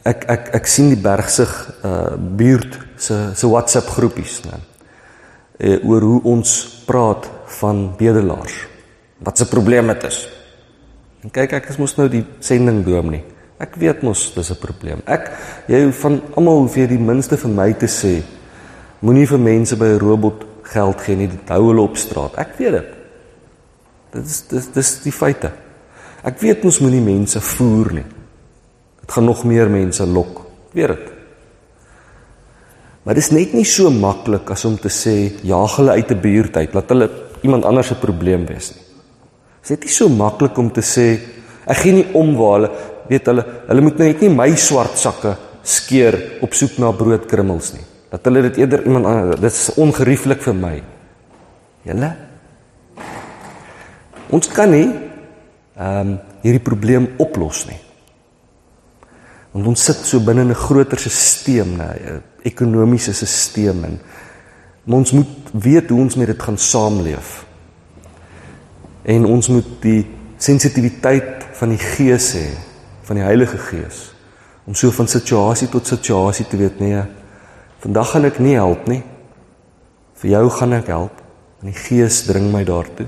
ek 0.07 0.23
ek 0.31 0.49
ek 0.61 0.67
sien 0.71 0.87
die 0.93 1.01
bergsig 1.03 1.51
uh 1.83 2.15
buurt 2.15 2.77
se 2.95 3.15
se 3.35 3.47
WhatsApp 3.47 3.89
groepies 3.91 4.41
nê. 4.45 4.59
Uh, 5.57 5.77
oor 5.89 6.01
hoe 6.01 6.21
ons 6.23 6.53
praat 6.85 7.27
van 7.59 7.87
bedelaars. 7.97 8.55
Wat 9.19 9.37
se 9.37 9.47
probleem 9.49 9.87
dit 9.87 10.03
is. 10.03 10.27
En 11.23 11.33
kyk 11.33 11.57
ek 11.57 11.69
is 11.73 11.79
mos 11.81 11.97
nou 11.97 12.07
die 12.09 12.23
sending 12.39 12.83
droom 12.85 13.11
nie. 13.11 13.23
Ek 13.59 13.75
weet 13.81 14.03
mos 14.05 14.31
dis 14.35 14.51
'n 14.51 14.61
probleem. 14.61 15.01
Ek 15.05 15.31
jy 15.67 15.91
van 15.91 16.21
almal 16.35 16.61
hoef 16.61 16.75
jy 16.77 16.87
die 16.87 16.99
minste 16.99 17.37
vir 17.37 17.51
my 17.51 17.73
te 17.73 17.87
sê 17.87 18.21
moenie 19.01 19.27
vir 19.27 19.39
mense 19.39 19.75
by 19.75 19.85
'n 19.85 19.99
robot 19.99 20.45
geld 20.63 21.01
gee 21.01 21.15
nie, 21.15 21.27
dit 21.27 21.49
hou 21.49 21.67
hulle 21.67 21.81
op 21.81 21.97
straat. 21.97 22.37
Ek 22.37 22.57
weet 22.57 22.71
dit. 22.71 22.96
Dit 24.17 24.25
is 24.25 24.39
dis 24.49 24.69
dis 24.73 24.91
die 25.05 25.13
feite. 25.13 25.51
Ek 26.25 26.39
weet 26.41 26.65
ons 26.65 26.81
moenie 26.81 27.03
mense 27.03 27.41
voer 27.53 27.93
nie. 27.99 28.07
Dit 29.03 29.13
gaan 29.13 29.29
nog 29.29 29.45
meer 29.45 29.69
mense 29.69 30.05
lok. 30.09 30.41
Ek 30.69 30.79
weet 30.79 30.93
dit. 30.95 31.13
Maar 33.05 33.15
dit 33.15 33.23
is 33.23 33.31
net 33.31 33.53
nie 33.55 33.67
so 33.67 33.91
maklik 33.93 34.49
as 34.51 34.65
om 34.67 34.75
te 34.81 34.91
sê 34.91 35.13
jaag 35.47 35.77
hulle 35.79 35.95
uit 35.95 36.11
'n 36.11 36.21
buurt 36.21 36.57
uit, 36.57 36.73
laat 36.73 36.89
hulle 36.89 37.09
iemand 37.41 37.65
anders 37.65 37.87
se 37.87 37.95
probleem 37.95 38.45
wees 38.45 38.73
nie. 38.75 38.83
Dit 39.67 39.85
is 39.85 39.95
so 39.95 40.09
maklik 40.09 40.57
om 40.57 40.71
te 40.71 40.81
sê 40.81 41.19
ek 41.65 41.77
gee 41.77 41.93
nie 41.93 42.13
om 42.13 42.35
waar 42.35 42.59
hulle 42.59 42.71
weet 43.09 43.25
hulle 43.25 43.45
hulle 43.67 43.81
moet 43.81 43.97
net 43.99 44.21
nie 44.21 44.29
my 44.29 44.55
swart 44.55 44.97
sakke 44.97 45.37
skeer 45.63 46.39
op 46.41 46.53
soek 46.53 46.79
na 46.79 46.91
broodkrummels 46.91 47.73
nie. 47.73 47.85
Dat 48.11 48.25
hulle 48.25 48.41
dit 48.41 48.57
eerder 48.57 48.85
iemand 48.85 49.05
anders 49.05 49.39
dit 49.39 49.51
is 49.53 49.77
ongerieflik 49.77 50.41
vir 50.41 50.53
my. 50.53 50.83
Julle 51.83 52.26
Ons 54.29 54.47
kan 54.47 54.71
nie 54.71 54.87
ehm 55.77 56.07
um, 56.07 56.17
hierdie 56.41 56.63
probleem 56.63 57.09
oplos 57.19 57.65
nie. 57.67 57.77
Want 59.51 59.67
ons 59.67 59.83
sit 59.83 60.05
so 60.05 60.19
binne 60.19 60.45
'n 60.45 60.53
groter 60.53 60.99
stelsel, 60.99 61.65
'n 61.65 62.23
ekonomiese 62.43 63.13
stelsel 63.13 63.83
en 64.85 64.93
ons 64.93 65.11
moet 65.11 65.51
weet 65.51 65.89
hoe 65.89 65.99
ons 65.99 66.15
met 66.15 66.27
dit 66.27 66.43
gaan 66.43 66.57
saamleef. 66.57 67.45
En 69.03 69.25
ons 69.25 69.47
moet 69.47 69.81
die 69.81 70.05
sensitiwiteit 70.37 71.45
van 71.51 71.69
die 71.69 71.77
Gees 71.77 72.33
hê, 72.33 72.47
van 73.03 73.15
die 73.15 73.23
Heilige 73.23 73.57
Gees 73.57 74.13
om 74.67 74.75
so 74.75 74.91
van 74.91 75.07
situasie 75.07 75.69
tot 75.71 75.87
situasie 75.87 76.45
te 76.45 76.57
weet 76.57 76.79
nee. 76.79 77.01
Vandag 77.79 78.09
gaan 78.11 78.25
ek 78.25 78.39
nie 78.43 78.55
help 78.55 78.87
nie. 78.87 79.03
Vir 80.19 80.29
jou 80.29 80.49
gaan 80.49 80.73
ek 80.73 80.87
help. 80.91 81.21
En 81.61 81.71
die 81.71 81.77
Gees 81.77 82.25
dring 82.27 82.51
my 82.51 82.65
daartoe. 82.67 83.07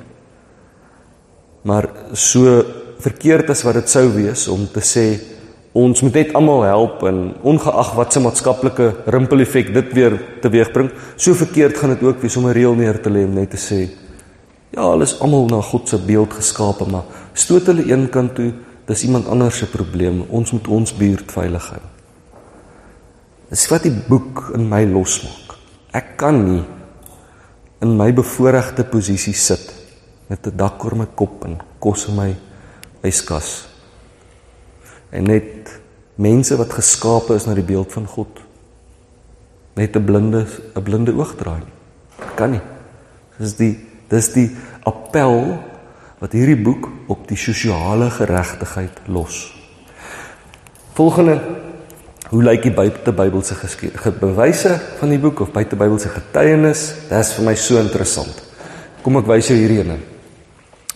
Maar 1.62 1.90
so 2.14 2.64
verkeerd 3.00 3.50
as 3.50 3.64
wat 3.64 3.80
dit 3.80 3.90
sou 3.90 4.08
wees 4.14 4.48
om 4.48 4.68
te 4.68 4.84
sê 4.84 5.08
ons 5.80 6.02
moet 6.02 6.14
net 6.14 6.34
almal 6.36 6.64
help 6.66 7.04
en 7.08 7.34
ongeag 7.46 7.94
wat 7.96 8.14
se 8.14 8.20
maatskaplike 8.20 8.90
rimpel-effek 9.06 9.74
dit 9.74 9.94
weer 9.94 10.18
teweegbring, 10.42 10.90
so 11.16 11.34
verkeerd 11.38 11.78
gaan 11.78 11.94
dit 11.94 12.04
ook 12.04 12.22
wees 12.22 12.38
om 12.38 12.48
'n 12.48 12.54
reël 12.54 12.76
neer 12.76 13.02
te 13.02 13.10
lê 13.10 13.24
om 13.24 13.34
net 13.34 13.52
te 13.52 13.58
sê 13.58 13.90
ja, 14.72 14.86
hulle 14.90 15.04
is 15.04 15.18
almal 15.20 15.48
na 15.50 15.62
God 15.62 15.90
se 15.90 15.98
beeld 15.98 16.34
geskape, 16.34 16.86
maar 16.90 17.04
stoot 17.34 17.66
hulle 17.66 17.86
een 17.90 18.10
kant 18.10 18.36
toe, 18.38 18.52
dis 18.90 19.04
iemand 19.04 19.28
anders 19.28 19.58
se 19.58 19.70
probleem. 19.70 20.24
Ons 20.30 20.52
moet 20.52 20.68
ons 20.68 20.94
buurt 20.98 21.32
veilig 21.32 21.70
hou. 21.74 21.82
Dis 23.50 23.66
wat 23.70 23.86
die 23.86 23.94
boek 24.10 24.52
in 24.58 24.68
my 24.70 24.84
losmaak. 24.86 25.58
Ek 25.94 26.16
kan 26.22 26.44
nie 26.46 26.64
in 27.82 27.96
my 27.98 28.12
bevoordeelde 28.14 28.86
posisie 28.92 29.34
sit 29.34 29.79
met 30.30 30.46
'n 30.46 30.56
dak 30.56 30.84
oor 30.86 30.96
my 30.96 31.08
kop 31.16 31.46
en 31.46 31.58
kos 31.80 32.08
in 32.08 32.16
my 32.16 32.36
yskas. 33.02 33.68
En 35.10 35.24
net 35.24 35.82
mense 36.16 36.56
wat 36.56 36.74
geskape 36.74 37.34
is 37.34 37.46
na 37.46 37.54
die 37.54 37.64
beeld 37.64 37.92
van 37.92 38.06
God 38.06 38.40
net 39.76 39.96
'n 39.96 40.06
blinde 40.06 40.46
'n 40.76 40.84
blinde 40.84 41.14
oog 41.14 41.36
draai. 41.36 41.64
Kan 42.36 42.52
nie. 42.52 42.62
Dis 43.38 43.56
die 43.56 43.88
dis 44.08 44.34
die 44.34 44.56
appel 44.84 45.58
wat 46.20 46.32
hierdie 46.32 46.62
boek 46.64 46.90
op 47.08 47.28
die 47.28 47.38
sosiale 47.38 48.10
geregtigheid 48.10 49.00
los. 49.08 49.54
Volgende 50.94 51.40
Hoe 52.30 52.44
lyk 52.44 52.62
die 52.62 52.74
buitebybelse 52.74 53.56
bewyse 54.20 54.76
van 55.00 55.10
die 55.10 55.18
boek 55.18 55.40
of 55.40 55.52
buitebybelse 55.52 56.10
getuienis? 56.10 56.94
Dit 57.10 57.18
is 57.18 57.32
vir 57.34 57.46
my 57.46 57.56
so 57.56 57.80
interessant. 57.82 58.44
Kom 59.02 59.18
ek 59.18 59.26
wys 59.26 59.48
jou 59.50 59.58
hierdie 59.58 59.80
een. 59.80 60.04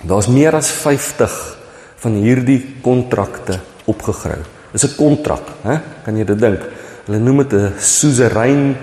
Daar's 0.03 0.27
meer 0.27 0.55
as 0.55 0.71
50 0.71 1.57
van 2.03 2.15
hierdie 2.19 2.59
kontrakte 2.83 3.59
opgegrou. 3.85 4.41
Dis 4.71 4.83
'n 4.83 4.95
kontrak, 4.97 5.45
hè? 5.63 5.79
Kan 6.03 6.17
jy 6.17 6.25
dit 6.25 6.39
dink? 6.39 6.59
Hulle 7.05 7.19
noem 7.19 7.37
dit 7.37 7.53
'n 7.53 7.73
suzerain 7.79 8.75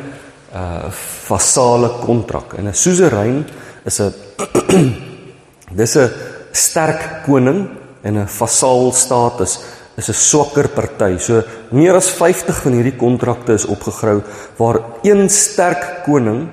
uh 0.55 0.91
vasale 1.27 1.89
kontrak. 2.05 2.55
En 2.59 2.69
'n 2.69 2.75
suzerain 2.75 3.45
is 3.85 4.01
'n 4.01 4.13
dis 5.81 5.97
'n 5.97 6.11
sterk 6.53 7.23
koning 7.27 7.69
en 8.03 8.19
'n 8.19 8.29
vasaal 8.29 8.93
status 8.93 9.59
is 9.97 10.09
'n 10.09 10.13
swakker 10.13 10.69
party. 10.69 11.19
So 11.19 11.43
meer 11.71 11.95
as 11.95 12.11
50 12.11 12.63
van 12.63 12.73
hierdie 12.73 12.97
kontrakte 12.97 13.53
is 13.53 13.67
opgegrou 13.67 14.23
waar 14.57 14.81
een 15.03 15.29
sterk 15.29 16.03
koning 16.05 16.49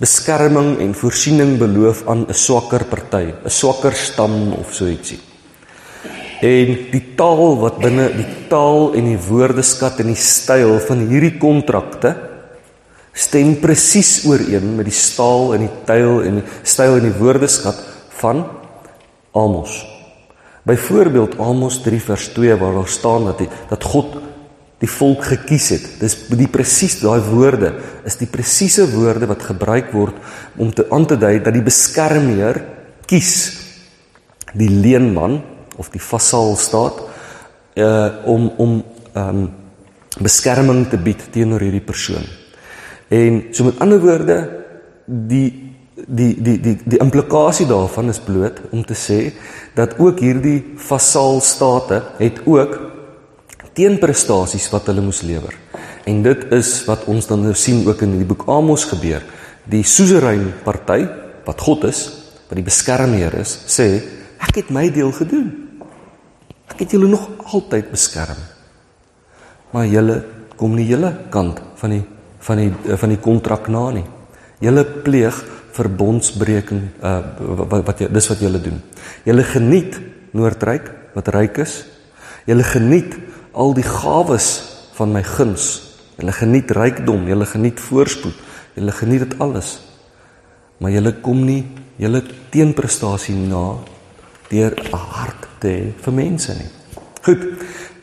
beskerming 0.00 0.76
en 0.84 0.94
voorsiening 0.94 1.56
beloof 1.58 2.04
aan 2.06 2.26
'n 2.28 2.34
swakker 2.34 2.84
party, 2.84 3.32
'n 3.44 3.50
swakker 3.50 3.92
stam 3.92 4.52
of 4.52 4.74
so 4.74 4.86
ietsie. 4.86 5.20
En 6.40 6.68
die 6.92 7.14
taal 7.16 7.56
wat 7.58 7.78
binne 7.78 8.12
die 8.12 8.48
taal 8.48 8.92
en 8.94 9.04
die 9.04 9.18
woordeskat 9.28 10.00
en 10.00 10.06
die 10.06 10.20
styl 10.20 10.78
van 10.80 11.08
hierdie 11.08 11.38
kontrakte 11.38 12.16
stem 13.16 13.54
presies 13.60 14.26
ooreen 14.28 14.76
met 14.76 14.84
die 14.84 14.94
staal 14.94 15.54
en 15.54 15.64
die 15.64 15.74
tyl 15.88 16.20
en 16.22 16.40
die 16.40 16.44
styl 16.62 16.98
en 16.98 17.08
die 17.08 17.18
woordeskat 17.18 17.78
van 18.20 18.44
Amos. 19.32 19.86
Byvoorbeeld 20.66 21.38
Amos 21.38 21.80
3 21.84 22.00
vers 22.00 22.28
2 22.34 22.56
waar 22.60 22.74
daar 22.74 22.88
staan 22.88 23.24
dat 23.24 23.38
die, 23.38 23.48
dat 23.70 23.84
God 23.84 24.18
die 24.82 24.90
volk 24.90 25.24
gekies 25.24 25.70
het. 25.72 25.84
Dis 26.00 26.16
die 26.36 26.50
presies 26.52 26.98
daai 27.00 27.20
woorde 27.30 27.72
is 28.04 28.18
die 28.20 28.28
presiese 28.28 28.84
woorde 28.92 29.28
wat 29.30 29.44
gebruik 29.48 29.92
word 29.96 30.16
om 30.60 30.72
te 30.72 30.84
aan 30.92 31.06
te 31.08 31.16
dui 31.16 31.38
dat 31.40 31.54
die 31.56 31.64
beskermheer 31.64 32.60
kies 33.08 33.34
die 34.56 34.70
leenman 34.70 35.40
of 35.76 35.88
die 35.92 36.02
vasaal 36.02 36.56
staat 36.60 37.04
uh 37.76 38.08
om 38.28 38.50
om 38.56 38.82
um 39.16 39.46
beskerming 40.16 40.86
te 40.88 40.96
bied 40.96 41.26
teenoor 41.32 41.60
hierdie 41.60 41.84
persoon. 41.84 42.24
En 43.12 43.42
so 43.52 43.64
met 43.64 43.80
ander 43.84 44.00
woorde 44.00 44.38
die 45.06 45.66
die 45.96 46.32
die 46.42 46.56
die 46.60 46.76
die 46.84 47.00
implikasie 47.00 47.66
daarvan 47.68 48.12
is 48.12 48.20
bloot 48.20 48.60
om 48.70 48.84
te 48.84 48.96
sê 48.96 49.20
dat 49.76 49.96
ook 49.98 50.20
hierdie 50.20 50.58
vasaal 50.88 51.40
state 51.40 52.02
het 52.18 52.42
ook 52.44 52.85
teenprestasies 53.76 54.70
wat 54.72 54.88
hulle 54.90 55.04
moes 55.04 55.22
lewer. 55.26 55.54
En 56.06 56.22
dit 56.24 56.44
is 56.54 56.70
wat 56.86 57.04
ons 57.10 57.26
dan 57.28 57.42
nou 57.44 57.54
sien 57.58 57.82
ook 57.86 58.04
in 58.06 58.16
die 58.16 58.28
boek 58.28 58.46
Amos 58.50 58.86
gebeur. 58.88 59.24
Die 59.66 59.84
suzerain 59.84 60.48
party 60.64 61.02
wat 61.46 61.62
God 61.62 61.86
is, 61.90 62.06
wat 62.46 62.56
die 62.58 62.66
beskermheer 62.66 63.34
is, 63.40 63.56
sê 63.66 63.88
ek 64.42 64.62
het 64.62 64.72
my 64.74 64.86
deel 64.94 65.12
gedoen. 65.14 65.50
Ek 66.70 66.84
het 66.84 66.94
julle 66.94 67.10
nog 67.10 67.28
altyd 67.52 67.90
beskerm. 67.92 68.38
Maar 69.74 69.88
julle 69.90 70.16
kom 70.56 70.76
nie 70.78 70.86
julle 70.88 71.12
kant 71.30 71.60
van 71.80 71.96
die 71.96 72.04
van 72.46 72.60
die 72.62 72.96
van 73.00 73.10
die 73.10 73.20
kontrak 73.22 73.66
na 73.72 73.88
nie. 73.90 74.04
Julle 74.62 74.84
pleeg 75.04 75.36
verbondsbreking 75.76 76.82
uh 77.02 77.16
wat, 77.66 77.82
wat 77.88 78.04
dis 78.14 78.28
wat 78.30 78.42
julle 78.44 78.60
doen. 78.62 78.78
Julle 79.26 79.44
geniet 79.44 79.98
Noordryk 80.36 80.90
wat 81.16 81.32
ryk 81.34 81.58
is. 81.64 81.80
Julle 82.46 82.64
geniet 82.64 83.16
al 83.56 83.74
die 83.76 83.86
gawes 83.86 84.48
van 84.96 85.12
my 85.12 85.22
guns. 85.24 85.82
Julle 86.16 86.32
geniet 86.32 86.72
rykdom, 86.76 87.26
julle 87.28 87.46
geniet 87.48 87.80
voorspoed, 87.80 88.36
julle 88.76 88.92
geniet 88.92 89.24
dit 89.24 89.38
alles. 89.40 89.78
Maar 90.80 90.92
julle 90.96 91.12
kom 91.24 91.42
nie 91.44 91.62
julle 92.00 92.22
teenprestasie 92.52 93.36
na 93.36 93.78
deur 94.50 94.72
'n 94.76 94.96
hart 94.96 95.48
te 95.60 95.68
hê 95.68 95.92
vir 96.04 96.12
mense 96.12 96.52
nie. 96.54 96.70
Goed. 97.22 97.42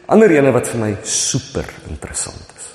Ander 0.08 0.32
ene 0.32 0.52
wat 0.52 0.68
vir 0.68 0.80
my 0.80 0.98
super 1.04 1.66
interessant 1.90 2.54
is. 2.58 2.66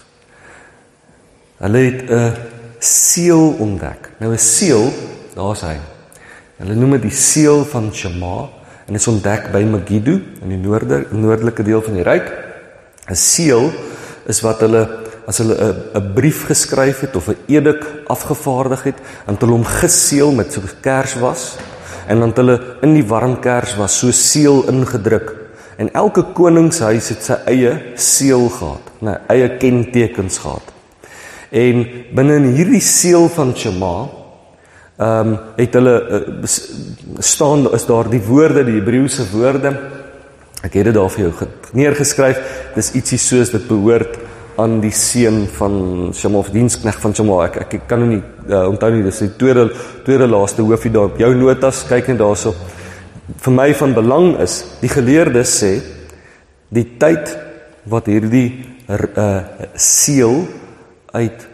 Hulle 1.58 1.78
het 1.78 2.10
'n 2.10 2.34
seël 2.78 3.56
ontdek. 3.58 4.10
Nou 4.20 4.32
'n 4.32 4.38
seël, 4.38 4.92
daar's 5.34 5.60
hy. 5.60 5.76
Hulle 6.58 6.74
noem 6.74 6.90
dit 6.90 7.02
die 7.02 7.10
seël 7.10 7.64
van 7.64 7.92
Shema 7.92 8.48
en 8.86 8.92
dit 8.92 9.00
is 9.00 9.06
ontdek 9.06 9.52
by 9.52 9.62
Megiddo 9.62 10.12
in 10.42 10.48
die 10.48 10.56
noorde 10.56 11.06
noordelike 11.10 11.62
deel 11.62 11.82
van 11.82 11.94
die 11.94 12.02
ryk. 12.02 12.47
'n 13.10 13.14
Seël 13.16 13.70
is 14.26 14.40
wat 14.40 14.60
hulle 14.60 14.88
as 15.28 15.38
hulle 15.38 15.54
'n 15.54 15.76
'n 15.94 16.12
brief 16.14 16.46
geskryf 16.46 17.00
het 17.00 17.16
of 17.16 17.28
'n 17.28 17.36
edik 17.46 17.84
afgevaardig 18.06 18.82
het, 18.82 18.98
en 19.26 19.36
hulle 19.38 19.52
hom 19.52 19.64
geseël 19.64 20.32
met 20.32 20.52
so 20.52 20.60
'n 20.60 20.80
kerswas 20.80 21.56
en 22.08 22.20
dan 22.20 22.32
hulle 22.34 22.60
in 22.82 22.94
die 22.94 23.06
warm 23.06 23.40
kerswas 23.40 23.98
so 23.98 24.10
seël 24.10 24.64
ingedruk. 24.68 25.34
En 25.76 25.92
elke 25.92 26.22
koningshuis 26.34 27.08
het 27.08 27.22
sy 27.22 27.36
eie 27.46 27.72
seël 27.94 28.48
gehad, 28.48 28.84
'n 29.00 29.18
eie 29.28 29.56
kentekens 29.56 30.38
gehad. 30.38 30.72
En 31.50 31.86
binne 32.14 32.34
in 32.34 32.52
hierdie 32.52 32.80
seël 32.80 33.28
van 33.28 33.56
Shema 33.56 34.08
ehm 34.98 35.28
um, 35.28 35.38
het 35.56 35.74
hulle 35.74 35.94
uh, 36.10 36.46
staan 37.18 37.72
is 37.72 37.86
daar 37.86 38.08
die 38.10 38.20
woorde 38.20 38.64
die 38.64 38.80
Hebreëse 38.80 39.30
woorde 39.30 39.70
Ek 40.66 40.74
het 40.74 40.88
dit 40.88 40.94
daar 40.96 41.10
vir 41.12 41.28
jou 41.28 41.46
neergeskryf. 41.78 42.38
Dis 42.74 42.90
ietsie 42.98 43.18
soos 43.22 43.52
dit 43.54 43.66
behoort 43.68 44.16
aan 44.58 44.80
die 44.82 44.90
seun 44.94 45.44
van 45.54 45.74
Shamof 46.16 46.50
dienskneg 46.50 46.98
van 46.98 47.14
Shamo. 47.14 47.38
Ek, 47.44 47.60
ek 47.62 47.76
ek 47.78 47.84
kan 47.90 48.02
nou 48.02 48.08
nie 48.10 48.22
uh, 48.48 48.64
onthou 48.66 48.90
nie. 48.90 49.04
Dis 49.06 49.22
die 49.22 49.30
tweede 49.38 49.68
tweede 50.06 50.26
laaste 50.26 50.66
hoofie 50.66 50.90
daar 50.94 51.12
op 51.12 51.20
jou 51.20 51.30
notas. 51.38 51.84
Kyk 51.86 52.10
net 52.10 52.18
daarso. 52.18 52.56
Vir 53.38 53.54
my 53.54 53.68
van 53.78 53.94
belang 53.94 54.32
is, 54.42 54.64
die 54.82 54.90
geleerdes 54.90 55.52
sê 55.60 55.76
die 56.74 56.86
tyd 57.00 57.30
wat 57.88 58.10
hierdie 58.10 58.48
uh 58.88 59.28
seël 59.78 60.46
uit 61.12 61.44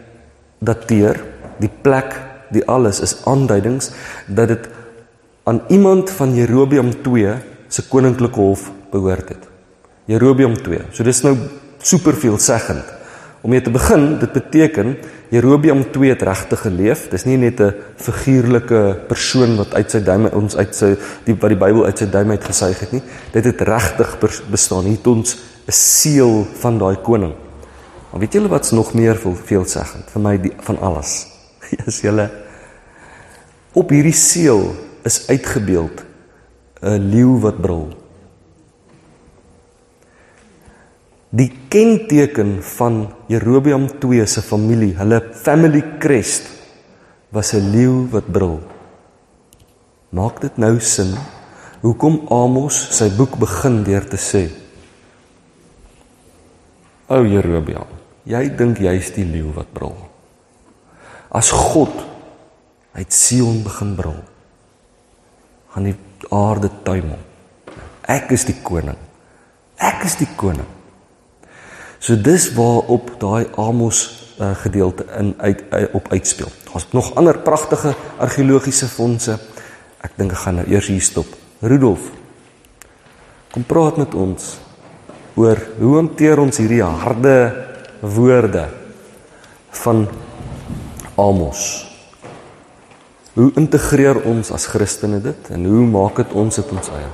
dateer, 0.65 1.19
die 1.59 1.69
plek, 1.69 2.15
die 2.55 2.63
alles 2.71 3.01
is 3.03 3.17
aanduidings 3.27 3.91
dat 4.27 4.49
dit 4.49 4.69
aan 5.45 5.61
iemand 5.69 6.09
van 6.15 6.33
Jerobeam 6.33 6.89
2 7.05 7.35
se 7.69 7.85
koninklike 7.91 8.39
hof 8.39 8.69
behoort 8.91 9.29
het. 9.29 9.47
Jerobeam 10.05 10.53
2. 10.57 10.81
So 10.91 11.03
dis 11.03 11.21
nou 11.25 11.35
super 11.81 12.13
veelzeggend. 12.13 12.93
Om 13.45 13.49
mee 13.53 13.61
te 13.61 13.69
begin, 13.69 14.17
dit 14.19 14.31
beteken 14.33 14.95
Jerobeam 15.29 15.83
2 15.91 16.09
het 16.09 16.21
regtig 16.25 16.61
geleef. 16.65 17.07
Dis 17.09 17.25
nie 17.25 17.37
net 17.37 17.59
'n 17.61 17.73
figuurlike 17.97 19.05
persoon 19.07 19.55
wat 19.57 19.73
uit 19.73 19.91
sy 19.91 19.99
duim 20.03 20.25
ons 20.25 20.55
uit 20.55 20.75
sy 20.75 20.95
die 21.25 21.35
wat 21.35 21.49
die 21.49 21.57
Bybel 21.57 21.85
uit 21.85 21.97
sy 21.97 22.09
duim 22.09 22.31
uit 22.31 22.43
gesuig 22.43 22.79
het 22.79 22.91
nie. 22.91 23.01
Dit 23.31 23.45
het 23.45 23.61
regtig 23.61 24.17
bestaan. 24.49 24.83
Hier 24.83 24.97
het 24.97 25.07
ons 25.07 25.37
'n 25.67 25.71
seël 25.71 26.47
van 26.59 26.77
daai 26.77 26.95
koning. 26.95 27.33
Maar 28.11 28.19
weet 28.19 28.33
julle 28.33 28.47
wat's 28.47 28.71
nog 28.71 28.93
meer 28.93 29.15
veelzeggend 29.45 30.09
vir 30.11 30.21
my 30.21 30.37
die, 30.41 30.53
van 30.59 30.79
alles? 30.79 31.27
Is 31.87 32.01
julle 32.01 32.29
op 33.73 33.89
hierdie 33.89 34.13
seël 34.13 34.75
is 35.03 35.27
uitgebeeld 35.27 36.03
'n 36.81 37.09
leeu 37.11 37.39
wat 37.39 37.61
brul. 37.61 38.04
Die 41.35 41.49
kenteken 41.67 42.61
van 42.63 43.09
Jerobeam 43.27 43.89
2 43.99 44.25
se 44.25 44.41
familie, 44.41 44.93
hulle 44.95 45.19
family 45.35 45.81
crest 45.99 46.47
was 47.29 47.51
'n 47.53 47.71
leeu 47.71 48.07
wat 48.11 48.31
brul. 48.31 48.61
Maak 50.09 50.39
dit 50.41 50.57
nou 50.57 50.79
sin 50.79 51.11
hoekom 51.81 52.27
Amos 52.31 52.77
sy 52.97 53.09
boek 53.17 53.35
begin 53.39 53.83
deur 53.83 54.07
te 54.07 54.17
sê: 54.17 54.49
O 57.07 57.25
Jerobeam, 57.25 57.89
jy 58.23 58.55
dink 58.55 58.79
jy's 58.79 59.11
die 59.11 59.25
leeu 59.25 59.51
wat 59.55 59.73
brul. 59.73 59.97
As 61.29 61.51
God 61.51 61.91
uit 62.93 63.13
Sion 63.13 63.63
begin 63.63 63.95
brul, 63.95 64.23
gaan 65.69 65.83
die 65.83 65.97
aarde 66.31 66.69
tuimel. 66.83 67.19
Ek 68.07 68.31
is 68.31 68.45
die 68.45 68.61
koning. 68.63 68.97
Ek 69.75 70.05
is 70.05 70.15
die 70.15 70.31
koning. 70.37 70.74
So 72.05 72.13
dis 72.21 72.51
waarop 72.53 73.15
daai 73.17 73.47
Amos 73.57 73.99
uh, 74.37 74.51
gedeelte 74.61 75.07
in 75.17 75.33
uit, 75.37 75.63
uit 75.69 75.93
op 75.97 76.11
uitspeel. 76.11 76.51
Daar's 76.69 76.85
nog 76.91 77.15
ander 77.15 77.37
pragtige 77.41 77.95
argeologiese 78.21 78.85
fondse. 78.85 79.39
Ek 80.05 80.13
dink 80.13 80.35
ek 80.35 80.43
gaan 80.43 80.59
nou 80.59 80.65
eers 80.69 80.85
hier 80.91 81.01
stop. 81.01 81.31
Rudolf. 81.65 82.11
Kom 83.55 83.65
praat 83.65 83.97
met 83.97 84.13
ons 84.13 84.51
oor 85.33 85.57
hoe 85.79 85.95
hanteer 85.95 86.39
ons 86.43 86.59
hierdie 86.61 86.83
harde 86.85 87.33
woorde 88.05 88.67
van 89.81 90.05
Amos. 91.17 91.63
Hoe 93.33 93.49
integreer 93.57 94.21
ons 94.29 94.53
as 94.53 94.67
Christene 94.69 95.23
dit 95.25 95.49
en 95.57 95.65
hoe 95.65 95.87
maak 95.89 96.21
dit 96.21 96.37
ons 96.37 96.61
dit 96.61 96.77
ons 96.77 96.93
eie? 96.99 97.09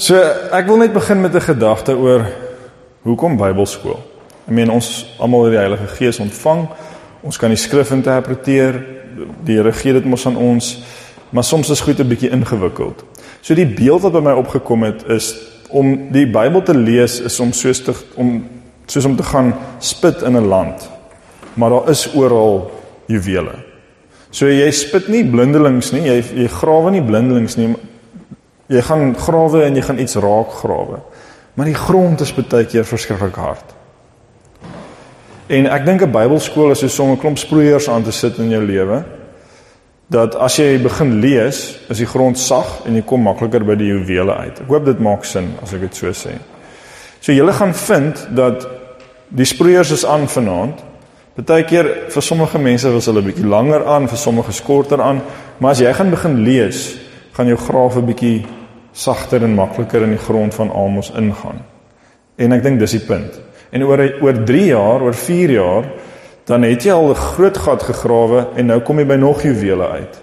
So, 0.00 0.16
ek 0.56 0.72
wil 0.72 0.80
net 0.80 0.96
begin 0.96 1.20
met 1.20 1.36
'n 1.36 1.46
gedagte 1.52 1.92
oor 2.00 2.24
Hoekom 3.04 3.34
Bybelskool? 3.36 3.98
Ek 4.46 4.54
meen 4.56 4.70
ons 4.72 4.86
almal 5.20 5.42
het 5.44 5.52
die 5.52 5.60
Heilige 5.60 5.86
Gees 5.98 6.18
ontvang. 6.24 6.62
Ons 7.28 7.36
kan 7.36 7.52
die 7.52 7.58
skrif 7.60 7.90
interpreteer. 7.92 8.78
Die 9.44 9.58
Here 9.58 9.72
gee 9.76 9.92
dit 9.92 10.06
mos 10.08 10.24
aan 10.24 10.38
ons. 10.40 10.70
Maar 11.28 11.44
soms 11.44 11.68
is 11.68 11.82
goed 11.84 12.00
'n 12.00 12.08
bietjie 12.08 12.30
ingewikkeld. 12.32 13.04
So 13.42 13.54
die 13.54 13.66
beeld 13.66 14.02
wat 14.02 14.12
by 14.12 14.20
my 14.20 14.32
opgekom 14.32 14.82
het 14.82 15.04
is 15.08 15.36
om 15.68 16.12
die 16.12 16.24
Bybel 16.26 16.62
te 16.62 16.74
lees 16.74 17.20
is 17.20 17.40
om 17.40 17.52
soos 17.52 17.82
te 17.82 17.92
om 18.14 18.48
soos 18.86 19.04
om 19.04 19.16
te 19.16 19.22
gaan 19.22 19.54
spit 19.78 20.22
in 20.22 20.36
'n 20.36 20.48
land. 20.48 20.88
Maar 21.54 21.70
daar 21.70 21.90
is 21.90 22.14
oral 22.14 22.70
juwele. 23.06 23.54
So 24.30 24.46
jy 24.46 24.70
spit 24.70 25.08
nie 25.08 25.24
blindelings 25.24 25.92
nie, 25.92 26.02
jy 26.02 26.24
jy 26.34 26.48
grawe 26.48 26.90
nie 26.90 27.02
blindelings 27.02 27.56
nie. 27.56 27.76
Jy 28.66 28.80
gaan 28.80 29.14
grawe 29.16 29.62
en 29.64 29.74
jy 29.74 29.82
gaan 29.82 29.98
iets 29.98 30.14
raak 30.14 30.50
grawe. 30.50 30.98
Maar 31.54 31.70
die 31.70 31.78
grond 31.78 32.20
is 32.20 32.34
baie 32.34 32.66
keer 32.66 32.84
verskriklik 32.84 33.36
hard. 33.38 33.74
En 35.46 35.66
ek 35.66 35.84
dink 35.84 36.02
'n 36.02 36.10
Bybelskool 36.10 36.70
is 36.70 36.94
so 36.94 37.04
'n 37.04 37.18
klomp 37.18 37.38
sproeiers 37.38 37.88
aan 37.88 38.02
te 38.02 38.12
sit 38.12 38.38
in 38.38 38.50
jou 38.50 38.62
lewe 38.62 39.04
dat 40.08 40.36
as 40.36 40.56
jy 40.56 40.78
begin 40.82 41.20
lees, 41.20 41.78
is 41.88 41.98
die 41.98 42.06
grond 42.06 42.38
sag 42.38 42.84
en 42.86 42.94
jy 42.94 43.02
kom 43.02 43.22
makliker 43.22 43.64
by 43.64 43.74
die 43.74 43.88
juwele 43.88 44.34
uit. 44.34 44.60
Ek 44.60 44.68
hoop 44.68 44.84
dit 44.84 45.00
maak 45.00 45.24
sin 45.24 45.54
as 45.62 45.72
ek 45.72 45.80
dit 45.80 45.96
so 45.96 46.12
sê. 46.12 46.36
So 47.20 47.32
julle 47.32 47.52
gaan 47.52 47.74
vind 47.74 48.26
dat 48.36 48.66
die 49.28 49.46
sproeiers 49.48 49.90
is 49.90 50.04
aan 50.04 50.28
vanaand. 50.28 50.82
Partykeer 51.34 51.88
vir 52.12 52.22
sommige 52.22 52.58
mense 52.58 52.90
was 52.94 53.06
hulle 53.06 53.22
bietjie 53.22 53.46
langer 53.48 53.86
aan, 53.86 54.08
vir 54.08 54.18
sommige 54.18 54.52
korter 54.62 55.02
aan, 55.02 55.22
maar 55.58 55.70
as 55.70 55.80
jy 55.80 55.92
gaan 55.92 56.10
begin 56.10 56.44
lees, 56.44 56.98
gaan 57.32 57.46
jou 57.46 57.56
grawe 57.56 58.02
bietjie 58.02 58.44
sagter 58.94 59.42
en 59.42 59.56
makliker 59.58 60.06
in 60.06 60.14
die 60.14 60.22
grond 60.22 60.54
van 60.54 60.70
Amos 60.72 61.10
ingaan. 61.18 61.60
En 62.38 62.54
ek 62.54 62.62
dink 62.62 62.78
dis 62.78 62.94
die 62.96 63.04
punt. 63.06 63.40
En 63.74 63.82
oor 63.82 64.02
oor 64.22 64.42
3 64.46 64.66
jaar, 64.70 65.02
oor 65.02 65.16
4 65.18 65.50
jaar, 65.50 65.88
dan 66.46 66.62
het 66.62 66.84
jy 66.84 66.92
al 66.92 67.10
'n 67.10 67.14
groot 67.34 67.58
gat 67.58 67.82
gegrawe 67.82 68.46
en 68.56 68.66
nou 68.66 68.80
kom 68.80 68.98
jy 68.98 69.06
by 69.06 69.16
nog 69.16 69.42
juwele 69.42 69.88
uit. 69.88 70.22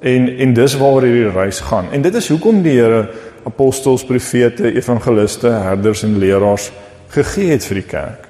En 0.00 0.28
en 0.38 0.54
dis 0.54 0.74
waaroor 0.76 1.02
hierdie 1.02 1.32
reis 1.32 1.60
gaan. 1.60 1.92
En 1.92 2.02
dit 2.02 2.14
is 2.14 2.28
hoekom 2.28 2.62
die 2.62 2.80
Here 2.80 3.08
apostels, 3.44 4.04
profete, 4.04 4.72
evangeliste, 4.74 5.48
herders 5.48 6.02
en 6.02 6.18
leraars 6.18 6.72
gegee 7.08 7.50
het 7.50 7.64
vir 7.64 7.74
die 7.74 7.88
kerk 7.88 8.28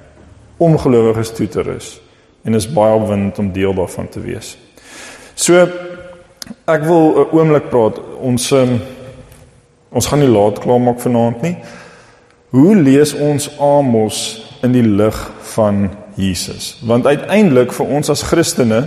om 0.57 0.77
gelowiges 0.77 1.31
toe 1.31 1.47
te 1.47 1.61
rus. 1.61 2.01
En 2.43 2.53
is 2.53 2.67
baie 2.71 2.93
opwindend 2.93 3.39
om 3.39 3.51
deel 3.51 3.73
daarvan 3.73 4.09
te 4.09 4.19
wees. 4.19 4.57
So 5.35 5.67
ek 6.65 6.83
wil 6.83 7.03
'n 7.19 7.37
oomblik 7.37 7.69
praat. 7.69 7.99
Ons 8.19 8.51
um, 8.51 8.79
Ons 9.95 10.09
gaan 10.11 10.19
nie 10.19 10.31
laat 10.31 10.59
klaar 10.63 10.81
maak 10.83 10.99
vanaand 10.99 11.43
nie. 11.45 11.55
Hoe 12.55 12.75
lees 12.75 13.13
ons 13.15 13.47
Amos 13.63 14.19
in 14.63 14.75
die 14.75 14.83
lig 14.83 15.15
van 15.55 15.87
Jesus? 16.19 16.73
Want 16.83 17.07
uiteindelik 17.07 17.71
vir 17.75 17.95
ons 17.97 18.11
as 18.11 18.25
Christene, 18.27 18.85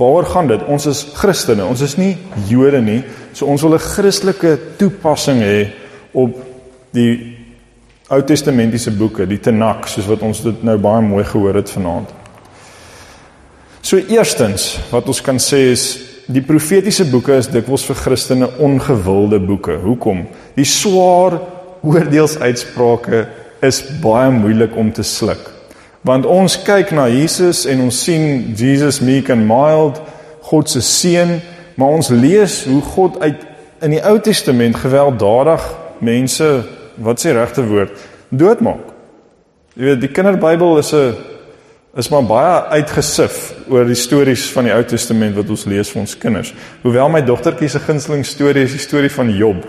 waaroor 0.00 0.28
gaan 0.28 0.48
dit? 0.52 0.62
Ons 0.68 0.86
is 0.88 1.02
Christene, 1.16 1.64
ons 1.64 1.80
is 1.84 1.96
nie 2.00 2.14
Jode 2.48 2.80
nie. 2.84 3.00
So 3.32 3.46
ons 3.46 3.62
wil 3.62 3.74
'n 3.74 3.78
Christelike 3.78 4.58
toepassing 4.76 5.40
hê 5.40 5.72
op 6.12 6.36
die 6.92 7.36
Ou 8.10 8.22
Testamentiese 8.22 8.90
boeke, 8.90 9.26
die 9.26 9.38
Tanakh, 9.38 9.86
soos 9.86 10.06
wat 10.06 10.22
ons 10.22 10.40
dit 10.42 10.62
nou 10.62 10.76
baie 10.78 11.00
mooi 11.00 11.24
gehoor 11.24 11.54
het 11.54 11.70
vanaand. 11.70 12.08
So 13.82 13.96
eerstens, 13.96 14.80
wat 14.90 15.06
ons 15.06 15.20
kan 15.20 15.38
sê 15.38 15.70
is 15.70 16.09
Die 16.30 16.42
profetiese 16.46 17.08
boeke 17.10 17.34
is 17.34 17.48
dikwels 17.50 17.82
vir 17.88 17.96
Christene 17.98 18.46
ongewilde 18.62 19.40
boeke. 19.42 19.74
Hoekom? 19.82 20.28
Die 20.54 20.66
swaar 20.68 21.40
oordeelsuitsprake 21.82 23.24
is 23.66 23.80
baie 24.02 24.30
moeilik 24.30 24.76
om 24.78 24.92
te 24.94 25.02
sluk. 25.02 25.48
Want 26.06 26.28
ons 26.30 26.54
kyk 26.62 26.92
na 26.94 27.08
Jesus 27.10 27.64
en 27.66 27.82
ons 27.88 28.02
sien 28.04 28.54
Jesus 28.56 29.00
meek 29.02 29.32
and 29.34 29.42
mild, 29.48 29.98
God 30.46 30.70
se 30.70 30.84
seun, 30.86 31.40
maar 31.74 31.98
ons 31.98 32.12
lees 32.14 32.60
hoe 32.68 32.80
God 32.94 33.18
uit 33.24 33.42
in 33.82 33.96
die 33.96 34.04
Ou 34.06 34.20
Testament 34.22 34.78
gewelddadig 34.78 35.66
mense, 36.04 36.48
wat 37.00 37.20
sê 37.20 37.34
regte 37.34 37.64
woord, 37.66 37.96
doodmaak. 38.30 38.86
Jy 39.74 39.88
weet, 39.88 40.02
die 40.04 40.12
Kinderbybel 40.14 40.78
is 40.78 40.94
'n 40.94 41.16
is 41.98 42.08
maar 42.08 42.22
baie 42.22 42.58
uitgesif 42.78 43.38
oor 43.70 43.88
die 43.88 43.98
stories 43.98 44.44
van 44.54 44.68
die 44.68 44.74
Ou 44.74 44.82
Testament 44.86 45.34
wat 45.34 45.50
ons 45.50 45.66
lees 45.66 45.90
vir 45.90 46.04
ons 46.04 46.14
kinders. 46.22 46.52
Hoewel 46.84 47.10
my 47.10 47.22
dogtertjie 47.26 47.70
se 47.72 47.82
gunsteling 47.82 48.22
storie 48.26 48.62
is 48.68 48.76
die 48.76 48.82
storie 48.82 49.10
van 49.10 49.32
Job. 49.34 49.64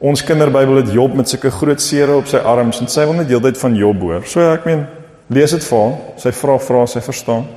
Ons 0.00 0.24
kinderbybel 0.24 0.82
het 0.82 0.92
Job 0.92 1.16
met 1.16 1.28
sulke 1.28 1.52
groot 1.52 1.80
sere 1.80 2.18
op 2.20 2.28
sy 2.28 2.42
arms 2.44 2.82
en 2.84 2.92
sy 2.92 3.06
wil 3.08 3.16
net 3.20 3.28
deeltyd 3.32 3.60
van 3.60 3.76
Job 3.76 4.04
hoor. 4.04 4.26
So 4.28 4.44
ek 4.52 4.68
meen, 4.68 4.84
lees 5.32 5.56
dit 5.56 5.64
vir 5.64 5.80
haar. 5.80 5.96
Sy 6.20 6.34
vra 6.36 6.58
vra 6.60 6.84
sy 6.88 7.02
verstaan. 7.04 7.48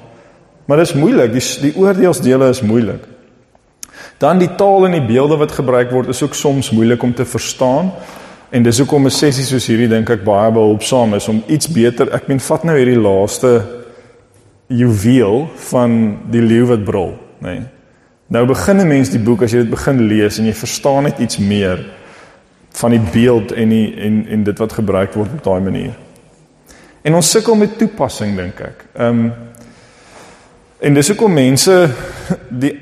Maar 0.67 0.79
dit 0.79 0.91
is 0.91 0.95
moeilik, 0.95 1.33
die 1.35 1.43
die 1.67 1.73
oordeelsdele 1.79 2.47
is 2.55 2.63
moeilik. 2.63 3.03
Dan 4.19 4.39
die 4.39 4.51
taal 4.59 4.87
en 4.87 4.95
die 4.95 5.03
beelde 5.03 5.35
wat 5.41 5.55
gebruik 5.57 5.91
word 5.91 6.11
is 6.13 6.23
ook 6.23 6.35
soms 6.39 6.71
moeilik 6.71 7.03
om 7.03 7.11
te 7.15 7.27
verstaan. 7.27 7.91
En 8.53 8.63
dis 8.63 8.77
hoekom 8.77 9.05
'n 9.05 9.09
sessie 9.09 9.43
soos 9.43 9.67
hierdie 9.67 9.87
dink 9.89 10.09
ek 10.09 10.23
baie 10.23 10.51
behulpsaam 10.51 11.13
is 11.13 11.27
om 11.27 11.43
iets 11.47 11.67
beter. 11.67 12.13
Ek 12.13 12.27
meen 12.27 12.39
vat 12.39 12.63
nou 12.63 12.77
hierdie 12.77 13.01
laaste 13.01 13.65
juweel 14.67 15.49
van 15.71 16.17
die 16.29 16.41
leeu 16.41 16.65
wat 16.65 16.83
brul, 16.83 17.17
nê. 17.41 17.49
Nee. 17.49 17.61
Nou 18.27 18.45
begin 18.45 18.79
'n 18.79 18.87
mens 18.87 19.09
die 19.09 19.19
boek 19.19 19.41
as 19.41 19.51
jy 19.51 19.57
dit 19.57 19.69
begin 19.69 20.07
lees 20.07 20.37
en 20.39 20.45
jy 20.45 20.53
verstaan 20.53 21.03
net 21.03 21.19
iets 21.19 21.37
meer 21.37 21.85
van 22.71 22.91
die 22.91 23.01
beeld 23.11 23.51
en 23.51 23.69
die 23.69 23.95
en 23.95 24.27
en 24.27 24.43
dit 24.43 24.57
wat 24.57 24.73
gebruik 24.73 25.13
word 25.13 25.29
op 25.33 25.43
daai 25.43 25.61
manier. 25.61 25.93
En 27.01 27.13
ons 27.13 27.29
sukkel 27.29 27.55
met 27.55 27.77
toepassing 27.77 28.35
dink 28.35 28.59
ek. 28.59 28.85
Ehm 28.95 29.19
um, 29.19 29.33
en 30.79 30.93
dis 30.93 31.07
hoekom 31.07 31.33
mense 31.33 31.89
die 32.49 32.79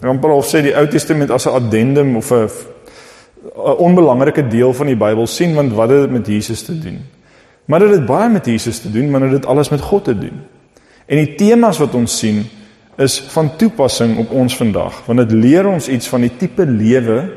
amper 0.00 0.30
al 0.30 0.42
sê 0.42 0.62
die 0.62 0.76
Ou 0.76 0.86
Testament 0.86 1.30
as 1.30 1.46
'n 1.46 1.54
addendum 1.54 2.16
of 2.16 2.30
'n 2.32 2.48
'n 3.42 3.76
onbelangrike 3.78 4.48
deel 4.48 4.72
van 4.74 4.86
die 4.86 4.96
Bybel 4.96 5.26
sien 5.26 5.54
want 5.54 5.72
wat 5.72 5.88
het 5.88 6.00
dit 6.00 6.10
met 6.10 6.26
Jesus 6.26 6.62
te 6.62 6.78
doen? 6.78 7.04
Maar 7.64 7.78
dit 7.78 7.90
het 7.90 8.06
baie 8.06 8.28
met 8.28 8.46
Jesus 8.46 8.78
te 8.78 8.90
doen, 8.90 9.10
maar 9.10 9.20
dit 9.20 9.32
het 9.32 9.46
alles 9.46 9.68
met 9.68 9.80
God 9.80 10.04
te 10.04 10.18
doen. 10.18 10.40
En 11.06 11.16
die 11.16 11.34
temas 11.34 11.78
wat 11.78 11.94
ons 11.94 12.18
sien 12.18 12.46
is 12.96 13.20
van 13.20 13.56
toepassing 13.56 14.18
op 14.18 14.30
ons 14.30 14.56
vandag, 14.56 15.02
want 15.06 15.18
dit 15.18 15.32
leer 15.32 15.66
ons 15.66 15.88
iets 15.88 16.08
van 16.08 16.20
die 16.20 16.32
tipe 16.36 16.66
lewe 16.66 17.30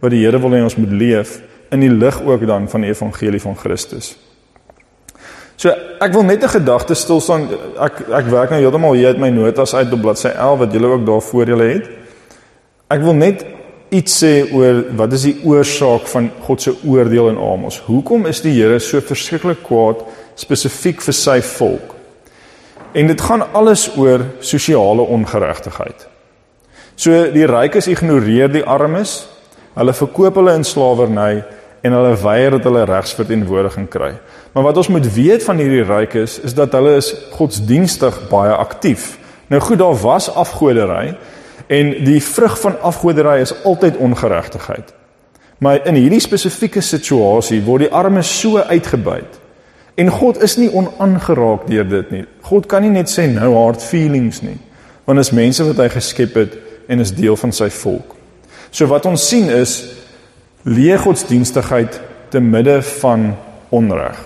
wat 0.00 0.10
die 0.10 0.24
Here 0.24 0.38
wil 0.38 0.52
hê 0.52 0.62
ons 0.62 0.76
moet 0.76 0.92
leef 0.92 1.40
in 1.70 1.80
die 1.80 1.90
lig 1.90 2.18
ook 2.22 2.46
dan 2.46 2.68
van 2.68 2.80
die 2.80 2.90
evangelie 2.90 3.40
van 3.40 3.56
Christus. 3.56 4.16
So 5.56 5.72
ek 6.00 6.12
wil 6.12 6.22
net 6.22 6.42
'n 6.42 6.48
gedagte 6.48 6.94
stil 6.94 7.20
staan. 7.20 7.48
Ek 7.80 8.00
ek 8.12 8.26
werk 8.26 8.50
nou 8.50 8.60
heeltemal 8.60 8.92
hier 8.92 9.08
uit 9.08 9.18
my 9.18 9.28
notas 9.28 9.74
uit 9.74 9.92
op 9.92 10.00
bladsy 10.00 10.28
11 10.28 10.58
wat 10.58 10.72
julle 10.72 10.86
ook 10.86 11.06
daar 11.06 11.22
voor 11.22 11.46
julle 11.46 11.64
het. 11.64 11.88
Ek 12.88 13.00
wil 13.00 13.14
net 13.14 13.44
iets 13.94 14.18
sê 14.22 14.32
oor 14.52 14.82
wat 14.98 15.12
is 15.14 15.26
die 15.28 15.36
oorsaak 15.46 16.08
van 16.10 16.30
God 16.46 16.62
se 16.62 16.72
oordeel 16.84 17.30
in 17.30 17.38
Amos? 17.38 17.78
Hoekom 17.86 18.26
is 18.26 18.42
die 18.42 18.54
Here 18.56 18.78
so 18.82 19.00
verskriklik 19.00 19.62
kwaad 19.66 20.02
spesifiek 20.38 21.02
vir 21.04 21.16
sy 21.16 21.38
volk? 21.54 21.94
En 22.96 23.06
dit 23.06 23.20
gaan 23.20 23.44
alles 23.52 23.88
oor 23.96 24.24
sosiale 24.40 25.04
ongeregtigheid. 25.04 26.06
So 26.96 27.26
die 27.32 27.46
rykes 27.46 27.90
ignoreer 27.92 28.48
die 28.48 28.64
armes, 28.64 29.26
hulle 29.76 29.92
verkoop 29.92 30.38
hulle 30.40 30.56
in 30.56 30.64
slawerny 30.64 31.44
en 31.84 31.94
hulle 31.94 32.16
weier 32.22 32.56
dat 32.56 32.64
hulle 32.66 32.86
regsverteenwoordiging 32.88 33.86
kry. 33.92 34.14
Maar 34.54 34.70
wat 34.70 34.80
ons 34.80 34.88
moet 34.88 35.06
weet 35.14 35.44
van 35.44 35.60
hierdie 35.60 35.84
rykes 35.84 36.40
is 36.48 36.56
dat 36.56 36.72
hulle 36.74 36.96
is 36.98 37.12
godsdienstig 37.36 38.16
baie 38.32 38.54
aktief. 38.56 39.18
Nou 39.52 39.60
goed, 39.62 39.78
daar 39.78 39.94
was 40.00 40.30
afgoderry 40.32 41.12
en 41.66 42.04
die 42.04 42.22
vrug 42.22 42.60
van 42.60 42.80
afgoderry 42.80 43.40
is 43.40 43.54
altyd 43.64 43.96
ongeregtigheid. 43.96 44.94
Maar 45.58 45.86
in 45.86 45.94
hierdie 45.94 46.20
spesifieke 46.20 46.80
situasie 46.80 47.62
word 47.64 47.86
die 47.86 47.92
armes 47.92 48.30
so 48.40 48.60
uitgebuit. 48.60 49.40
En 49.96 50.12
God 50.12 50.42
is 50.44 50.58
nie 50.60 50.68
onaangeraak 50.68 51.64
deur 51.70 51.88
dit 51.88 52.10
nie. 52.12 52.24
God 52.44 52.68
kan 52.68 52.84
nie 52.84 52.92
net 52.92 53.08
sê 53.08 53.24
nou 53.30 53.54
hard 53.54 53.82
feelings 53.82 54.42
nie, 54.44 54.58
want 55.08 55.22
is 55.22 55.32
mense 55.32 55.64
wat 55.64 55.80
hy 55.80 55.88
geskep 55.94 56.36
het 56.36 56.58
en 56.92 57.00
is 57.00 57.14
deel 57.16 57.38
van 57.40 57.54
sy 57.56 57.70
volk. 57.72 58.12
So 58.70 58.86
wat 58.92 59.08
ons 59.08 59.24
sien 59.24 59.48
is 59.48 59.78
leë 60.68 60.98
godsdienstigheid 61.00 62.00
te 62.30 62.42
midde 62.42 62.82
van 63.00 63.30
onreg. 63.72 64.18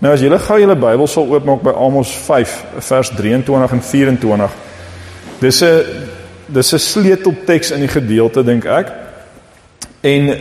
Nou 0.00 0.14
as 0.14 0.22
julle 0.22 0.38
gou 0.40 0.56
julle 0.62 0.78
Bybel 0.78 1.10
sal 1.10 1.28
oopmaak 1.28 1.64
by 1.66 1.74
Amos 1.76 2.14
5 2.24 2.54
vers 2.86 3.10
23 3.18 3.72
en 3.74 3.82
24. 3.82 4.54
Dis 5.42 5.62
'n 5.62 6.07
dis 6.48 6.72
'n 6.72 6.78
sleutelteks 6.78 7.70
in 7.70 7.80
die 7.80 7.92
gedeelte 7.92 8.44
dink 8.44 8.64
ek. 8.64 8.92
En 10.00 10.34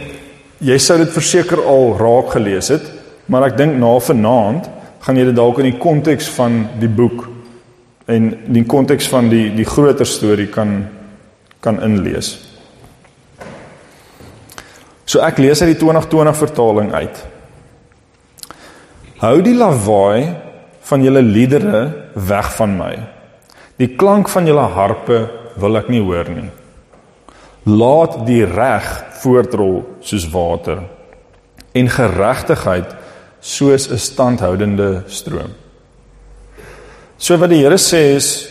jy 0.58 0.78
sou 0.78 0.97
dit 0.97 1.12
verseker 1.14 1.62
al 1.66 1.97
raak 1.97 2.32
gelees 2.32 2.68
het, 2.68 2.84
maar 3.26 3.47
ek 3.47 3.58
dink 3.58 3.78
na 3.78 3.99
vanaand 3.99 4.70
gaan 4.99 5.18
jy 5.18 5.26
dit 5.26 5.36
dalk 5.36 5.60
in 5.60 5.72
die 5.72 5.80
konteks 5.80 6.28
van 6.28 6.70
die 6.80 6.89
boek 6.89 7.28
en 8.08 8.30
die 8.47 8.64
konteks 8.64 9.08
van 9.08 9.30
die 9.30 9.49
die 9.55 9.66
groter 9.66 10.05
storie 10.05 10.47
kan 10.47 10.88
kan 11.60 11.82
inlees. 11.84 12.38
So 15.05 15.20
ek 15.20 15.38
lees 15.38 15.62
uit 15.62 15.74
die 15.74 15.80
2020 15.80 16.38
vertaling 16.38 16.93
uit. 16.93 17.26
Hou 19.20 19.41
die 19.41 19.55
lawaai 19.55 20.36
van 20.88 21.03
julle 21.03 21.22
liedere 21.22 21.82
weg 22.14 22.51
van 22.55 22.78
my. 22.78 22.93
Die 23.78 23.95
klank 23.95 24.30
van 24.30 24.45
julle 24.45 24.68
harpe 24.76 25.46
wil 25.60 25.80
ek 25.80 25.89
nie 25.89 26.01
hoor 26.03 26.30
nie. 26.30 26.49
Laat 27.68 28.22
die 28.28 28.43
reg 28.45 28.86
voortrol 29.22 29.82
soos 30.01 30.28
water 30.32 30.84
en 31.78 31.89
geregtigheid 31.89 32.95
soos 33.39 33.89
'n 33.89 33.97
standhoudende 33.97 35.03
stroom. 35.08 35.53
So 37.18 37.38
wat 37.38 37.49
die 37.49 37.64
Here 37.64 37.78
sê 37.78 38.16
is 38.16 38.49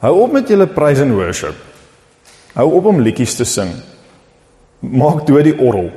hou 0.00 0.22
op 0.22 0.32
met 0.32 0.48
julle 0.48 0.66
praise 0.66 1.02
and 1.02 1.12
worship. 1.12 1.54
Hou 2.54 2.72
op 2.72 2.84
om 2.84 3.00
liedjies 3.00 3.36
te 3.36 3.44
sing 3.44 3.70
maak 4.80 5.26
dood 5.26 5.44
die 5.48 5.58
orrel. 5.58 5.90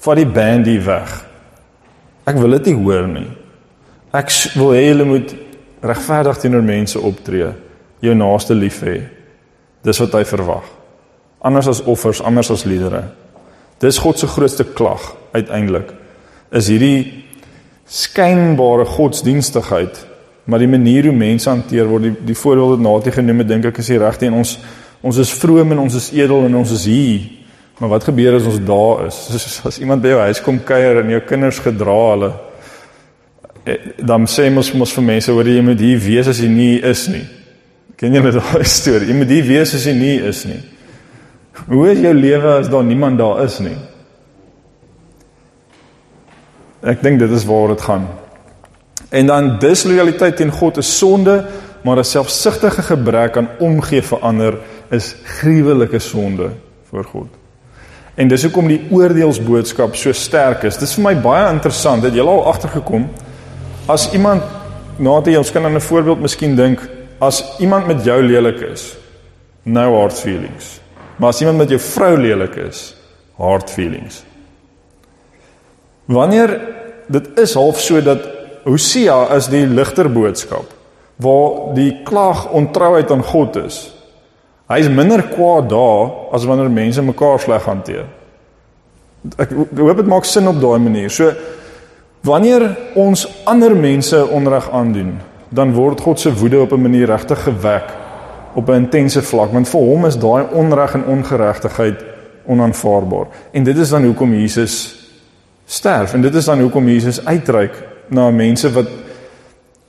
Vat 0.00 0.20
die 0.20 0.28
bandie 0.28 0.80
weg. 0.84 1.10
Ek 2.28 2.38
wil 2.38 2.56
dit 2.58 2.70
nie 2.70 2.78
hoor 2.78 3.08
nie. 3.10 3.28
Ek 4.16 4.30
wil 4.56 4.74
hê 4.74 4.86
julle 4.88 5.06
moet 5.08 5.34
regverdig 5.82 6.40
teenoor 6.40 6.64
mense 6.64 7.00
optree. 7.00 7.50
Jou 8.00 8.14
naaste 8.16 8.56
lief 8.56 8.80
hê. 8.86 8.98
Dis 9.84 10.00
wat 10.02 10.14
hy 10.18 10.24
verwag. 10.28 10.66
Anders 11.40 11.70
as 11.70 11.82
offers, 11.88 12.20
anders 12.24 12.50
as 12.52 12.66
liedere. 12.68 13.06
Dis 13.80 14.00
God 14.00 14.20
se 14.20 14.28
grootste 14.28 14.64
klag 14.76 15.12
uiteindelik. 15.32 15.92
Is 16.52 16.68
hierdie 16.68 17.24
skynbare 17.90 18.84
godsdienstigheid, 18.86 20.04
maar 20.44 20.62
die 20.62 20.70
manier 20.70 21.08
hoe 21.08 21.16
mense 21.16 21.48
hanteer 21.50 21.88
word, 21.88 22.08
die, 22.08 22.14
die 22.32 22.36
voorbeelde 22.36 22.76
wat 22.76 22.84
Natie 22.84 23.14
genoem 23.14 23.42
het, 23.42 23.50
dink 23.50 23.68
ek 23.70 23.80
is 23.82 23.90
die 23.92 24.00
regte 24.00 24.28
en 24.28 24.40
ons 24.42 24.58
ons 25.00 25.16
is 25.16 25.30
vroom 25.32 25.70
en 25.72 25.78
ons 25.86 25.94
is 25.96 26.10
edel 26.12 26.44
en 26.44 26.58
ons 26.60 26.72
is 26.76 26.82
hier 26.84 27.22
Maar 27.80 27.88
wat 27.88 28.04
gebeur 28.04 28.34
as 28.36 28.44
ons 28.44 28.60
daar 28.64 29.06
is? 29.06 29.18
As, 29.34 29.60
as 29.64 29.78
iemand 29.80 30.02
by 30.04 30.12
jou 30.12 30.20
huis 30.20 30.42
kom 30.44 30.60
kuier 30.64 31.00
en 31.00 31.12
jou 31.14 31.20
kinders 31.24 31.60
gedra 31.64 31.96
hulle 32.10 32.30
eh, 33.64 33.94
dan 33.96 34.26
sê 34.28 34.50
mos 34.52 34.72
mos 34.76 34.92
vir 34.96 35.06
mense 35.06 35.32
hoor 35.32 35.48
jy 35.48 35.62
moet 35.64 35.80
hier 35.80 36.00
wees 36.04 36.28
as 36.28 36.42
jy 36.44 36.50
nie 36.52 36.74
is 36.84 37.06
nie. 37.08 37.24
Ken 38.00 38.16
jy 38.16 38.20
daai 38.32 38.64
storie? 38.78 39.10
Jy 39.10 39.16
moet 39.18 39.32
hier 39.34 39.44
wees 39.44 39.74
as 39.76 39.84
jy 39.84 39.92
nie 39.96 40.16
is 40.30 40.46
nie. 40.48 40.60
Hoe 41.68 41.90
is 41.90 42.00
jou 42.00 42.14
lewe 42.16 42.54
as 42.56 42.70
daar 42.72 42.84
niemand 42.86 43.20
daar 43.20 43.42
is 43.44 43.58
nie? 43.60 43.76
Ek 46.80 47.02
dink 47.04 47.20
dit 47.20 47.32
is 47.36 47.44
waar 47.44 47.74
dit 47.74 47.82
gaan. 47.84 48.06
En 49.12 49.26
dan 49.28 49.50
disloyaliteit 49.60 50.38
teen 50.38 50.52
God 50.54 50.78
is 50.80 50.88
sonde, 50.96 51.44
maar 51.84 51.98
'n 51.98 52.04
selfsugtige 52.04 52.82
gebrek 52.82 53.36
aan 53.36 53.48
omgee 53.58 54.02
vir 54.02 54.18
ander 54.18 54.58
is 54.90 55.14
gruwelike 55.24 55.98
sonde 55.98 56.50
voor 56.90 57.04
God. 57.04 57.28
En 58.14 58.28
dis 58.28 58.42
hoekom 58.42 58.68
die 58.68 58.86
oordeelsboodskap 58.90 59.96
so 59.96 60.12
sterk 60.12 60.62
is. 60.62 60.78
Dis 60.78 60.94
vir 60.94 61.04
my 61.04 61.14
baie 61.20 61.52
interessant 61.52 62.02
dat 62.02 62.14
jy 62.14 62.20
al 62.20 62.46
agtergekom 62.46 63.08
as 63.88 64.12
iemand 64.12 64.42
nadat 64.98 65.26
jy 65.26 65.36
ons 65.36 65.52
kan 65.52 65.64
aan 65.64 65.76
'n 65.76 65.80
voorbeeld 65.80 66.20
miskien 66.20 66.56
dink 66.56 66.80
as 67.20 67.42
iemand 67.60 67.86
met 67.86 68.04
jou 68.04 68.18
lelik 68.22 68.60
is, 68.70 68.94
no 69.68 69.86
hard 69.98 70.16
feelings. 70.16 70.78
Maar 71.20 71.34
as 71.34 71.40
iemand 71.40 71.58
met 71.58 71.72
jou 71.74 71.80
vrou 71.80 72.16
lelik 72.16 72.56
is, 72.56 72.94
hard 73.36 73.70
feelings. 73.70 74.22
Wanneer 76.10 76.56
dit 77.12 77.38
is 77.38 77.54
half 77.54 77.80
so 77.80 78.00
dat 78.00 78.24
Hosea 78.64 79.28
is 79.36 79.48
die 79.52 79.64
ligter 79.66 80.10
boodskap 80.12 80.76
waar 81.20 81.74
die 81.76 82.00
klag 82.04 82.46
ontrouheid 82.56 83.10
aan 83.12 83.22
God 83.24 83.56
is. 83.60 83.90
Hy 84.70 84.78
is 84.80 84.88
minder 84.88 85.22
kwaad 85.28 85.68
daar 85.68 86.12
as 86.32 86.46
wanneer 86.48 86.70
mense 86.72 87.02
mekaar 87.04 87.40
sleg 87.42 87.66
hanteer. 87.68 88.06
Ek 89.36 89.52
hoop 89.52 89.98
dit 90.00 90.08
maak 90.08 90.24
sin 90.24 90.48
op 90.48 90.60
daai 90.62 90.78
manier. 90.80 91.12
So 91.12 91.32
wanneer 92.24 92.64
ons 92.96 93.26
ander 93.48 93.74
mense 93.76 94.20
onreg 94.32 94.70
aandoen, 94.72 95.18
dan 95.50 95.74
word 95.74 96.00
God 96.00 96.20
se 96.20 96.32
woede 96.34 96.60
op 96.60 96.72
'n 96.72 96.82
manier 96.82 97.06
regtig 97.06 97.42
gewek 97.42 97.90
op 98.54 98.68
'n 98.68 98.72
intense 98.74 99.22
vlak, 99.22 99.52
want 99.52 99.68
vir 99.68 99.80
hom 99.80 100.06
is 100.06 100.18
daai 100.18 100.44
onreg 100.52 100.94
en 100.94 101.04
ongeregtigheid 101.04 102.04
onaanvaarbaar. 102.46 103.26
En 103.50 103.62
dit 103.62 103.76
is 103.76 103.88
dan 103.88 104.04
hoekom 104.04 104.34
Jesus 104.34 104.96
sterf 105.66 106.14
en 106.14 106.20
dit 106.20 106.34
is 106.34 106.44
dan 106.44 106.60
hoekom 106.60 106.88
Jesus 106.88 107.24
uitreik 107.24 107.82
na 108.08 108.30
mense 108.30 108.72
wat 108.72 108.88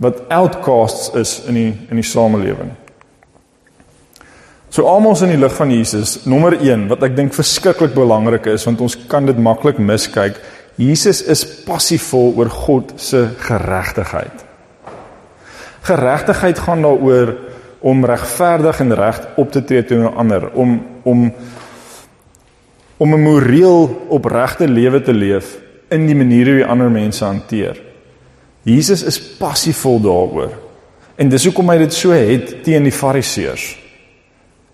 wat 0.02 0.30
outcasts 0.30 1.12
is 1.14 1.42
in 1.46 1.54
die 1.54 1.74
in 1.90 1.96
die 1.96 2.06
samelewing. 2.06 2.72
So 4.70 4.88
almal 4.88 5.18
in 5.22 5.28
die 5.28 5.38
lig 5.38 5.54
van 5.54 5.72
Jesus, 5.72 6.26
nommer 6.26 6.56
1 6.62 6.88
wat 6.88 7.04
ek 7.04 7.16
dink 7.16 7.34
verskriklik 7.34 7.94
belangrik 7.94 8.46
is 8.46 8.66
want 8.66 8.82
ons 8.82 8.98
kan 9.08 9.26
dit 9.26 9.38
maklik 9.38 9.78
miskyk. 9.78 10.40
Jesus 10.76 11.22
is 11.22 11.46
passievol 11.66 12.34
oor 12.38 12.50
God 12.50 12.94
se 12.96 13.28
geregtigheid. 13.38 14.51
Geregtigheid 15.82 16.60
gaan 16.60 16.82
daaroor 16.82 17.36
om 17.80 18.06
regverdig 18.06 18.80
en 18.80 18.96
reg 18.96 19.22
op 19.36 19.52
te 19.52 19.64
tree 19.64 19.84
teenoor 19.86 20.16
ander, 20.16 20.50
om 20.54 20.78
om 21.04 21.34
om 22.98 23.14
'n 23.14 23.22
moreel 23.22 24.06
opregte 24.10 24.68
lewe 24.68 25.02
te 25.02 25.14
leef 25.14 25.58
in 25.90 26.06
die 26.06 26.16
manier 26.16 26.46
hoe 26.46 26.60
jy 26.60 26.66
ander 26.66 26.92
mense 26.92 27.26
hanteer. 27.26 27.82
Jesus 28.64 29.04
is 29.04 29.20
passievol 29.38 30.02
daaroor. 30.02 30.52
En 31.16 31.30
dis 31.30 31.46
hoekom 31.46 31.70
hy 31.70 31.78
dit 31.78 31.94
so 31.94 32.12
het 32.12 32.64
teen 32.64 32.84
die 32.84 32.92
Fariseërs 32.92 33.82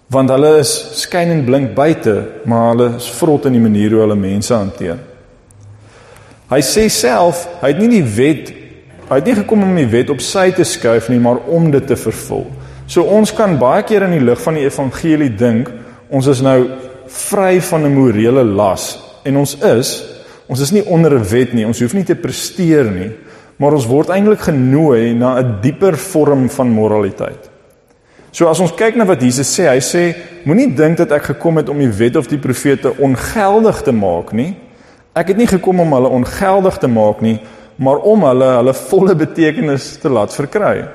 want 0.07 0.31
hulle 0.31 0.53
is 0.61 0.71
skynend 1.01 1.45
blink 1.45 1.73
buite, 1.75 2.13
maar 2.47 2.69
hulle 2.71 2.85
is 2.95 3.09
vrot 3.17 3.47
in 3.49 3.57
die 3.57 3.63
manier 3.63 3.91
hoe 3.91 4.05
hulle 4.05 4.15
mense 4.15 4.53
hanteer. 4.55 5.01
Hy 6.47 6.59
sê 6.63 6.85
self, 6.87 7.43
hy 7.59 7.73
het 7.73 7.81
nie 7.81 7.89
die 7.97 8.05
wet 8.15 8.53
hy 9.09 9.15
het 9.15 9.25
nie 9.25 9.35
gekom 9.35 9.63
om 9.63 9.75
die 9.75 9.87
wet 9.87 10.09
op 10.09 10.21
sy 10.21 10.51
te 10.51 10.63
skuif 10.63 11.09
nie, 11.09 11.19
maar 11.19 11.39
om 11.47 11.71
dit 11.71 11.87
te 11.87 11.95
vervul. 11.95 12.45
So 12.87 13.03
ons 13.03 13.33
kan 13.35 13.57
baie 13.59 13.83
keer 13.83 14.03
in 14.07 14.15
die 14.17 14.23
lig 14.23 14.41
van 14.41 14.55
die 14.55 14.65
evangelie 14.67 15.31
dink 15.35 15.71
ons 16.09 16.27
is 16.31 16.41
nou 16.41 16.69
vry 17.07 17.59
van 17.61 17.85
'n 17.85 17.93
morele 17.93 18.43
las 18.43 18.99
en 19.25 19.37
ons 19.37 19.55
is 19.63 20.03
ons 20.47 20.59
is 20.59 20.71
nie 20.71 20.83
onder 20.85 21.13
'n 21.13 21.23
wet 21.23 21.53
nie, 21.53 21.65
ons 21.65 21.79
hoef 21.79 21.93
nie 21.93 22.03
te 22.03 22.15
presteer 22.15 22.91
nie, 22.91 23.11
maar 23.57 23.73
ons 23.73 23.85
word 23.85 24.09
eintlik 24.09 24.39
genooi 24.39 25.13
na 25.13 25.39
'n 25.39 25.59
dieper 25.61 25.97
vorm 25.97 26.49
van 26.49 26.69
moraliteit. 26.69 27.49
So 28.31 28.47
as 28.47 28.59
ons 28.59 28.75
kyk 28.75 28.95
na 28.95 29.05
wat 29.05 29.21
Jesus 29.21 29.49
sê, 29.59 29.67
hy 29.67 29.79
sê 29.79 30.15
moenie 30.45 30.75
dink 30.75 30.97
dat 30.97 31.11
ek 31.11 31.23
gekom 31.23 31.57
het 31.57 31.69
om 31.69 31.77
die 31.77 31.89
wet 31.89 32.15
of 32.15 32.27
die 32.27 32.37
profete 32.37 32.93
ongeldig 32.99 33.81
te 33.81 33.91
maak 33.91 34.33
nie. 34.33 34.55
Ek 35.15 35.27
het 35.27 35.37
nie 35.37 35.47
gekom 35.47 35.79
om 35.79 35.93
hulle 35.93 36.09
ongeldig 36.09 36.77
te 36.77 36.87
maak 36.87 37.21
nie, 37.21 37.39
maar 37.77 38.03
om 38.09 38.25
hulle 38.25 38.49
hulle 38.57 38.73
volle 38.73 39.15
betekenis 39.17 39.95
te 40.01 40.09
laat 40.09 40.33
verkry. 40.33 40.85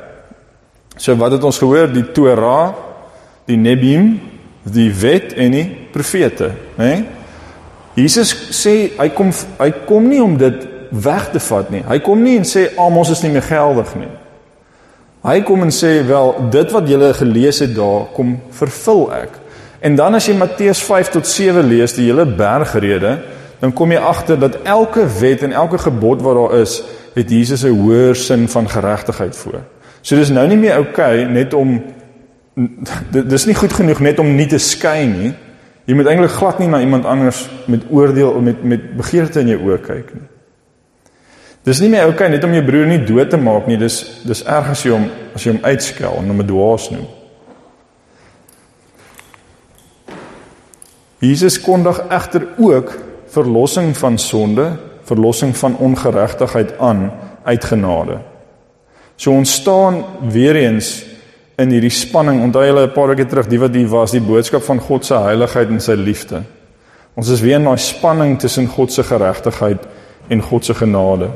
So 0.96 1.14
wat 1.20 1.36
het 1.36 1.44
ons 1.44 1.58
gehoor? 1.62 1.88
Die 1.92 2.04
Torah, 2.14 2.74
die 3.48 3.56
Nebim, 3.56 4.16
die 4.62 4.90
wet 4.94 5.32
en 5.40 5.56
die 5.56 5.66
profete, 5.92 6.52
né? 6.78 6.92
Jesus 7.98 8.30
sê 8.56 8.92
hy 8.96 9.08
kom 9.12 9.32
hy 9.58 9.68
kom 9.84 10.06
nie 10.08 10.22
om 10.22 10.38
dit 10.40 10.62
weg 10.92 11.28
te 11.32 11.40
vat 11.40 11.70
nie. 11.72 11.82
Hy 11.84 11.98
kom 12.04 12.22
nie 12.24 12.38
en 12.40 12.46
sê 12.48 12.70
almal 12.80 13.10
is 13.12 13.22
nie 13.24 13.32
meer 13.34 13.44
geldig 13.44 13.94
nie. 14.00 14.10
Hy 15.22 15.36
kom 15.46 15.62
en 15.62 15.72
sê 15.74 16.00
wel 16.06 16.32
dit 16.52 16.72
wat 16.74 16.88
julle 16.88 17.12
gelees 17.14 17.60
het 17.62 17.74
daar 17.76 18.08
kom 18.16 18.34
vervul 18.56 19.04
ek. 19.14 19.36
En 19.82 19.96
dan 19.98 20.14
as 20.18 20.28
jy 20.28 20.34
Matteus 20.38 20.80
5 20.82 21.12
tot 21.16 21.28
7 21.28 21.62
lees, 21.66 21.94
die 21.96 22.08
hele 22.08 22.24
bergrede, 22.26 23.16
dan 23.62 23.72
kom 23.72 23.92
jy 23.94 24.00
agter 24.02 24.38
dat 24.42 24.56
elke 24.66 25.04
wet 25.20 25.44
en 25.46 25.52
elke 25.54 25.78
gebod 25.78 26.22
wat 26.22 26.34
daar 26.34 26.54
is, 26.60 26.80
het 27.14 27.30
Jesus 27.30 27.62
'n 27.62 27.78
hoër 27.78 28.16
sin 28.16 28.48
van 28.48 28.68
geregtigheid 28.68 29.36
voor. 29.36 29.62
So 30.00 30.16
dis 30.16 30.30
nou 30.30 30.48
nie 30.48 30.56
meer 30.56 30.76
oukei 30.76 31.22
okay, 31.22 31.32
net 31.32 31.54
om 31.54 31.82
dis 33.32 33.44
nie 33.46 33.54
goed 33.54 33.72
genoeg 33.72 34.00
net 34.00 34.18
om 34.18 34.34
nie 34.34 34.46
te 34.46 34.58
skei 34.58 35.06
nie. 35.06 35.34
Jy 35.84 35.94
moet 35.94 36.06
eintlik 36.06 36.30
glad 36.30 36.58
nie 36.58 36.68
na 36.68 36.80
iemand 36.80 37.04
anders 37.04 37.48
met 37.66 37.82
oordeel 37.90 38.30
of 38.30 38.42
met 38.42 38.64
met 38.64 38.96
begeerte 38.96 39.40
in 39.40 39.48
jou 39.48 39.60
oë 39.60 39.78
kyk 39.80 40.10
nie. 40.14 40.28
Dis 41.62 41.80
nie 41.80 41.88
meer 41.88 42.02
oukei 42.02 42.26
okay, 42.26 42.28
net 42.28 42.44
om 42.44 42.52
jou 42.52 42.64
broer 42.64 42.86
nie 42.86 43.04
dood 43.04 43.30
te 43.30 43.36
maak 43.36 43.66
nie. 43.66 43.76
Dis 43.76 44.22
dis 44.24 44.42
erg 44.42 44.70
as 44.70 44.82
jy 44.82 44.90
hom 44.90 45.06
as 45.34 45.44
jy 45.44 45.52
hom 45.52 45.64
uitskel 45.64 46.18
en 46.18 46.26
hom 46.26 46.40
'n 46.40 46.46
dwaas 46.46 46.90
noem. 46.90 47.06
Jesus 51.18 51.60
kondig 51.60 52.02
egter 52.10 52.48
ook 52.58 53.11
verlossing 53.32 53.96
van 53.96 54.18
sonde, 54.18 54.72
verlossing 55.08 55.56
van 55.56 55.76
ongeregtigheid 55.76 56.78
aan 56.78 57.10
uit 57.44 57.64
genade. 57.64 58.18
So 59.16 59.32
ons 59.32 59.52
staan 59.52 60.04
weer 60.28 60.56
eens 60.56 61.04
in 61.60 61.70
hierdie 61.70 61.92
spanning. 61.92 62.42
Onthou 62.42 62.64
julle 62.64 62.86
'n 62.86 62.92
paar 62.92 63.08
weke 63.08 63.26
terug, 63.26 63.46
die 63.46 63.60
wat 63.60 63.74
hier 63.74 63.88
was, 63.88 64.10
die 64.10 64.20
boodskap 64.20 64.62
van 64.62 64.80
God 64.80 65.04
se 65.04 65.14
heiligheid 65.14 65.68
en 65.68 65.80
sy 65.80 65.94
liefde. 65.94 66.42
Ons 67.14 67.28
is 67.28 67.40
weer 67.40 67.58
in 67.58 67.64
daai 67.64 67.78
spanning 67.78 68.38
tussen 68.38 68.66
God 68.66 68.92
se 68.92 69.02
geregtigheid 69.02 69.80
en 70.28 70.42
God 70.42 70.64
se 70.64 70.74
genade. 70.74 71.28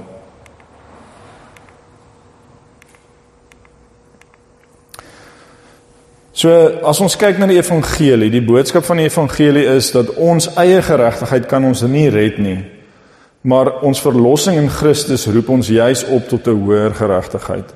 So 6.36 6.52
as 6.84 6.98
ons 7.00 7.14
kyk 7.16 7.38
na 7.40 7.46
die 7.48 7.56
evangelie, 7.56 8.28
die 8.28 8.44
boodskap 8.44 8.84
van 8.84 8.98
die 9.00 9.06
evangelie 9.06 9.62
is 9.72 9.86
dat 9.94 10.10
ons 10.20 10.50
eie 10.60 10.82
geregtigheid 10.84 11.46
kan 11.48 11.64
ons 11.64 11.80
nie 11.88 12.10
red 12.12 12.36
nie. 12.44 12.58
Maar 13.48 13.78
ons 13.88 14.02
verlossing 14.04 14.58
in 14.60 14.68
Christus 14.68 15.24
roep 15.32 15.48
ons 15.54 15.70
juis 15.72 16.02
op 16.12 16.28
tot 16.28 16.48
'n 16.48 16.60
hoër 16.60 16.92
geregtigheid. 16.92 17.72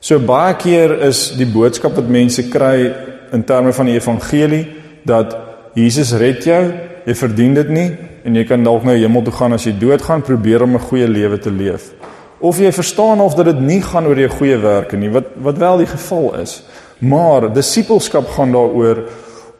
So 0.00 0.18
baie 0.18 0.54
keer 0.54 0.96
is 1.08 1.36
die 1.36 1.44
boodskap 1.44 1.96
wat 1.96 2.08
mense 2.08 2.48
kry 2.48 2.94
in 3.32 3.44
terme 3.44 3.72
van 3.72 3.86
die 3.86 4.00
evangelie 4.00 4.66
dat 5.04 5.36
Jesus 5.74 6.12
red 6.12 6.44
jou, 6.44 6.72
jy 7.04 7.14
verdien 7.14 7.54
dit 7.54 7.68
nie 7.68 7.96
en 8.24 8.34
jy 8.34 8.44
kan 8.44 8.64
dalk 8.64 8.84
na 8.84 8.92
die 8.92 9.04
hemel 9.04 9.22
toe 9.22 9.32
gaan 9.32 9.52
as 9.52 9.64
jy 9.64 9.78
doodgaan, 9.78 10.22
probeer 10.22 10.62
om 10.62 10.74
'n 10.74 10.88
goeie 10.88 11.08
lewe 11.08 11.38
te 11.38 11.50
leef. 11.50 11.92
Of 12.40 12.58
jy 12.58 12.72
verstaan 12.72 13.20
of 13.20 13.34
dat 13.34 13.44
dit 13.44 13.60
nie 13.60 13.82
gaan 13.82 14.06
oor 14.06 14.18
jou 14.18 14.28
goeie 14.28 14.56
werke 14.56 14.96
nie, 14.96 15.10
wat 15.10 15.24
wat 15.36 15.58
wel 15.58 15.76
die 15.76 15.86
geval 15.86 16.40
is. 16.40 16.62
Maar 17.00 17.48
disippelskap 17.52 18.28
gaan 18.28 18.52
daaroor 18.52 19.04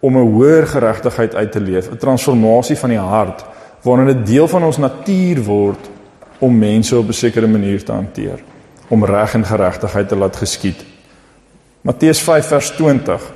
om 0.00 0.16
'n 0.16 0.30
hoër 0.32 0.66
geregtigheid 0.66 1.34
uit 1.34 1.52
te 1.52 1.60
leef, 1.60 1.90
'n 1.90 1.96
transformasie 1.96 2.76
van 2.76 2.88
die 2.88 2.98
hart 2.98 3.44
waarin 3.82 4.06
dit 4.06 4.26
deel 4.26 4.48
van 4.48 4.62
ons 4.64 4.76
natuur 4.76 5.42
word 5.42 5.90
om 6.38 6.58
mense 6.58 6.96
op 6.96 7.08
'n 7.08 7.12
sekere 7.12 7.46
manier 7.46 7.84
te 7.84 7.92
hanteer 7.92 8.38
om 8.88 9.04
reg 9.04 9.34
en 9.34 9.44
geregtigheid 9.44 10.08
te 10.08 10.16
laat 10.16 10.36
geskied. 10.36 10.84
Matteus 11.80 12.20
5 12.20 12.46
vers 12.46 12.70
20. 12.70 13.32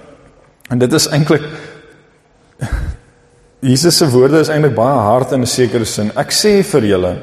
En 0.69 0.79
dit 0.79 0.93
is 0.93 1.09
eintlik 1.09 1.43
Jesus 3.65 3.97
se 3.97 4.09
woorde 4.11 4.39
is 4.39 4.49
eintlik 4.49 4.75
baie 4.75 4.99
hard 4.99 5.33
in 5.33 5.41
'n 5.41 5.47
sekere 5.47 5.85
sin. 5.85 6.11
Ek 6.17 6.33
sê 6.33 6.63
vir 6.63 6.85
julle 6.85 7.17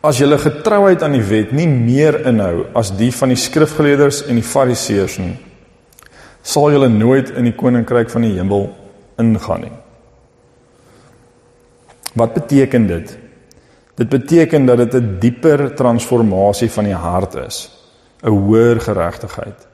as 0.00 0.18
julle 0.18 0.38
getrouheid 0.38 1.02
aan 1.02 1.12
die 1.12 1.24
wet 1.28 1.52
nie 1.52 1.66
meer 1.66 2.26
inhou 2.26 2.66
as 2.74 2.92
die 2.96 3.10
van 3.12 3.28
die 3.28 3.36
skrifgeleerders 3.40 4.22
en 4.26 4.34
die 4.38 4.42
fariseërs 4.44 5.18
nie, 5.18 5.36
sal 6.46 6.70
julle 6.70 6.88
nooit 6.92 7.32
in 7.34 7.48
die 7.48 7.56
koninkryk 7.58 8.10
van 8.12 8.26
die 8.26 8.34
hemel 8.36 8.68
ingaan 9.18 9.64
nie. 9.66 9.76
Wat 12.16 12.36
beteken 12.36 12.86
dit? 12.88 13.16
Dit 13.96 14.08
beteken 14.12 14.66
dat 14.68 14.78
dit 14.78 14.94
'n 14.94 15.16
dieper 15.20 15.74
transformasie 15.74 16.70
van 16.70 16.84
die 16.84 16.94
hart 16.94 17.34
is, 17.34 17.70
'n 18.22 18.28
hoër 18.28 18.80
geregtigheid. 18.80 19.66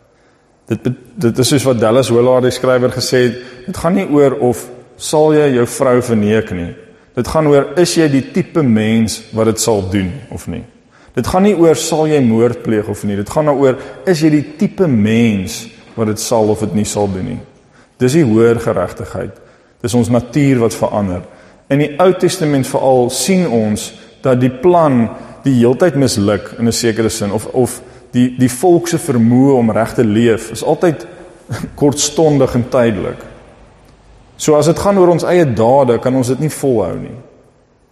Dit 0.66 0.88
dit 1.14 1.38
is 1.38 1.48
soos 1.48 1.64
wat 1.64 1.80
Dallas 1.80 2.10
Willard 2.10 2.42
die 2.42 2.50
skrywer 2.50 2.90
gesê 2.90 3.18
het, 3.22 3.36
dit 3.66 3.76
gaan 3.76 3.94
nie 3.94 4.08
oor 4.08 4.38
of 4.38 4.70
sal 4.96 5.34
jy 5.34 5.54
jou 5.54 5.66
vrou 5.66 6.02
verneek 6.02 6.50
nie. 6.50 6.74
Dit 7.14 7.28
gaan 7.28 7.46
oor 7.46 7.66
is 7.76 7.94
jy 7.94 8.08
die 8.08 8.30
tipe 8.32 8.62
mens 8.62 9.22
wat 9.32 9.44
dit 9.44 9.60
sal 9.60 9.90
doen 9.90 10.12
of 10.30 10.46
nie. 10.46 10.64
Dit 11.14 11.26
gaan 11.26 11.42
nie 11.42 11.54
oor 11.54 11.76
sal 11.76 12.06
jy 12.06 12.20
moord 12.20 12.62
pleeg 12.62 12.88
of 12.88 13.04
nie. 13.04 13.16
Dit 13.16 13.30
gaan 13.30 13.44
daaroor 13.44 13.76
is 14.06 14.20
jy 14.20 14.30
die 14.30 14.56
tipe 14.56 14.86
mens 14.86 15.68
wat 15.94 16.06
dit 16.06 16.20
sal 16.20 16.48
of 16.48 16.60
dit 16.60 16.74
nie 16.74 16.84
sal 16.88 17.08
doen 17.12 17.26
nie. 17.26 17.40
Dis 17.98 18.16
die 18.16 18.24
hoër 18.24 18.60
geregtigheid. 18.60 19.36
Dis 19.82 19.94
ons 19.94 20.10
natuur 20.10 20.58
wat 20.58 20.74
verander. 20.74 21.22
In 21.70 21.82
die 21.82 21.92
Ou 22.02 22.12
Testament 22.18 22.66
veral 22.66 23.10
sien 23.10 23.46
ons 23.46 23.92
dat 24.22 24.40
die 24.40 24.50
plan 24.50 25.08
die 25.42 25.54
heeltyd 25.58 25.96
misluk 25.98 26.54
in 26.58 26.68
'n 26.68 26.72
sekere 26.72 27.08
sin 27.08 27.32
of 27.32 27.46
of 27.46 27.80
die 28.12 28.34
die 28.38 28.50
volk 28.50 28.88
se 28.88 28.98
vermoë 28.98 29.56
om 29.58 29.70
reg 29.70 29.94
te 29.94 30.04
leef 30.04 30.50
is 30.50 30.64
altyd 30.64 31.06
kortstondig 31.80 32.54
en 32.54 32.68
tydelik. 32.68 33.18
So 34.36 34.54
as 34.54 34.66
dit 34.66 34.78
gaan 34.78 34.98
oor 34.98 35.08
ons 35.08 35.24
eie 35.24 35.44
dade, 35.44 35.98
kan 35.98 36.14
ons 36.14 36.28
dit 36.28 36.40
nie 36.40 36.50
volhou 36.50 36.96
nie. 36.98 37.16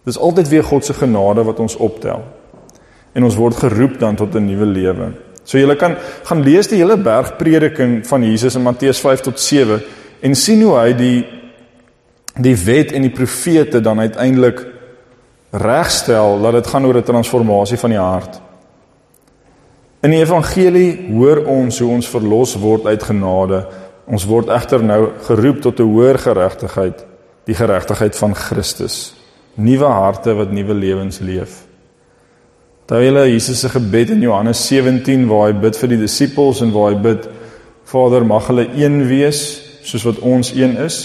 Dis 0.05 0.17
altyd 0.17 0.49
weer 0.49 0.63
God 0.63 0.85
se 0.85 0.93
genade 0.93 1.43
wat 1.43 1.59
ons 1.59 1.77
optel. 1.77 2.23
En 3.13 3.23
ons 3.23 3.35
word 3.35 3.55
geroep 3.55 3.99
dan 3.99 4.15
tot 4.15 4.35
'n 4.35 4.45
nuwe 4.45 4.65
lewe. 4.65 5.11
So 5.51 5.59
jy 5.59 5.75
kan 5.75 5.97
gaan 6.23 6.43
lees 6.45 6.69
die 6.71 6.79
hele 6.79 6.95
bergprediking 6.95 8.05
van 8.07 8.23
Jesus 8.23 8.55
in 8.55 8.63
Matteus 8.63 9.01
5 9.03 9.25
tot 9.25 9.39
7 9.39 9.81
en 10.23 10.35
sien 10.35 10.61
hoe 10.63 10.77
hy 10.77 10.91
die 10.95 11.17
die 12.39 12.55
wet 12.55 12.93
en 12.95 13.03
die 13.03 13.11
profete 13.11 13.81
dan 13.83 13.99
uiteindelik 13.99 14.61
regstel 15.51 16.39
dat 16.39 16.55
dit 16.55 16.67
gaan 16.71 16.85
oor 16.87 16.97
'n 16.97 17.03
transformasie 17.03 17.77
van 17.77 17.89
die 17.89 17.99
hart. 17.99 18.39
In 20.01 20.11
die 20.11 20.21
evangelie 20.23 21.11
hoor 21.11 21.43
ons 21.45 21.79
hoe 21.79 21.89
ons 21.91 22.07
verlos 22.07 22.55
word 22.55 22.85
uit 22.85 23.03
genade. 23.03 23.67
Ons 24.07 24.25
word 24.25 24.47
egter 24.47 24.83
nou 24.83 25.09
geroep 25.27 25.61
tot 25.61 25.79
'n 25.79 25.83
hoër 25.83 26.17
geregtigheid, 26.17 27.05
die 27.45 27.55
geregtigheid 27.55 28.15
van 28.15 28.35
Christus. 28.35 29.13
Nuwe 29.55 29.85
harte 29.85 30.33
wat 30.33 30.51
nuwe 30.51 30.73
lewens 30.73 31.19
leef. 31.19 31.70
Terwyl 32.91 33.21
Jesus 33.31 33.61
se 33.63 33.69
gebed 33.71 34.09
in 34.11 34.25
Johannes 34.25 34.65
17 34.67 35.29
waar 35.29 35.47
hy 35.47 35.55
bid 35.63 35.77
vir 35.79 35.93
die 35.93 36.01
disippels 36.01 36.59
en 36.61 36.73
waar 36.75 36.91
hy 36.91 36.99
bid 36.99 37.29
Vader 37.87 38.25
mag 38.27 38.49
hulle 38.51 38.67
een 38.75 39.05
wees 39.07 39.39
soos 39.87 40.03
wat 40.09 40.19
ons 40.19 40.51
een 40.51 40.75
is 40.77 40.99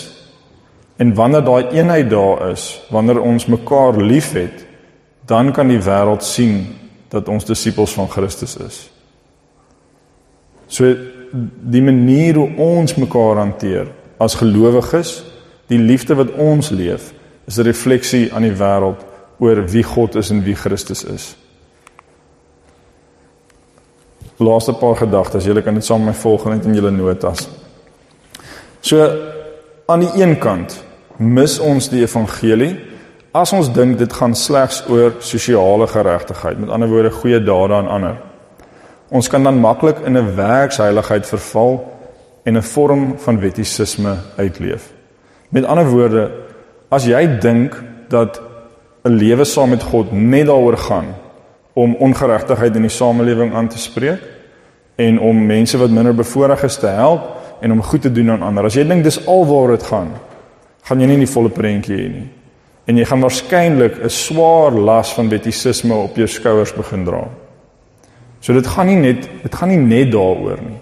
En 0.96 1.14
wanneer 1.14 1.44
daai 1.44 1.64
eenheid 1.76 2.10
daar 2.10 2.50
is, 2.50 2.80
wanneer 2.88 3.20
ons 3.20 3.46
mekaar 3.46 3.96
liefhet, 4.00 4.64
dan 5.24 5.52
kan 5.52 5.68
die 5.68 5.80
wêreld 5.82 6.24
sien 6.24 6.62
dat 7.12 7.28
ons 7.28 7.44
disippels 7.44 7.92
van 7.92 8.08
Christus 8.08 8.56
is. 8.56 8.78
So 10.66 10.94
die 11.76 11.82
manier 11.82 12.38
hoe 12.40 12.48
ons 12.56 12.96
mekaar 12.96 13.42
hanteer 13.42 13.90
as 14.22 14.38
gelowiges, 14.40 15.18
die 15.68 15.78
liefde 15.78 16.16
wat 16.16 16.32
ons 16.40 16.70
leef, 16.70 17.12
is 17.46 17.58
'n 17.58 17.66
refleksie 17.66 18.32
aan 18.32 18.42
die 18.42 18.56
wêreld 18.56 19.04
oor 19.38 19.68
wie 19.68 19.82
God 19.82 20.14
is 20.14 20.30
en 20.30 20.42
wie 20.42 20.54
Christus 20.54 21.04
is. 21.04 21.36
Laaste 24.36 24.72
paar 24.76 24.96
gedagtes, 24.96 25.44
julle 25.44 25.62
kan 25.62 25.74
dit 25.74 25.84
saam 25.84 26.04
met 26.04 26.12
my 26.12 26.20
volg 26.20 26.44
net 26.50 26.66
in 26.68 26.74
julle 26.76 26.90
notas. 26.90 27.46
So 28.84 29.06
aan 29.86 30.02
die 30.04 30.22
een 30.22 30.36
kant 30.38 30.76
mis 31.16 31.58
ons 31.58 31.88
die 31.88 32.02
evangelie 32.02 32.74
as 33.36 33.52
ons 33.56 33.70
dink 33.72 33.98
dit 34.00 34.12
gaan 34.12 34.34
slegs 34.36 34.82
oor 34.92 35.16
sosiale 35.20 35.86
geregtigheid, 35.88 36.58
met 36.60 36.70
ander 36.72 36.88
woorde 36.88 37.10
goeie 37.12 37.40
dade 37.40 37.74
aan 37.74 37.88
ander. 37.88 38.16
Ons 39.08 39.28
kan 39.28 39.44
dan 39.44 39.60
maklik 39.60 40.00
in 40.04 40.16
'n 40.16 40.36
werksheiligheid 40.36 41.26
verval 41.26 41.84
en 42.44 42.56
'n 42.56 42.62
vorm 42.62 43.18
van 43.18 43.40
wettisisme 43.40 44.16
uitleef. 44.36 44.92
Met 45.48 45.64
ander 45.64 45.86
woorde, 45.86 46.30
as 46.88 47.04
jy 47.04 47.38
dink 47.40 47.82
dat 48.08 48.40
'n 49.04 49.16
lewe 49.16 49.44
saam 49.44 49.70
met 49.70 49.82
God 49.82 50.12
net 50.12 50.46
daaroor 50.46 50.76
gaan 50.76 51.14
om 51.76 51.96
ongeregtigheid 52.00 52.76
in 52.78 52.86
die 52.86 52.92
samelewing 52.92 53.52
aan 53.54 53.68
te 53.68 53.78
spreek 53.78 54.22
en 54.96 55.18
om 55.20 55.42
mense 55.46 55.76
wat 55.76 55.92
minder 55.92 56.14
bevoordeel 56.16 56.64
is 56.64 56.78
te 56.80 56.88
help 56.88 57.34
en 57.60 57.72
om 57.72 57.82
goed 57.84 58.02
te 58.06 58.12
doen 58.12 58.30
aan 58.32 58.46
ander. 58.48 58.64
As 58.64 58.78
jy 58.78 58.86
dink 58.88 59.04
dis 59.04 59.20
alwaar 59.28 59.74
dit 59.74 59.84
gaan, 59.90 60.14
gaan 60.88 61.02
jy 61.02 61.10
nie 61.10 61.20
die 61.20 61.28
volle 61.28 61.52
prentjie 61.52 61.98
hê 61.98 62.08
nie. 62.14 62.24
En 62.88 62.96
jy 62.96 63.04
gaan 63.04 63.20
waarskynlik 63.20 64.00
'n 64.00 64.08
swaar 64.08 64.72
las 64.72 65.12
van 65.12 65.28
wettisisme 65.28 65.94
op 65.94 66.16
jou 66.16 66.26
skouers 66.26 66.72
begin 66.72 67.04
dra. 67.04 67.28
So 68.40 68.52
dit 68.52 68.66
gaan 68.66 68.86
nie 68.86 68.96
net 68.96 69.28
dit 69.42 69.54
gaan 69.54 69.68
nie 69.68 69.76
net 69.76 70.12
daaroor 70.12 70.58
nie. 70.62 70.80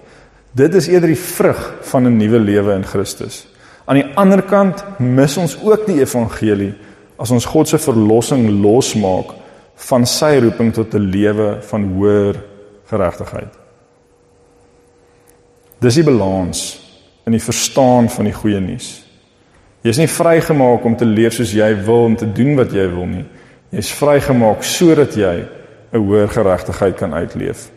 Dit 0.52 0.74
is 0.74 0.86
eerder 0.88 1.08
die 1.08 1.18
vrug 1.18 1.74
van 1.82 2.06
'n 2.06 2.16
nuwe 2.16 2.38
lewe 2.38 2.74
in 2.74 2.84
Christus. 2.84 3.46
Aan 3.84 3.96
die 3.96 4.12
ander 4.14 4.42
kant 4.42 4.84
mis 4.98 5.36
ons 5.36 5.58
ook 5.62 5.86
die 5.86 6.00
evangelie 6.00 6.74
as 7.16 7.30
ons 7.30 7.44
God 7.44 7.68
se 7.68 7.78
verlossing 7.78 8.62
losmaak 8.62 9.43
van 9.74 10.06
sy 10.06 10.38
roeping 10.38 10.72
tot 10.72 10.94
'n 10.94 11.10
lewe 11.10 11.58
van 11.60 11.82
hoër 11.92 12.36
geregtigheid. 12.86 13.52
Dis 15.80 15.94
die 15.94 16.04
balans 16.04 16.80
in 17.26 17.32
die 17.32 17.42
verstaan 17.42 18.08
van 18.10 18.24
die 18.24 18.32
goeie 18.32 18.60
nuus. 18.60 19.04
Jy 19.82 19.90
is 19.90 20.00
nie 20.00 20.08
vrygemaak 20.08 20.84
om 20.84 20.96
te 20.96 21.04
leef 21.04 21.34
soos 21.34 21.52
jy 21.52 21.74
wil 21.84 22.06
en 22.06 22.16
te 22.16 22.32
doen 22.32 22.54
wat 22.56 22.72
jy 22.72 22.86
wil 22.88 23.06
nie. 23.06 23.24
Jy 23.70 23.78
is 23.78 23.92
vrygemaak 23.92 24.62
sodat 24.62 25.14
jy 25.14 25.44
'n 25.92 25.98
hoër 25.98 26.28
geregtigheid 26.28 26.96
kan 26.96 27.14
uitleef. 27.14 27.70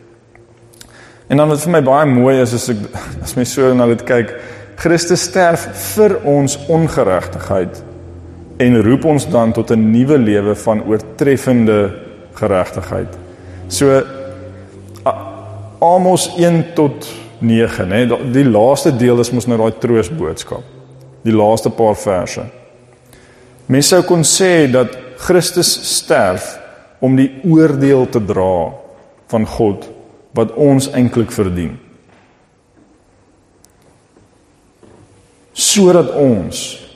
En 1.28 1.36
dan 1.36 1.48
wat 1.48 1.60
vir 1.60 1.70
my 1.70 1.82
baie 1.82 2.06
mooi 2.06 2.40
is 2.40 2.54
as 2.54 2.68
ek 2.68 2.76
as 3.24 3.36
my 3.36 3.44
so 3.44 3.74
na 3.74 3.86
dit 3.86 4.02
kyk, 4.02 4.32
Christus 4.76 5.22
sterf 5.22 5.66
vir 5.96 6.20
ons 6.24 6.56
ongeregtigheid 6.68 7.82
en 8.58 8.82
roep 8.82 9.04
ons 9.04 9.28
dan 9.30 9.52
tot 9.52 9.70
'n 9.70 9.90
nuwe 9.90 10.18
lewe 10.18 10.54
van 10.54 10.82
oortreffende 10.84 11.94
geregtigheid. 12.34 13.18
So 13.68 14.02
Amos 15.80 16.34
1 16.36 16.74
tot 16.74 17.06
9, 17.38 17.86
nê, 17.86 18.32
die 18.32 18.44
laaste 18.44 18.96
deel 18.96 19.20
is 19.20 19.30
mos 19.30 19.46
nou 19.46 19.58
daai 19.58 19.78
troosboodskap. 19.78 20.64
Die 21.22 21.32
laaste 21.32 21.70
paar 21.70 21.94
verse. 21.94 22.42
Mense 23.66 23.88
sou 23.88 24.02
kon 24.02 24.24
sê 24.24 24.66
dat 24.70 24.96
Christus 25.18 25.70
sterf 25.96 26.58
om 27.00 27.16
die 27.16 27.30
oordeel 27.44 28.08
te 28.10 28.24
dra 28.24 28.72
van 29.30 29.46
God 29.46 29.86
wat 30.34 30.54
ons 30.54 30.90
eintlik 30.90 31.30
verdien. 31.34 31.78
Sodat 35.52 36.10
ons 36.10 36.87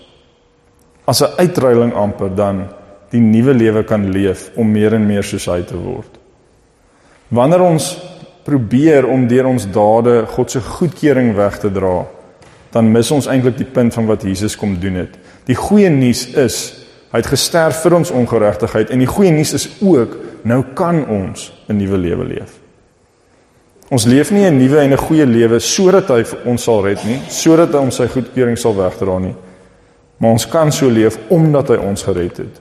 as 1.13 1.21
'n 1.21 1.37
uitruiling 1.37 1.93
amper 1.93 2.35
dan 2.35 2.69
die 3.11 3.21
nuwe 3.21 3.55
lewe 3.55 3.85
kan 3.85 4.11
leef 4.11 4.51
om 4.57 4.71
meer 4.73 4.95
en 4.95 5.07
meer 5.07 5.23
soos 5.23 5.47
hy 5.47 5.61
te 5.63 5.77
word. 5.77 6.19
Wanneer 7.29 7.61
ons 7.61 7.99
probeer 8.45 9.07
om 9.07 9.27
deur 9.29 9.47
ons 9.47 9.67
dade 9.71 10.25
God 10.27 10.51
se 10.51 10.61
goedkeuring 10.61 11.35
weg 11.37 11.59
te 11.59 11.71
dra, 11.73 12.07
dan 12.73 12.89
mis 12.93 13.11
ons 13.11 13.29
eintlik 13.29 13.59
die 13.59 13.69
punt 13.69 13.95
van 13.95 14.07
wat 14.07 14.23
Jesus 14.23 14.57
kom 14.57 14.79
doen 14.81 14.95
het. 14.95 15.19
Die 15.45 15.57
goeie 15.57 15.91
nuus 15.91 16.27
is 16.35 16.57
hy 17.13 17.21
het 17.21 17.29
gesterf 17.29 17.83
vir 17.85 17.95
ons 17.95 18.11
ongeregtigheid 18.11 18.91
en 18.91 18.99
die 18.99 19.11
goeie 19.11 19.31
nuus 19.31 19.53
is 19.53 19.69
ook 19.81 20.17
nou 20.49 20.63
kan 20.75 21.05
ons 21.07 21.53
'n 21.69 21.77
nuwe 21.77 21.99
lewe 21.99 22.25
leef. 22.25 22.59
Ons 23.91 24.05
leef 24.05 24.31
nie 24.31 24.47
'n 24.49 24.59
nuwe 24.59 24.79
en 24.81 24.93
'n 24.93 24.97
goeie 24.97 25.27
lewe 25.27 25.61
sodat 25.61 26.09
hy 26.09 26.25
ons 26.45 26.63
sal 26.63 26.83
red 26.83 27.05
nie, 27.05 27.21
sodat 27.29 27.73
hy 27.73 27.79
ons 27.79 27.97
sy 27.97 28.09
goedkeuring 28.09 28.59
sal 28.59 28.75
wegdra 28.75 29.19
nie. 29.19 29.35
Maar 30.23 30.37
ons 30.37 30.47
kan 30.47 30.71
so 30.71 30.87
leef 30.87 31.19
omdat 31.35 31.73
hy 31.75 31.81
ons 31.83 32.05
gered 32.07 32.37
het. 32.45 32.61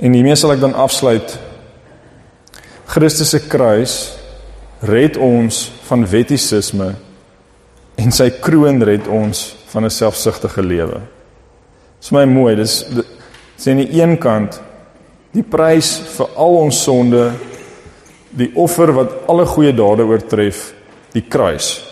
En 0.00 0.16
hiermee 0.16 0.36
sal 0.40 0.54
ek 0.54 0.62
dan 0.62 0.72
afsluit. 0.72 1.34
Christus 2.88 3.34
se 3.34 3.42
kruis 3.44 3.98
red 4.88 5.18
ons 5.20 5.66
van 5.90 6.06
wettisisme 6.08 6.94
en 8.00 8.16
sy 8.16 8.30
kroon 8.40 8.80
red 8.80 9.10
ons 9.12 9.42
van 9.74 9.84
'n 9.84 9.92
selfsugtige 9.92 10.62
lewe. 10.62 11.04
Dit 11.04 12.08
is 12.08 12.10
my 12.10 12.24
mooi. 12.24 12.56
Dis 12.56 12.86
sien 13.56 13.76
aan 13.76 13.84
die 13.86 14.00
een 14.00 14.18
kant 14.18 14.60
die 15.32 15.42
prys 15.42 15.98
vir 16.16 16.28
al 16.34 16.56
ons 16.56 16.82
sonde, 16.82 17.32
die 18.30 18.50
offer 18.54 18.92
wat 18.92 19.28
alle 19.28 19.44
goeie 19.46 19.72
dade 19.72 20.02
oortref, 20.02 20.72
die 21.12 21.28
kruis 21.28 21.84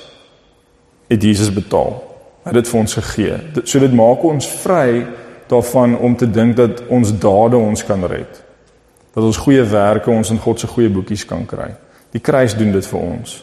het 1.08 1.22
Jesus 1.22 1.52
betaal. 1.52 2.07
Hy 2.48 2.54
het 2.54 2.62
dit 2.64 2.68
vir 2.72 2.80
ons 2.80 2.94
gegee. 2.94 3.38
So 3.64 3.78
dit 3.82 3.92
maak 3.92 4.22
ons 4.24 4.46
vry 4.62 5.04
daarvan 5.50 5.98
om 5.98 6.14
te 6.16 6.30
dink 6.30 6.56
dat 6.56 6.80
ons 6.88 7.10
dade 7.12 7.56
ons 7.60 7.84
kan 7.84 8.04
red. 8.08 8.40
Dat 9.12 9.24
ons 9.24 9.36
goeie 9.36 9.64
werke 9.68 10.10
ons 10.10 10.30
in 10.32 10.40
God 10.40 10.60
se 10.60 10.66
goeie 10.66 10.88
boekies 10.88 11.26
kan 11.28 11.44
kry. 11.46 11.68
Die 12.16 12.24
kruis 12.24 12.56
doen 12.56 12.72
dit 12.72 12.86
vir 12.88 13.00
ons. 13.00 13.34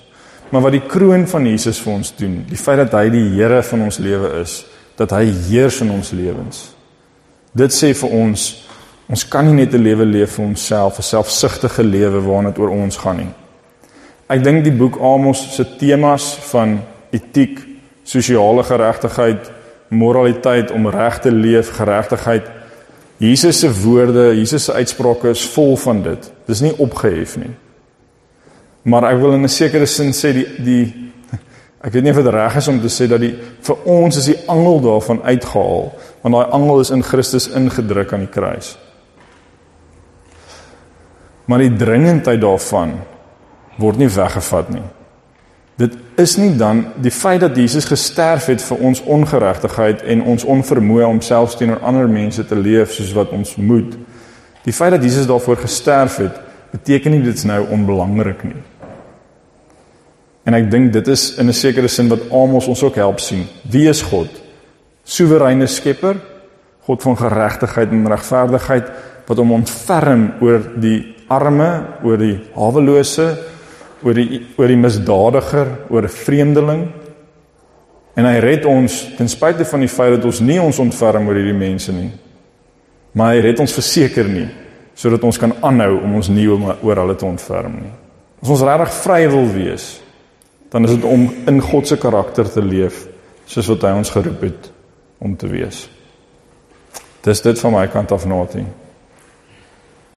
Maar 0.50 0.62
wat 0.62 0.74
die 0.74 0.86
kroon 0.90 1.28
van 1.30 1.46
Jesus 1.46 1.78
vir 1.86 1.94
ons 1.94 2.12
doen, 2.18 2.40
die 2.50 2.58
feit 2.58 2.82
dat 2.82 2.98
hy 2.98 3.10
die 3.14 3.28
Here 3.36 3.62
van 3.66 3.86
ons 3.86 4.02
lewe 4.02 4.40
is, 4.42 4.64
dat 4.98 5.14
hy 5.14 5.26
heers 5.52 5.82
in 5.86 5.94
ons 5.94 6.10
lewens. 6.18 6.72
Dit 7.54 7.74
sê 7.74 7.94
vir 7.94 8.10
ons 8.10 8.52
ons 9.06 9.24
kan 9.30 9.46
nie 9.46 9.54
net 9.54 9.74
'n 9.74 9.84
lewe 9.84 10.06
leef 10.06 10.32
vir 10.36 10.46
onsself, 10.46 10.98
'n 10.98 11.04
selfsugtige 11.04 11.84
lewe 11.84 12.22
waarna 12.26 12.50
dit 12.50 12.60
oor 12.60 12.70
ons 12.70 12.98
gaan 12.98 13.18
nie. 13.18 13.34
Ek 14.28 14.44
dink 14.44 14.64
die 14.64 14.72
boek 14.72 14.98
Amos 14.98 15.56
se 15.56 15.64
temas 15.78 16.38
van 16.50 16.80
etiek, 17.12 17.75
sosiale 18.06 18.64
geregtigheid, 18.64 19.50
moraliteit 19.90 20.72
om 20.72 20.90
reg 20.90 21.20
te 21.24 21.32
leef, 21.34 21.74
geregtigheid. 21.76 22.48
Jesus 23.18 23.60
se 23.60 23.72
woorde, 23.82 24.32
Jesus 24.38 24.68
se 24.68 24.74
uitsprake 24.74 25.32
is 25.34 25.46
vol 25.56 25.76
van 25.78 26.02
dit. 26.06 26.32
Dis 26.46 26.62
nie 26.62 26.74
opgehef 26.78 27.38
nie. 27.42 27.54
Maar 28.86 29.10
ek 29.14 29.20
wil 29.22 29.34
in 29.34 29.44
'n 29.44 29.50
sekere 29.50 29.86
sin 29.86 30.14
sê 30.14 30.34
die 30.34 30.48
die 30.64 30.86
ek 31.86 31.94
weet 31.94 32.04
nie 32.04 32.12
of 32.12 32.18
dit 32.18 32.34
reg 32.34 32.56
is 32.56 32.68
om 32.68 32.82
te 32.82 32.90
sê 32.90 33.08
dat 33.08 33.20
die 33.20 33.36
vir 33.62 33.78
ons 33.86 34.18
is 34.18 34.26
die 34.26 34.40
angel 34.48 34.82
daarvan 34.82 35.22
uitgehaal, 35.22 35.94
want 36.22 36.36
daai 36.36 36.52
angel 36.52 36.80
is 36.80 36.90
in 36.90 37.04
Christus 37.04 37.48
ingedruk 37.48 38.14
aan 38.14 38.20
die 38.20 38.34
kruis. 38.34 38.78
Maar 41.46 41.60
die 41.60 41.76
dringendheid 41.76 42.42
daarvan 42.42 43.00
word 43.78 43.98
nie 43.98 44.10
weggevat 44.10 44.70
nie. 44.70 44.84
Dit 45.76 45.98
is 46.16 46.38
nie 46.40 46.54
dan 46.56 46.86
die 47.04 47.12
feit 47.12 47.42
dat 47.44 47.58
Jesus 47.60 47.86
gesterf 47.86 48.46
het 48.48 48.62
vir 48.64 48.78
ons 48.78 49.02
ongeregtigheid 49.02 50.06
en 50.08 50.24
ons 50.24 50.46
onvermoë 50.48 51.08
om 51.10 51.20
selfs 51.22 51.58
teenoor 51.60 51.84
ander 51.84 52.08
mense 52.08 52.46
te 52.48 52.56
leef 52.56 52.94
soos 52.96 53.12
wat 53.16 53.34
ons 53.36 53.58
moet. 53.60 53.98
Die 54.64 54.74
feit 54.74 54.96
dat 54.96 55.04
Jesus 55.04 55.28
daarvoor 55.28 55.60
gesterf 55.66 56.16
het, 56.24 56.40
beteken 56.72 57.12
nie 57.12 57.26
dit's 57.26 57.44
nou 57.44 57.66
onbelangrik 57.76 58.44
nie. 58.48 58.62
En 60.46 60.56
ek 60.56 60.70
dink 60.72 60.94
dit 60.94 61.08
is 61.12 61.36
in 61.42 61.50
'n 61.50 61.54
sekere 61.54 61.88
sin 61.88 62.08
wat 62.08 62.32
Amos 62.32 62.68
ons 62.68 62.84
ook 62.84 62.96
help 62.96 63.20
sien. 63.20 63.48
Wie 63.70 63.90
is 63.90 64.02
God? 64.02 64.30
Soewereine 65.04 65.68
Skepper, 65.68 66.16
God 66.82 67.02
van 67.02 67.18
geregtigheid 67.18 67.92
en 67.92 68.08
regverdigheid 68.08 68.92
wat 69.28 69.38
hom 69.38 69.52
ontferm 69.52 70.34
oor 70.42 70.62
die 70.78 71.16
arme, 71.28 71.86
oor 72.04 72.18
die 72.18 72.40
hawelose, 72.56 73.38
oor 74.04 74.14
die 74.14 74.42
oor 74.58 74.68
die 74.68 74.80
misdadiger, 74.80 75.68
oor 75.90 76.04
'n 76.04 76.10
vreemdeling. 76.10 76.88
En 78.16 78.26
hy 78.26 78.40
red 78.40 78.66
ons 78.66 79.16
ten 79.18 79.30
spyte 79.30 79.66
van 79.66 79.80
die 79.80 79.92
feit 79.92 80.16
dat 80.16 80.26
ons 80.26 80.40
nie 80.40 80.60
ons 80.62 80.80
ontferm 80.80 81.28
oor 81.28 81.36
hierdie 81.36 81.58
mense 81.58 81.92
nie. 81.92 82.12
Maar 83.12 83.34
hy 83.34 83.42
red 83.42 83.60
ons 83.60 83.74
verseker 83.74 84.28
nie 84.28 84.48
sodat 84.96 85.24
ons 85.24 85.38
kan 85.38 85.52
aanhou 85.62 85.98
om 86.04 86.14
ons 86.16 86.30
nie 86.32 86.48
oor 86.48 86.96
hulle 86.96 87.16
te 87.16 87.26
ontferm 87.26 87.74
nie. 87.82 87.92
As 88.42 88.50
ons 88.50 88.62
regtig 88.62 88.94
vry 88.94 89.28
wil 89.28 89.50
wees, 89.52 90.02
dan 90.72 90.88
is 90.88 90.96
dit 90.96 91.04
om 91.04 91.28
in 91.48 91.60
God 91.62 91.88
se 91.88 91.98
karakter 91.98 92.48
te 92.52 92.62
leef 92.64 93.08
soos 93.46 93.68
wat 93.68 93.82
hy 93.82 93.92
ons 93.92 94.10
geroep 94.10 94.42
het 94.42 94.72
om 95.20 95.36
te 95.36 95.48
wees. 95.52 95.90
Dis 97.26 97.42
dit 97.42 97.60
van 97.60 97.74
my 97.74 97.88
kant 97.92 98.12
af 98.12 98.26
natie. 98.26 98.66